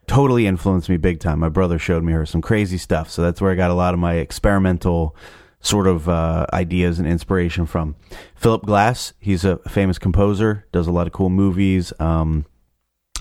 totally 0.05 0.47
influenced 0.47 0.89
me 0.89 0.97
big 0.97 1.19
time. 1.19 1.39
My 1.39 1.49
brother 1.49 1.79
showed 1.79 2.03
me 2.03 2.11
her 2.13 2.25
some 2.25 2.41
crazy 2.41 2.77
stuff. 2.77 3.09
So 3.09 3.21
that's 3.21 3.39
where 3.39 3.51
I 3.51 3.55
got 3.55 3.71
a 3.71 3.75
lot 3.75 3.93
of 3.93 3.99
my 3.99 4.15
experimental 4.15 5.15
sort 5.61 5.87
of 5.87 6.09
uh, 6.09 6.45
ideas 6.51 6.99
and 6.99 7.07
inspiration 7.07 7.65
from. 7.65 7.95
Philip 8.35 8.65
Glass, 8.65 9.13
he's 9.19 9.45
a 9.45 9.57
famous 9.69 9.97
composer, 9.97 10.67
does 10.73 10.87
a 10.87 10.91
lot 10.91 11.07
of 11.07 11.13
cool 11.13 11.29
movies. 11.29 11.93
Um, 11.99 12.45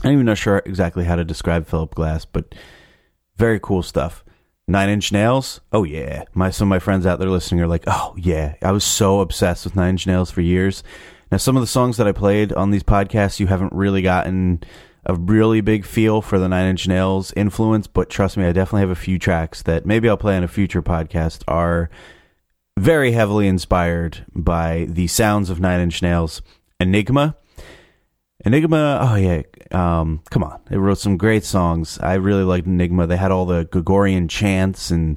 I'm 0.03 0.13
even 0.13 0.27
not 0.27 0.39
sure 0.39 0.61
exactly 0.67 1.05
how 1.05 1.15
to 1.15 1.25
describe 1.25 1.69
Philip 1.69 1.95
Glass, 1.95 2.25
but 2.25 2.53
very 3.37 3.61
cool 3.61 3.85
stuff. 3.85 4.25
Nine 4.69 4.89
Inch 4.89 5.13
Nails, 5.13 5.61
oh 5.73 5.85
yeah. 5.85 6.25
My 6.35 6.51
some 6.51 6.69
of 6.69 6.71
my 6.71 6.79
friends 6.79 7.05
out 7.05 7.19
there 7.19 7.29
listening 7.29 7.61
are 7.61 7.67
like, 7.67 7.85
oh 7.87 8.15
yeah. 8.17 8.55
I 8.63 8.73
was 8.73 8.85
so 8.85 9.21
obsessed 9.21 9.65
with 9.65 9.77
Nine 9.77 9.91
Inch 9.91 10.07
Nails 10.07 10.31
for 10.31 10.41
years. 10.41 10.83
Now 11.31 11.39
some 11.39 11.57
of 11.57 11.63
the 11.63 11.67
songs 11.67 11.97
that 11.97 12.07
I 12.07 12.13
played 12.13 12.53
on 12.53 12.71
these 12.71 12.83
podcasts, 12.83 13.41
you 13.41 13.49
haven't 13.49 13.73
really 13.73 14.03
gotten 14.03 14.63
a 15.05 15.15
really 15.15 15.61
big 15.61 15.85
feel 15.85 16.23
for 16.23 16.39
the 16.39 16.49
Nine 16.49 16.69
Inch 16.71 16.87
Nails 16.87 17.33
influence, 17.37 17.87
but 17.87 18.09
trust 18.09 18.37
me, 18.37 18.45
I 18.45 18.53
definitely 18.53 18.83
have 18.83 18.91
a 18.91 18.95
few 18.95 19.19
tracks 19.19 19.63
that 19.63 19.85
maybe 19.85 20.09
I'll 20.09 20.17
play 20.17 20.37
on 20.37 20.45
a 20.45 20.49
future 20.49 20.83
podcast 20.83 21.43
are 21.49 21.91
very 22.79 23.13
heavily 23.13 23.49
inspired 23.49 24.25
by 24.35 24.87
the 24.89 25.09
sounds 25.09 25.51
of 25.51 25.61
Nine 25.61 25.81
Inch 25.81 26.03
Nails. 26.03 26.41
Enigma. 26.79 27.37
Enigma, 28.45 28.99
oh 29.01 29.15
yeah, 29.15 29.43
um, 29.71 30.21
come 30.31 30.43
on. 30.43 30.61
They 30.69 30.77
wrote 30.77 30.99
some 30.99 31.17
great 31.17 31.45
songs. 31.45 31.99
I 32.01 32.15
really 32.15 32.43
liked 32.43 32.67
Enigma. 32.67 33.07
They 33.07 33.17
had 33.17 33.31
all 33.31 33.47
the 33.47 33.65
Gregorian 33.65 34.27
chants 34.27 34.91
and 34.91 35.17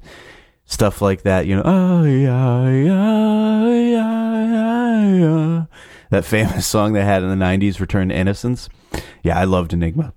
stuff 0.65 1.01
like 1.01 1.23
that, 1.23 1.47
you 1.47 1.55
know. 1.55 1.63
Oh, 1.65 2.03
yeah, 2.03 2.69
yeah, 2.69 3.67
yeah, 3.83 5.15
yeah. 5.15 5.65
That 6.11 6.25
famous 6.25 6.67
song 6.75 6.93
they 6.93 7.03
had 7.03 7.23
in 7.23 7.29
the 7.29 7.45
90s, 7.45 7.79
Return 7.79 8.09
to 8.09 8.15
Innocence. 8.15 8.69
Yeah, 9.23 9.39
I 9.39 9.45
loved 9.45 9.73
Enigma. 9.73 10.13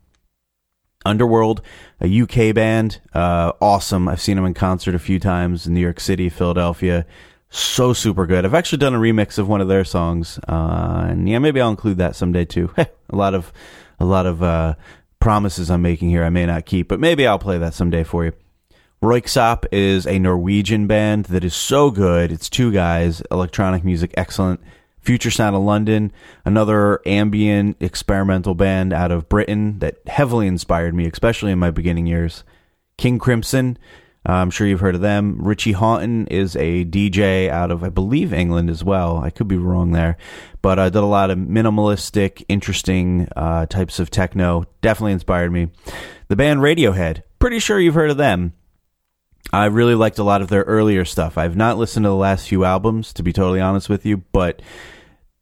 Underworld, 1.07 1.63
a 2.03 2.21
UK 2.23 2.55
band, 2.55 3.01
uh, 3.15 3.53
awesome. 3.61 4.09
I've 4.09 4.21
seen 4.21 4.37
them 4.37 4.45
in 4.45 4.53
concert 4.53 4.95
a 4.95 4.99
few 4.99 5.19
times 5.19 5.67
in 5.67 5.73
New 5.73 5.81
York 5.81 6.01
City, 6.01 6.29
Philadelphia 6.29 7.07
so 7.51 7.93
super 7.93 8.27
good. 8.27 8.45
I've 8.45 8.55
actually 8.55 8.79
done 8.79 8.95
a 8.95 8.99
remix 8.99 9.39
of 9.39 9.49
one 9.49 9.61
of 9.61 9.69
their 9.69 9.85
songs, 9.85 10.39
uh, 10.49 11.07
and 11.09 11.29
yeah, 11.29 11.39
maybe 11.39 11.61
I'll 11.61 11.71
include 11.71 11.99
that 11.99 12.17
someday 12.17 12.45
too. 12.45 12.73
a 12.77 12.87
lot 13.11 13.35
of, 13.35 13.53
a 13.99 14.05
lot 14.05 14.27
of 14.27 14.43
uh, 14.43 14.75
promises 15.21 15.71
I'm 15.71 15.83
making 15.83 16.11
here 16.11 16.25
I 16.25 16.31
may 16.31 16.47
not 16.47 16.67
keep, 16.67 16.89
but 16.89 17.01
maybe 17.01 17.27
I'll 17.27 17.39
play 17.39 17.59
that 17.59 17.75
someday 17.75 18.05
for 18.05 18.25
you. 18.25 18.33
Röyksopp 19.03 19.67
is 19.71 20.07
a 20.07 20.19
Norwegian 20.19 20.89
band 20.89 21.27
that 21.27 21.45
is 21.45 21.55
so 21.55 21.91
good. 21.91 22.33
It's 22.33 22.49
two 22.49 22.73
guys, 22.73 23.23
electronic 23.31 23.85
music, 23.85 24.13
excellent. 24.17 24.61
Future 25.01 25.31
Sound 25.31 25.57
of 25.57 25.63
London, 25.63 26.13
another 26.45 27.01
ambient 27.07 27.77
experimental 27.81 28.55
band 28.55 28.93
out 28.93 29.11
of 29.13 29.29
Britain 29.29 29.79
that 29.79 29.97
heavily 30.07 30.47
inspired 30.47 30.95
me, 30.95 31.07
especially 31.07 31.53
in 31.53 31.59
my 31.59 31.71
beginning 31.71 32.07
years. 32.07 32.45
King 32.99 33.19
Crimson, 33.19 33.79
I'm 34.29 34.51
sure 34.51 34.67
you've 34.67 34.81
heard 34.81 34.95
of 34.95 35.01
them. 35.01 35.39
Richie 35.41 35.73
Hawtin 35.73 36.29
is 36.31 36.55
a 36.57 36.85
DJ 36.85 37.49
out 37.49 37.71
of, 37.71 37.83
I 37.83 37.89
believe, 37.89 38.33
England 38.33 38.69
as 38.69 38.85
well. 38.85 39.17
I 39.19 39.31
could 39.31 39.49
be 39.49 39.57
wrong 39.57 39.93
there, 39.93 40.19
but 40.61 40.79
I 40.79 40.87
uh, 40.87 40.91
did 40.91 41.03
a 41.03 41.07
lot 41.07 41.31
of 41.31 41.39
minimalistic, 41.39 42.45
interesting 42.49 43.29
uh, 43.35 43.65
types 43.67 43.99
of 43.99 44.11
techno. 44.11 44.67
Definitely 44.83 45.13
inspired 45.13 45.51
me. 45.51 45.71
The 46.29 46.37
band 46.37 46.61
Radiohead. 46.61 47.23
Pretty 47.39 47.59
sure 47.59 47.81
you've 47.81 47.95
heard 47.95 48.11
of 48.11 48.19
them. 48.19 48.53
I 49.51 49.65
really 49.67 49.95
liked 49.95 50.19
a 50.19 50.25
lot 50.25 50.43
of 50.43 50.49
their 50.49 50.65
earlier 50.65 51.07
stuff. 51.07 51.39
I've 51.39 51.57
not 51.57 51.79
listened 51.79 52.05
to 52.05 52.11
the 52.11 52.15
last 52.15 52.49
few 52.49 52.65
albums, 52.65 53.15
to 53.15 53.23
be 53.23 53.33
totally 53.33 53.61
honest 53.61 53.89
with 53.89 54.05
you, 54.05 54.19
but 54.33 54.61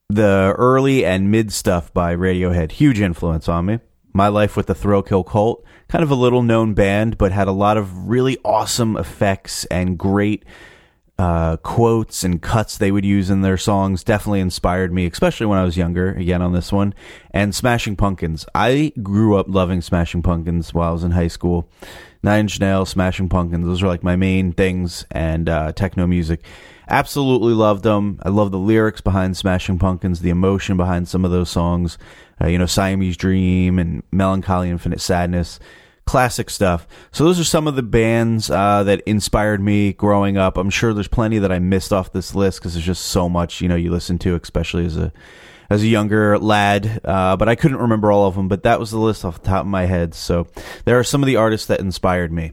the 0.09 0.55
early 0.57 1.05
and 1.05 1.31
mid 1.31 1.53
stuff 1.53 1.93
by 1.93 2.15
Radiohead, 2.15 2.71
huge 2.73 3.01
influence 3.01 3.49
on 3.49 3.67
me. 3.67 3.81
My 4.17 4.29
Life 4.29 4.57
with 4.57 4.67
the 4.67 4.75
Thrill 4.75 5.03
Kill 5.03 5.23
Kult, 5.23 5.63
kind 5.89 6.03
of 6.03 6.11
a 6.11 6.15
little 6.15 6.43
known 6.43 6.73
band, 6.73 7.19
but 7.19 7.33
had 7.33 7.49
a 7.49 7.53
lot 7.53 7.77
of 7.77 8.09
really 8.09 8.39
awesome 8.45 8.97
effects 8.97 9.67
and 9.67 9.99
great 9.99 10.45
uh, 11.19 11.57
quotes 11.59 12.25
and 12.25 12.43
cuts 12.43 12.77
they 12.77 12.91
would 12.91 13.05
use 13.05 13.31
in 13.31 13.43
their 13.43 13.59
songs. 13.59 14.03
Definitely 14.03 14.41
inspired 14.41 14.93
me, 14.93 15.07
especially 15.07 15.47
when 15.47 15.59
I 15.59 15.65
was 15.65 15.77
younger, 15.77 16.13
again 16.13 16.43
on 16.43 16.53
this 16.53 16.73
one. 16.73 16.95
And 17.31 17.55
Smashing 17.55 17.97
Pumpkins. 17.97 18.47
I 18.55 18.93
grew 19.03 19.37
up 19.37 19.47
loving 19.49 19.83
Smashing 19.83 20.23
Pumpkins 20.23 20.73
while 20.73 20.91
I 20.91 20.93
was 20.93 21.05
in 21.05 21.13
high 21.13 21.29
school. 21.29 21.69
Nine 22.23 22.41
Inch 22.41 22.59
Nails, 22.59 22.89
Smashing 22.89 23.29
Pumpkins, 23.29 23.67
those 23.67 23.83
are 23.83 23.87
like 23.87 24.03
my 24.03 24.17
main 24.17 24.53
things, 24.53 25.07
and 25.11 25.49
uh, 25.49 25.73
techno 25.73 26.07
music. 26.07 26.43
Absolutely 26.89 27.53
loved 27.53 27.83
them. 27.83 28.19
I 28.23 28.31
love 28.31 28.51
the 28.51 28.59
lyrics 28.59 29.01
behind 29.01 29.37
Smashing 29.37 29.79
Pumpkins, 29.79 30.21
the 30.21 30.31
emotion 30.31 30.77
behind 30.77 31.09
some 31.09 31.25
of 31.25 31.31
those 31.31 31.51
songs 31.51 31.99
uh, 32.41 32.49
you 32.49 32.59
know, 32.59 32.67
Siamese 32.67 33.17
Dream 33.17 33.79
and 33.79 34.03
Melancholy 34.11 34.71
Infinite 34.71 35.01
Sadness. 35.01 35.59
Classic 36.05 36.49
stuff. 36.51 36.87
So 37.11 37.25
those 37.25 37.41
are 37.41 37.45
some 37.45 37.67
of 37.67 37.75
the 37.75 37.83
bands 37.83 38.49
uh, 38.49 38.85
that 38.85 39.01
inspired 39.07 39.61
me 39.61 39.93
growing 39.93 40.37
up. 40.37 40.57
I'm 40.57 40.71
sure 40.71 40.95
there's 40.95 41.09
plenty 41.09 41.39
that 41.41 41.51
I 41.51 41.59
missed 41.59 41.93
off 41.93 42.13
this 42.13 42.33
list 42.33 42.61
because 42.61 42.75
there's 42.75 42.87
just 42.87 43.07
so 43.07 43.29
much 43.29 43.61
you 43.61 43.69
know 43.69 43.75
you 43.75 43.91
listen 43.91 44.17
to, 44.21 44.37
especially 44.41 44.87
as 44.87 44.97
a 44.97 45.13
as 45.69 45.83
a 45.83 45.89
younger 45.89 46.39
lad. 46.39 47.01
Uh, 47.05 47.37
but 47.37 47.49
I 47.49 47.57
couldn't 47.57 47.79
remember 47.79 48.13
all 48.13 48.27
of 48.29 48.37
them. 48.37 48.47
But 48.47 48.63
that 48.63 48.79
was 48.79 48.93
the 48.93 48.99
list 48.99 49.25
off 49.25 49.43
the 49.43 49.49
top 49.49 49.63
of 49.63 49.67
my 49.67 49.87
head. 49.87 50.15
So 50.15 50.47
there 50.85 50.97
are 50.97 51.05
some 51.05 51.25
of 51.25 51.27
the 51.27 51.37
artists 51.37 51.67
that 51.67 51.81
inspired 51.81 52.31
me. 52.31 52.53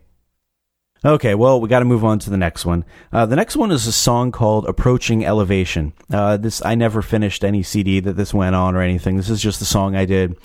Okay, 1.06 1.36
well, 1.36 1.60
we 1.60 1.68
got 1.68 1.80
to 1.80 1.86
move 1.86 2.06
on 2.06 2.18
to 2.20 2.30
the 2.30 2.38
next 2.38 2.66
one. 2.66 2.86
Uh, 3.12 3.26
the 3.26 3.36
next 3.36 3.58
one 3.58 3.72
is 3.72 3.88
a 3.88 3.92
song 3.92 4.32
called 4.32 4.66
"Approaching 4.66 5.26
Elevation." 5.26 5.92
Uh, 6.10 6.38
this 6.38 6.64
I 6.64 6.76
never 6.76 7.02
finished 7.02 7.44
any 7.44 7.62
CD 7.62 8.00
that 8.00 8.14
this 8.14 8.34
went 8.34 8.56
on 8.56 8.74
or 8.74 8.82
anything. 8.82 9.18
This 9.18 9.30
is 9.30 9.42
just 9.42 9.60
the 9.60 9.66
song 9.66 9.98
I 9.98 10.06
did, 10.06 10.38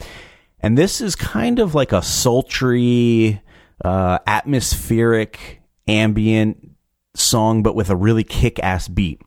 and 0.58 0.76
this 0.76 1.00
is 1.00 1.14
kind 1.14 1.60
of 1.60 1.76
like 1.76 1.92
a 1.92 2.02
sultry, 2.02 3.40
uh, 3.84 4.18
atmospheric, 4.26 5.62
ambient 5.86 6.72
song, 7.14 7.62
but 7.62 7.76
with 7.76 7.88
a 7.88 7.96
really 7.96 8.24
kick-ass 8.24 8.88
beat. 8.88 9.22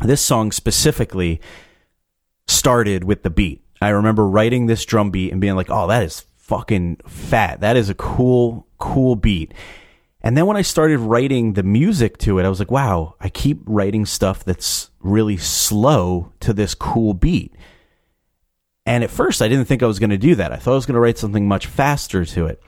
This 0.00 0.20
song 0.20 0.52
specifically 0.52 1.40
started 2.46 3.04
with 3.04 3.22
the 3.22 3.30
beat. 3.30 3.64
I 3.80 3.88
remember 3.88 4.28
writing 4.28 4.66
this 4.66 4.84
drum 4.84 5.10
beat 5.10 5.32
and 5.32 5.40
being 5.40 5.56
like, 5.56 5.70
"Oh, 5.70 5.86
that 5.86 6.02
is 6.02 6.26
fucking 6.36 6.98
fat. 7.06 7.60
That 7.60 7.78
is 7.78 7.88
a 7.88 7.94
cool, 7.94 8.66
cool 8.76 9.16
beat." 9.16 9.54
And 10.20 10.36
then 10.36 10.46
when 10.46 10.56
I 10.56 10.62
started 10.62 10.98
writing 10.98 11.52
the 11.52 11.62
music 11.62 12.18
to 12.18 12.38
it, 12.38 12.44
I 12.44 12.48
was 12.48 12.58
like, 12.58 12.70
wow, 12.70 13.14
I 13.20 13.28
keep 13.28 13.60
writing 13.66 14.04
stuff 14.04 14.44
that's 14.44 14.90
really 15.00 15.36
slow 15.36 16.32
to 16.40 16.52
this 16.52 16.74
cool 16.74 17.14
beat. 17.14 17.54
And 18.84 19.04
at 19.04 19.10
first, 19.10 19.42
I 19.42 19.48
didn't 19.48 19.66
think 19.66 19.82
I 19.82 19.86
was 19.86 19.98
going 19.98 20.10
to 20.10 20.18
do 20.18 20.34
that. 20.34 20.52
I 20.52 20.56
thought 20.56 20.72
I 20.72 20.76
was 20.76 20.86
going 20.86 20.94
to 20.94 21.00
write 21.00 21.18
something 21.18 21.46
much 21.46 21.66
faster 21.66 22.24
to 22.24 22.46
it. 22.46 22.60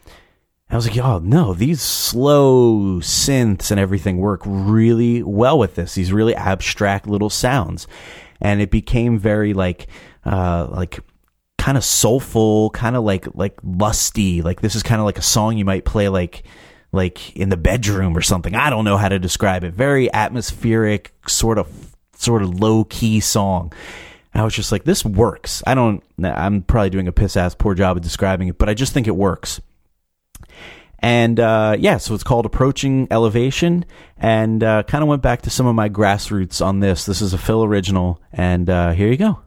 I 0.68 0.76
was 0.76 0.86
like, 0.86 1.04
oh, 1.04 1.18
no, 1.18 1.52
these 1.52 1.82
slow 1.82 3.00
synths 3.00 3.72
and 3.72 3.80
everything 3.80 4.18
work 4.18 4.42
really 4.44 5.20
well 5.22 5.58
with 5.58 5.74
this, 5.74 5.94
these 5.94 6.12
really 6.12 6.36
abstract 6.36 7.08
little 7.08 7.30
sounds. 7.30 7.88
And 8.40 8.60
it 8.60 8.70
became 8.70 9.18
very 9.18 9.52
like, 9.52 9.88
uh, 10.24 10.68
like, 10.70 11.00
kind 11.58 11.76
of 11.76 11.84
soulful, 11.84 12.70
kind 12.70 12.94
of 12.94 13.02
like, 13.02 13.26
like 13.34 13.58
lusty. 13.64 14.42
Like, 14.42 14.60
this 14.60 14.76
is 14.76 14.84
kind 14.84 15.00
of 15.00 15.06
like 15.06 15.18
a 15.18 15.22
song 15.22 15.58
you 15.58 15.64
might 15.64 15.84
play 15.84 16.08
like, 16.08 16.44
like 16.92 17.36
in 17.36 17.48
the 17.48 17.56
bedroom 17.56 18.16
or 18.16 18.22
something. 18.22 18.54
I 18.54 18.70
don't 18.70 18.84
know 18.84 18.96
how 18.96 19.08
to 19.08 19.18
describe 19.18 19.64
it. 19.64 19.74
Very 19.74 20.12
atmospheric, 20.12 21.12
sort 21.26 21.58
of 21.58 21.68
sort 22.14 22.42
of 22.42 22.60
low 22.60 22.84
key 22.84 23.20
song. 23.20 23.72
I 24.32 24.44
was 24.44 24.54
just 24.54 24.70
like, 24.70 24.84
this 24.84 25.04
works. 25.04 25.62
I 25.66 25.74
don't. 25.74 26.02
I'm 26.22 26.62
probably 26.62 26.90
doing 26.90 27.08
a 27.08 27.12
piss 27.12 27.36
ass 27.36 27.54
poor 27.54 27.74
job 27.74 27.96
of 27.96 28.02
describing 28.02 28.48
it, 28.48 28.58
but 28.58 28.68
I 28.68 28.74
just 28.74 28.92
think 28.92 29.08
it 29.08 29.16
works. 29.16 29.60
And 31.00 31.40
uh, 31.40 31.76
yeah, 31.78 31.96
so 31.96 32.14
it's 32.14 32.22
called 32.22 32.46
Approaching 32.46 33.08
Elevation, 33.10 33.86
and 34.18 34.62
uh, 34.62 34.82
kind 34.84 35.02
of 35.02 35.08
went 35.08 35.22
back 35.22 35.42
to 35.42 35.50
some 35.50 35.66
of 35.66 35.74
my 35.74 35.88
grassroots 35.88 36.64
on 36.64 36.80
this. 36.80 37.06
This 37.06 37.22
is 37.22 37.32
a 37.32 37.38
Phil 37.38 37.64
original, 37.64 38.20
and 38.32 38.68
uh, 38.68 38.92
here 38.92 39.08
you 39.08 39.16
go. 39.16 39.40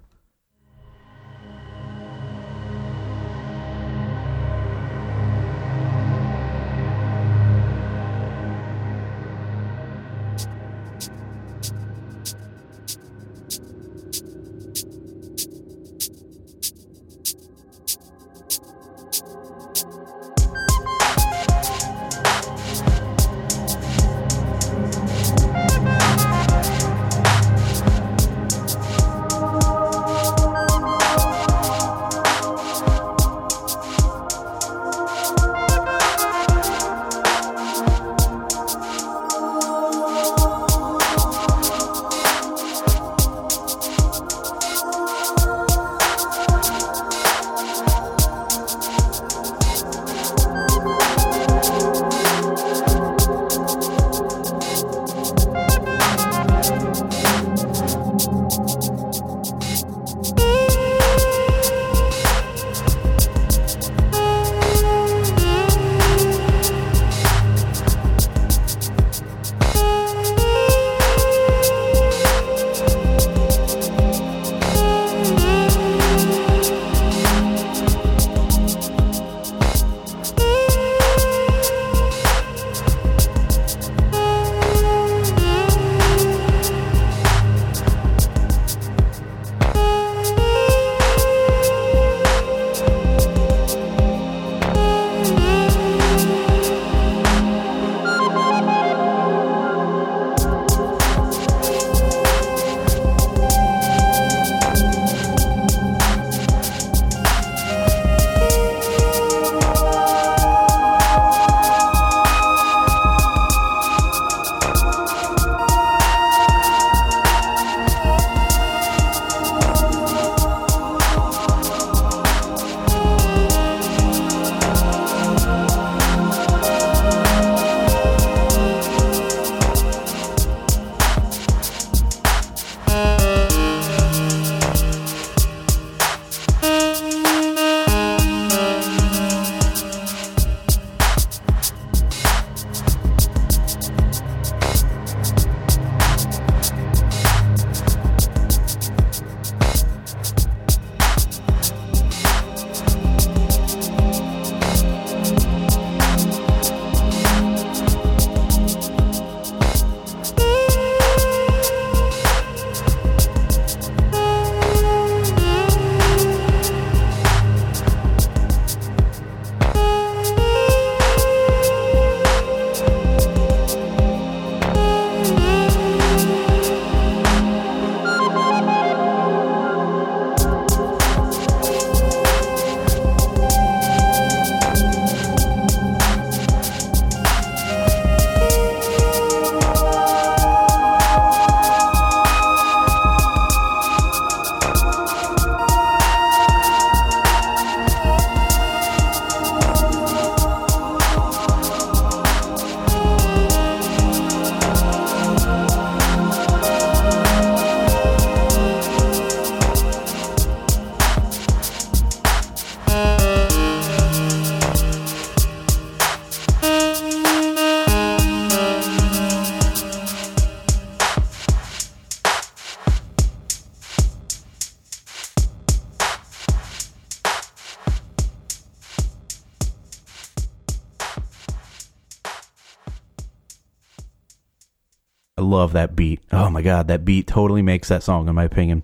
God, 236.64 236.88
that 236.88 237.06
beat 237.06 237.28
totally 237.28 237.62
makes 237.62 237.90
that 237.90 238.02
song, 238.02 238.28
in 238.28 238.34
my 238.34 238.44
opinion. 238.44 238.82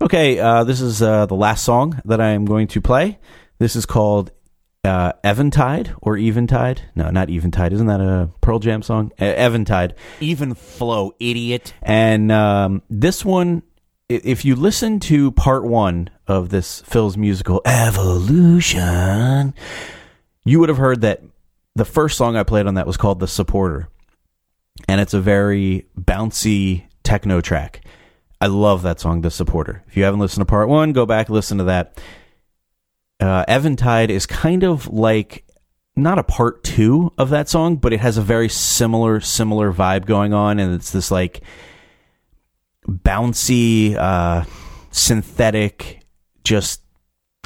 Okay, 0.00 0.38
uh, 0.38 0.64
this 0.64 0.80
is 0.80 1.02
uh, 1.02 1.26
the 1.26 1.34
last 1.34 1.64
song 1.64 2.00
that 2.04 2.20
I 2.20 2.30
am 2.30 2.44
going 2.44 2.66
to 2.68 2.80
play. 2.80 3.18
This 3.58 3.76
is 3.76 3.86
called 3.86 4.30
uh, 4.84 5.12
Eventide 5.24 5.92
or 6.00 6.16
Eventide. 6.16 6.82
No, 6.94 7.10
not 7.10 7.30
Eventide. 7.30 7.72
Isn't 7.72 7.88
that 7.88 8.00
a 8.00 8.30
Pearl 8.40 8.58
Jam 8.58 8.82
song? 8.82 9.12
Uh, 9.20 9.24
Eventide. 9.24 9.94
Even 10.20 10.54
flow, 10.54 11.14
idiot. 11.18 11.74
And 11.82 12.30
um, 12.32 12.82
this 12.88 13.24
one, 13.24 13.62
if 14.08 14.44
you 14.44 14.54
listen 14.56 15.00
to 15.00 15.32
part 15.32 15.64
one 15.64 16.10
of 16.26 16.50
this 16.50 16.80
Phil's 16.82 17.16
musical 17.16 17.60
Evolution, 17.64 19.54
you 20.44 20.60
would 20.60 20.68
have 20.68 20.78
heard 20.78 21.00
that 21.02 21.22
the 21.74 21.84
first 21.84 22.16
song 22.16 22.36
I 22.36 22.42
played 22.42 22.66
on 22.66 22.74
that 22.74 22.86
was 22.86 22.96
called 22.96 23.20
The 23.20 23.28
Supporter. 23.28 23.88
And 24.86 25.00
it's 25.00 25.14
a 25.14 25.20
very 25.20 25.86
bouncy 25.98 26.84
techno 27.02 27.40
track. 27.40 27.84
I 28.40 28.46
love 28.46 28.82
that 28.82 29.00
song, 29.00 29.22
The 29.22 29.30
Supporter. 29.30 29.82
If 29.88 29.96
you 29.96 30.04
haven't 30.04 30.20
listened 30.20 30.42
to 30.42 30.50
part 30.50 30.68
one, 30.68 30.92
go 30.92 31.06
back 31.06 31.26
and 31.26 31.34
listen 31.34 31.58
to 31.58 31.64
that. 31.64 32.00
Uh, 33.18 33.44
Eventide 33.48 34.10
is 34.10 34.26
kind 34.26 34.62
of 34.62 34.86
like 34.86 35.44
not 35.96 36.18
a 36.18 36.22
part 36.22 36.62
two 36.62 37.12
of 37.18 37.30
that 37.30 37.48
song, 37.48 37.76
but 37.76 37.92
it 37.92 37.98
has 38.00 38.16
a 38.16 38.22
very 38.22 38.48
similar 38.48 39.18
similar 39.20 39.72
vibe 39.72 40.06
going 40.06 40.32
on, 40.32 40.60
and 40.60 40.72
it's 40.72 40.92
this 40.92 41.10
like 41.10 41.42
bouncy, 42.86 43.96
uh, 43.96 44.44
synthetic, 44.92 46.02
just 46.44 46.82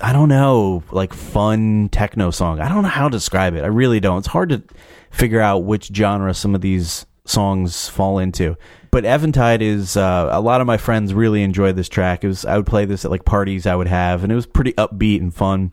I 0.03 0.13
don't 0.13 0.29
know, 0.29 0.83
like 0.91 1.15
fun 1.15 1.89
techno 1.91 2.31
song. 2.31 2.61
I 2.61 2.69
don't 2.69 2.83
know 2.83 2.89
how 2.89 3.09
to 3.09 3.17
describe 3.17 3.55
it. 3.55 3.65
I 3.65 3.69
really 3.69 4.01
don't. 4.01 4.19
It's 4.19 4.27
hard 4.27 4.51
to 4.51 4.63
figure 5.11 5.41
out 5.41 5.65
which 5.65 5.91
genre 5.95 6.35
some 6.35 6.55
of 6.55 6.61
these 6.61 7.07
songs 7.25 7.89
fall 7.89 8.19
into. 8.19 8.57
But 8.91 9.05
Eventide 9.05 9.63
is 9.63 9.97
uh, 9.97 10.29
a 10.31 10.41
lot 10.41 10.61
of 10.61 10.67
my 10.67 10.77
friends 10.77 11.15
really 11.15 11.43
enjoyed 11.43 11.77
this 11.77 11.89
track. 11.89 12.25
It 12.25 12.29
was 12.29 12.45
I 12.45 12.57
would 12.57 12.67
play 12.67 12.85
this 12.85 13.05
at 13.05 13.11
like 13.11 13.25
parties 13.25 13.67
I 13.67 13.75
would 13.75 13.89
have, 13.89 14.23
and 14.23 14.31
it 14.31 14.35
was 14.37 14.47
pretty 14.47 14.75
upbeat 14.75 15.21
and 15.21 15.35
fun. 15.35 15.73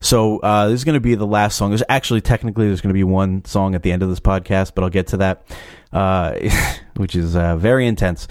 So 0.00 0.38
uh, 0.38 0.68
this 0.68 0.74
is 0.74 0.84
going 0.84 0.94
to 0.94 1.00
be 1.00 1.14
the 1.14 1.26
last 1.26 1.56
song. 1.56 1.70
There's 1.70 1.82
actually 1.88 2.20
technically 2.20 2.66
there's 2.66 2.80
going 2.80 2.90
to 2.90 2.94
be 2.94 3.04
one 3.04 3.44
song 3.44 3.74
at 3.74 3.82
the 3.82 3.90
end 3.90 4.02
of 4.02 4.08
this 4.08 4.20
podcast, 4.20 4.72
but 4.74 4.84
I'll 4.84 4.90
get 4.90 5.08
to 5.08 5.16
that, 5.16 5.46
uh, 5.92 6.38
which 6.96 7.16
is 7.16 7.34
uh, 7.34 7.56
very 7.56 7.86
intense. 7.86 8.28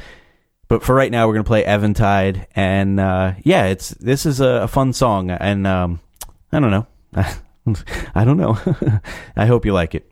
But 0.68 0.84
for 0.84 0.96
right 0.96 1.12
now, 1.12 1.28
we're 1.28 1.34
going 1.34 1.44
to 1.44 1.48
play 1.48 1.64
Eventide, 1.66 2.48
and 2.56 3.00
uh, 3.00 3.34
yeah, 3.44 3.66
it's 3.66 3.90
this 3.90 4.26
is 4.26 4.40
a, 4.40 4.64
a 4.64 4.68
fun 4.68 4.94
song, 4.94 5.30
and 5.30 5.68
um, 5.68 6.00
I 6.52 6.60
don't 6.60 6.72
know, 6.72 6.88
I 8.16 8.26
don't 8.26 8.38
know. 8.38 8.58
I 9.36 9.46
hope 9.46 9.66
you 9.66 9.74
like 9.74 9.96
it. 9.96 10.10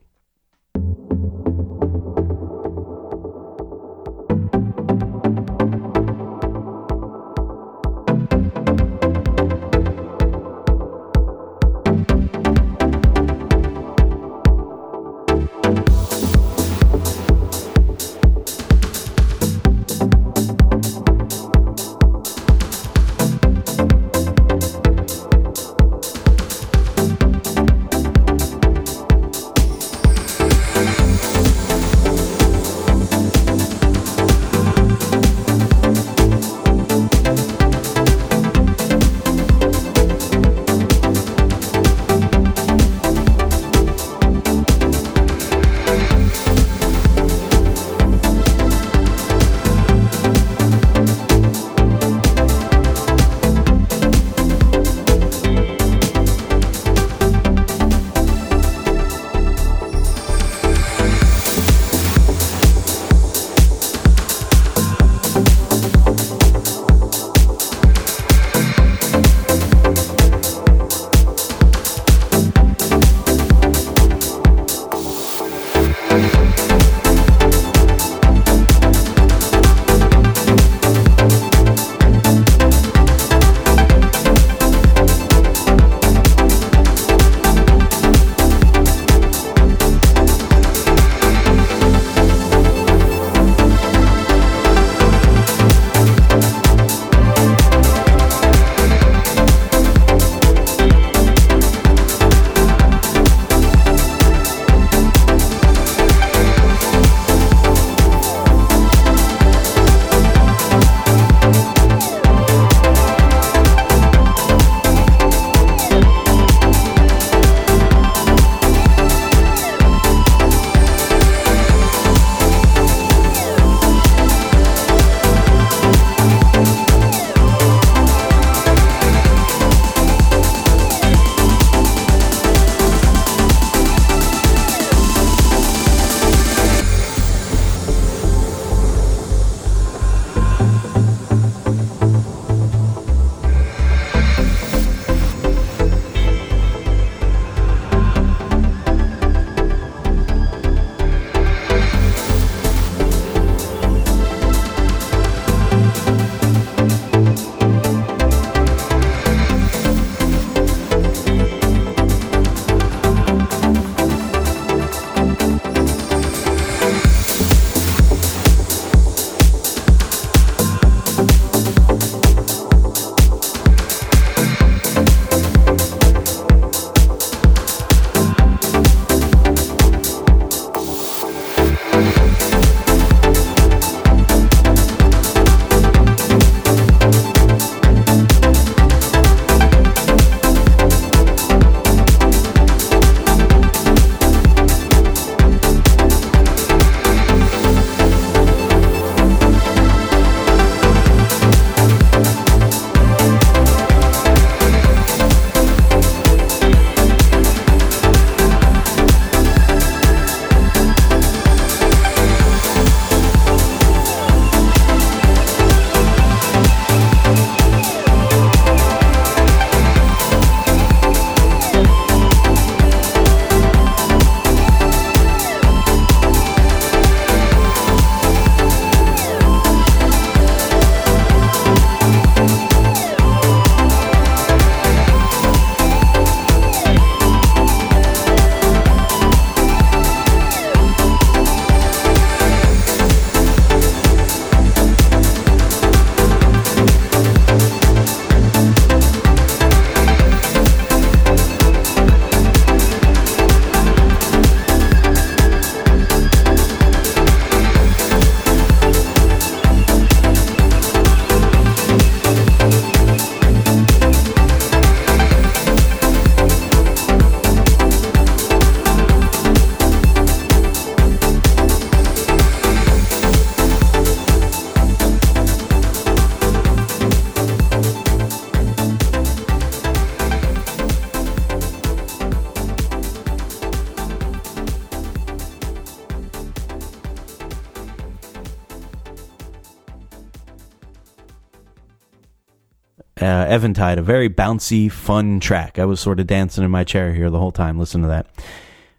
Eventide, 293.53 293.99
a 293.99 294.01
very 294.01 294.29
bouncy, 294.29 294.91
fun 294.91 295.39
track. 295.39 295.77
I 295.77 295.85
was 295.85 295.99
sort 295.99 296.19
of 296.19 296.25
dancing 296.25 296.63
in 296.63 296.71
my 296.71 296.83
chair 296.83 297.13
here 297.13 297.29
the 297.29 297.37
whole 297.37 297.51
time 297.51 297.77
listening 297.77 298.03
to 298.03 298.09
that. 298.09 298.27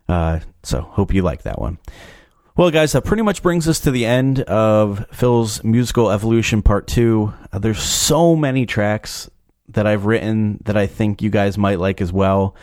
Uh, 0.08 0.40
so, 0.62 0.82
hope 0.82 1.12
you 1.12 1.22
like 1.22 1.42
that 1.42 1.58
one. 1.58 1.78
Well, 2.56 2.70
guys, 2.70 2.92
that 2.92 3.04
pretty 3.04 3.24
much 3.24 3.42
brings 3.42 3.66
us 3.66 3.80
to 3.80 3.90
the 3.90 4.06
end 4.06 4.40
of 4.42 5.06
Phil's 5.10 5.64
musical 5.64 6.08
evolution 6.08 6.62
part 6.62 6.86
two. 6.86 7.34
Uh, 7.52 7.58
there's 7.58 7.82
so 7.82 8.36
many 8.36 8.64
tracks 8.64 9.28
that 9.70 9.88
I've 9.88 10.06
written 10.06 10.60
that 10.64 10.76
I 10.76 10.86
think 10.86 11.20
you 11.20 11.30
guys 11.30 11.58
might 11.58 11.80
like 11.80 12.00
as 12.00 12.12
well. 12.12 12.54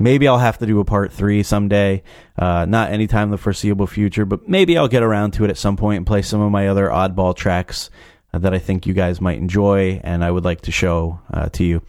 Maybe 0.00 0.26
I'll 0.26 0.38
have 0.38 0.58
to 0.58 0.66
do 0.66 0.80
a 0.80 0.84
part 0.84 1.12
three 1.12 1.44
someday. 1.44 2.02
Uh, 2.36 2.64
not 2.64 2.90
anytime 2.90 3.28
in 3.28 3.30
the 3.30 3.38
foreseeable 3.38 3.86
future, 3.86 4.24
but 4.24 4.48
maybe 4.48 4.76
I'll 4.76 4.88
get 4.88 5.04
around 5.04 5.30
to 5.34 5.44
it 5.44 5.50
at 5.50 5.58
some 5.58 5.76
point 5.76 5.98
and 5.98 6.06
play 6.06 6.22
some 6.22 6.40
of 6.40 6.50
my 6.50 6.66
other 6.66 6.88
oddball 6.88 7.36
tracks 7.36 7.88
that 8.38 8.54
I 8.54 8.58
think 8.58 8.86
you 8.86 8.94
guys 8.94 9.20
might 9.20 9.38
enjoy 9.38 10.00
and 10.02 10.24
I 10.24 10.30
would 10.30 10.44
like 10.44 10.62
to 10.62 10.72
show 10.72 11.20
uh, 11.32 11.48
to 11.50 11.64
you. 11.64 11.82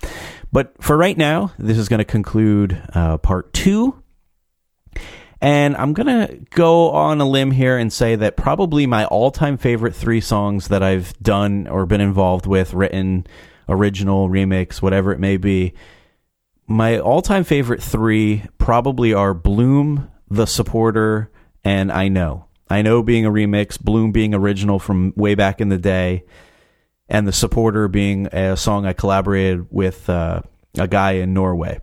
But 0.51 0.81
for 0.81 0.97
right 0.97 1.17
now, 1.17 1.53
this 1.57 1.77
is 1.77 1.89
going 1.89 1.99
to 1.99 2.05
conclude 2.05 2.81
uh, 2.93 3.17
part 3.17 3.53
two. 3.53 4.01
And 5.39 5.77
I'm 5.77 5.93
going 5.93 6.07
to 6.07 6.39
go 6.49 6.89
on 6.91 7.21
a 7.21 7.29
limb 7.29 7.51
here 7.51 7.77
and 7.77 7.93
say 7.93 8.15
that 8.15 8.37
probably 8.37 8.87
my 8.87 9.05
all 9.05 9.29
time 9.29 9.57
favorite 9.57 9.93
three 9.95 10.21
songs 10.21 10.69
that 10.69 10.81
I've 10.81 11.13
done 11.21 11.67
or 11.67 11.85
been 11.85 12.01
involved 12.01 12.47
with, 12.47 12.73
written, 12.73 13.27
original, 13.69 14.29
remix, 14.29 14.81
whatever 14.81 15.11
it 15.11 15.19
may 15.19 15.37
be, 15.37 15.73
my 16.65 16.97
all 16.97 17.21
time 17.21 17.43
favorite 17.43 17.83
three 17.83 18.43
probably 18.57 19.13
are 19.13 19.33
Bloom, 19.33 20.09
The 20.29 20.47
Supporter, 20.47 21.31
and 21.63 21.91
I 21.91 22.07
Know. 22.07 22.46
I 22.69 22.81
Know 22.81 23.01
being 23.03 23.25
a 23.25 23.31
remix, 23.31 23.79
Bloom 23.79 24.11
being 24.11 24.33
original 24.33 24.79
from 24.79 25.13
way 25.15 25.35
back 25.35 25.61
in 25.61 25.69
the 25.69 25.77
day, 25.77 26.23
and 27.09 27.27
The 27.27 27.33
Supporter 27.33 27.87
being 27.87 28.27
a 28.27 28.57
song 28.57 28.85
I 28.85 28.93
collaborated 28.93 29.67
with 29.71 30.09
uh, 30.09 30.41
a 30.77 30.87
guy 30.87 31.13
in 31.13 31.33
Norway. 31.33 31.79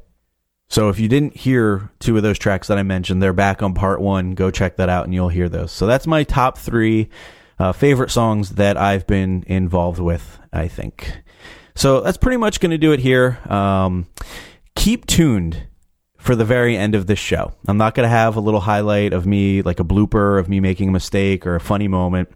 So 0.69 0.89
if 0.89 0.99
you 0.99 1.09
didn't 1.09 1.37
hear 1.37 1.91
two 2.01 2.17
of 2.17 2.23
those 2.23 2.39
tracks 2.39 2.69
that 2.69 2.79
I 2.79 2.83
mentioned, 2.83 3.23
they're 3.23 3.33
back 3.33 3.63
on 3.63 3.75
part 3.75 4.01
one. 4.01 4.33
Go 4.33 4.51
check 4.51 4.77
that 4.77 4.89
out 4.89 5.05
and 5.05 5.15
you'll 5.15 5.29
hear 5.29 5.49
those. 5.49 5.73
So 5.73 5.87
that's 5.87 6.07
my 6.07 6.25
top 6.25 6.59
three 6.59 7.11
uh, 7.59 7.73
favorite 7.73 8.11
songs 8.11 8.51
that 8.51 8.77
I've 8.77 9.07
been 9.07 9.45
involved 9.47 10.01
with, 10.01 10.39
I 10.53 10.69
think. 10.69 11.23
So 11.75 12.01
that's 12.01 12.17
pretty 12.17 12.39
much 12.39 12.61
going 12.61 12.71
to 12.71 12.79
do 12.79 12.93
it 12.93 13.01
here. 13.01 13.39
Um, 13.49 14.07
keep 14.75 15.07
tuned 15.07 15.67
for 16.25 16.35
the 16.35 16.45
very 16.45 16.75
end 16.75 16.95
of 16.95 17.07
this 17.07 17.19
show. 17.19 17.53
I'm 17.69 17.77
not 17.77 17.95
going 17.95 18.07
to 18.07 18.17
have 18.17 18.35
a 18.37 18.41
little 18.41 18.61
highlight 18.61 19.13
of 19.13 19.27
me, 19.27 19.61
like 19.61 19.79
a 19.79 19.85
blooper 19.85 20.41
of 20.41 20.49
me 20.49 20.59
making 20.59 20.89
a 20.89 20.93
mistake 20.93 21.47
or 21.47 21.55
a 21.55 21.61
funny 21.61 21.87
moment. 21.87 22.31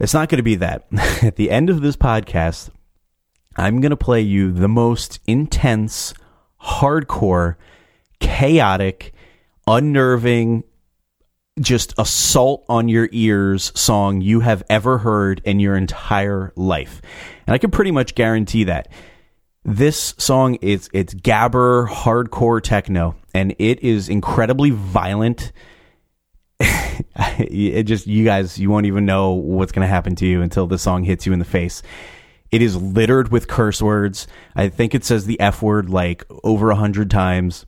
It's 0.00 0.14
not 0.14 0.30
going 0.30 0.38
to 0.38 0.42
be 0.42 0.54
that. 0.54 0.86
At 1.22 1.36
the 1.36 1.50
end 1.50 1.68
of 1.68 1.82
this 1.82 1.96
podcast, 1.96 2.70
I'm 3.56 3.82
going 3.82 3.90
to 3.90 3.96
play 3.96 4.22
you 4.22 4.52
the 4.52 4.68
most 4.68 5.20
intense, 5.26 6.14
hardcore, 6.62 7.56
chaotic, 8.20 9.12
unnerving, 9.66 10.64
just 11.60 11.92
assault 11.98 12.64
on 12.70 12.88
your 12.88 13.10
ears 13.12 13.70
song 13.78 14.22
you 14.22 14.40
have 14.40 14.62
ever 14.70 14.96
heard 14.96 15.42
in 15.44 15.60
your 15.60 15.76
entire 15.76 16.54
life. 16.56 17.02
And 17.46 17.52
I 17.52 17.58
can 17.58 17.70
pretty 17.70 17.90
much 17.90 18.14
guarantee 18.14 18.64
that. 18.64 18.88
This 19.64 20.14
song 20.18 20.56
is 20.56 20.90
it's 20.92 21.14
gabber 21.14 21.88
hardcore 21.88 22.62
techno 22.62 23.16
and 23.32 23.54
it 23.58 23.82
is 23.82 24.10
incredibly 24.10 24.70
violent. 24.70 25.52
it 26.60 27.84
just 27.84 28.06
you 28.06 28.26
guys 28.26 28.58
you 28.58 28.68
won't 28.68 28.84
even 28.84 29.06
know 29.06 29.32
what's 29.32 29.72
going 29.72 29.86
to 29.86 29.88
happen 29.88 30.14
to 30.16 30.26
you 30.26 30.42
until 30.42 30.66
the 30.66 30.76
song 30.76 31.02
hits 31.02 31.24
you 31.24 31.32
in 31.32 31.38
the 31.38 31.46
face. 31.46 31.82
It 32.50 32.60
is 32.60 32.76
littered 32.76 33.32
with 33.32 33.48
curse 33.48 33.80
words. 33.80 34.26
I 34.54 34.68
think 34.68 34.94
it 34.94 35.02
says 35.02 35.24
the 35.24 35.40
F 35.40 35.62
word 35.62 35.88
like 35.88 36.24
over 36.44 36.70
a 36.70 36.76
hundred 36.76 37.10
times. 37.10 37.64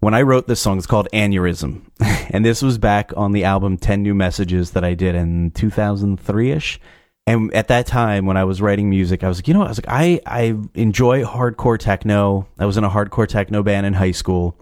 When 0.00 0.12
I 0.12 0.22
wrote 0.22 0.46
this 0.46 0.60
song, 0.60 0.76
it's 0.76 0.86
called 0.86 1.08
Aneurysm. 1.14 1.82
and 2.30 2.44
this 2.44 2.60
was 2.60 2.76
back 2.76 3.12
on 3.16 3.32
the 3.32 3.44
album 3.44 3.78
10 3.78 4.02
New 4.02 4.14
Messages 4.14 4.72
that 4.72 4.84
I 4.84 4.92
did 4.92 5.14
in 5.14 5.52
2003 5.52 6.50
ish. 6.52 6.80
And 7.30 7.54
at 7.54 7.68
that 7.68 7.86
time, 7.86 8.26
when 8.26 8.36
I 8.36 8.42
was 8.42 8.60
writing 8.60 8.90
music, 8.90 9.22
I 9.22 9.28
was 9.28 9.38
like, 9.38 9.46
you 9.46 9.54
know, 9.54 9.62
I 9.62 9.68
was 9.68 9.78
like, 9.78 9.86
I, 9.88 10.20
I 10.26 10.56
enjoy 10.74 11.22
hardcore 11.22 11.78
techno. 11.78 12.48
I 12.58 12.66
was 12.66 12.76
in 12.76 12.82
a 12.82 12.90
hardcore 12.90 13.28
techno 13.28 13.62
band 13.62 13.86
in 13.86 13.92
high 13.92 14.10
school. 14.10 14.58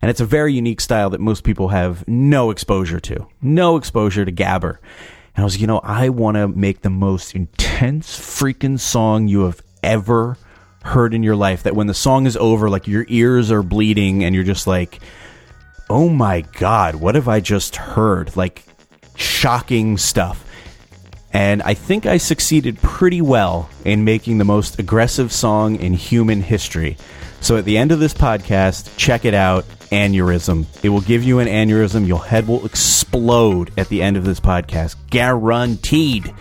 And 0.00 0.10
it's 0.10 0.22
a 0.22 0.24
very 0.24 0.54
unique 0.54 0.80
style 0.80 1.10
that 1.10 1.20
most 1.20 1.44
people 1.44 1.68
have 1.68 2.08
no 2.08 2.50
exposure 2.50 2.98
to, 3.00 3.26
no 3.42 3.76
exposure 3.76 4.24
to 4.24 4.32
gabber. 4.32 4.78
And 5.36 5.42
I 5.42 5.44
was, 5.44 5.60
you 5.60 5.66
know, 5.66 5.80
I 5.80 6.08
want 6.08 6.36
to 6.36 6.48
make 6.48 6.80
the 6.80 6.88
most 6.88 7.34
intense 7.34 8.18
freaking 8.18 8.80
song 8.80 9.28
you 9.28 9.42
have 9.42 9.60
ever 9.82 10.38
heard 10.82 11.12
in 11.12 11.22
your 11.22 11.36
life. 11.36 11.64
That 11.64 11.76
when 11.76 11.88
the 11.88 11.92
song 11.92 12.24
is 12.24 12.38
over, 12.38 12.70
like 12.70 12.88
your 12.88 13.04
ears 13.08 13.50
are 13.50 13.62
bleeding 13.62 14.24
and 14.24 14.34
you're 14.34 14.44
just 14.44 14.66
like, 14.66 15.00
oh 15.90 16.08
my 16.08 16.40
God, 16.40 16.94
what 16.94 17.16
have 17.16 17.28
I 17.28 17.40
just 17.40 17.76
heard? 17.76 18.34
Like 18.34 18.64
shocking 19.14 19.98
stuff. 19.98 20.46
And 21.32 21.62
I 21.62 21.74
think 21.74 22.06
I 22.06 22.16
succeeded 22.16 22.80
pretty 22.82 23.20
well 23.20 23.70
in 23.84 24.04
making 24.04 24.38
the 24.38 24.44
most 24.44 24.78
aggressive 24.78 25.32
song 25.32 25.76
in 25.76 25.92
human 25.94 26.42
history. 26.42 26.96
So 27.40 27.56
at 27.56 27.64
the 27.64 27.78
end 27.78 27.92
of 27.92 28.00
this 28.00 28.12
podcast, 28.12 28.96
check 28.96 29.24
it 29.24 29.34
out 29.34 29.64
aneurysm. 29.90 30.66
It 30.84 30.88
will 30.90 31.00
give 31.00 31.22
you 31.24 31.38
an 31.38 31.48
aneurysm. 31.48 32.06
Your 32.06 32.24
head 32.24 32.46
will 32.48 32.66
explode 32.66 33.72
at 33.78 33.88
the 33.88 34.02
end 34.02 34.16
of 34.16 34.24
this 34.24 34.40
podcast. 34.40 34.96
Guaranteed. 35.08 36.34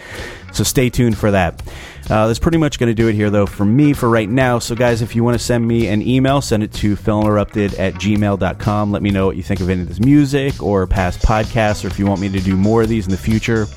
So 0.51 0.63
stay 0.63 0.89
tuned 0.89 1.17
for 1.17 1.31
that. 1.31 1.61
Uh, 2.09 2.25
that's 2.25 2.39
pretty 2.39 2.57
much 2.57 2.79
going 2.79 2.89
to 2.89 2.95
do 2.95 3.07
it 3.07 3.13
here, 3.13 3.29
though, 3.29 3.45
for 3.45 3.65
me 3.65 3.93
for 3.93 4.09
right 4.09 4.27
now. 4.27 4.57
So, 4.57 4.73
guys, 4.73 5.03
if 5.03 5.15
you 5.15 5.23
want 5.23 5.37
to 5.37 5.43
send 5.43 5.67
me 5.67 5.87
an 5.87 6.01
email, 6.01 6.41
send 6.41 6.63
it 6.63 6.73
to 6.73 6.95
philinterrupted 6.95 7.77
at 7.77 7.93
gmail.com. 7.93 8.91
Let 8.91 9.03
me 9.03 9.11
know 9.11 9.27
what 9.27 9.37
you 9.37 9.43
think 9.43 9.59
of 9.59 9.69
any 9.69 9.83
of 9.83 9.87
this 9.87 9.99
music 9.99 10.63
or 10.63 10.87
past 10.87 11.21
podcasts, 11.21 11.83
or 11.83 11.87
if 11.87 11.99
you 11.99 12.07
want 12.07 12.19
me 12.19 12.29
to 12.29 12.39
do 12.39 12.57
more 12.57 12.81
of 12.81 12.89
these 12.89 13.05
in 13.05 13.11
the 13.11 13.17
future. 13.17 13.67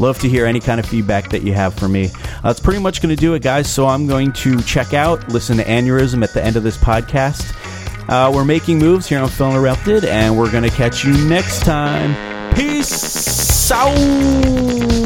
Love 0.00 0.18
to 0.20 0.28
hear 0.28 0.46
any 0.46 0.60
kind 0.60 0.80
of 0.80 0.86
feedback 0.86 1.30
that 1.30 1.42
you 1.42 1.52
have 1.52 1.74
for 1.74 1.88
me. 1.88 2.06
Uh, 2.06 2.42
that's 2.42 2.60
pretty 2.60 2.80
much 2.80 3.00
going 3.00 3.14
to 3.14 3.20
do 3.20 3.34
it, 3.34 3.42
guys. 3.42 3.72
So 3.72 3.86
I'm 3.86 4.06
going 4.06 4.32
to 4.34 4.60
check 4.62 4.94
out, 4.94 5.28
listen 5.28 5.56
to 5.58 5.64
Aneurysm 5.64 6.22
at 6.22 6.32
the 6.32 6.44
end 6.44 6.56
of 6.56 6.62
this 6.62 6.76
podcast. 6.76 7.54
Uh, 8.08 8.30
we're 8.34 8.44
making 8.44 8.78
moves 8.78 9.06
here 9.06 9.20
on 9.20 9.28
Phil 9.28 9.50
Interrupted, 9.50 10.04
and 10.04 10.36
we're 10.36 10.50
going 10.50 10.64
to 10.64 10.70
catch 10.70 11.04
you 11.04 11.12
next 11.26 11.64
time. 11.64 12.14
Peace 12.54 13.70
out. 13.70 15.03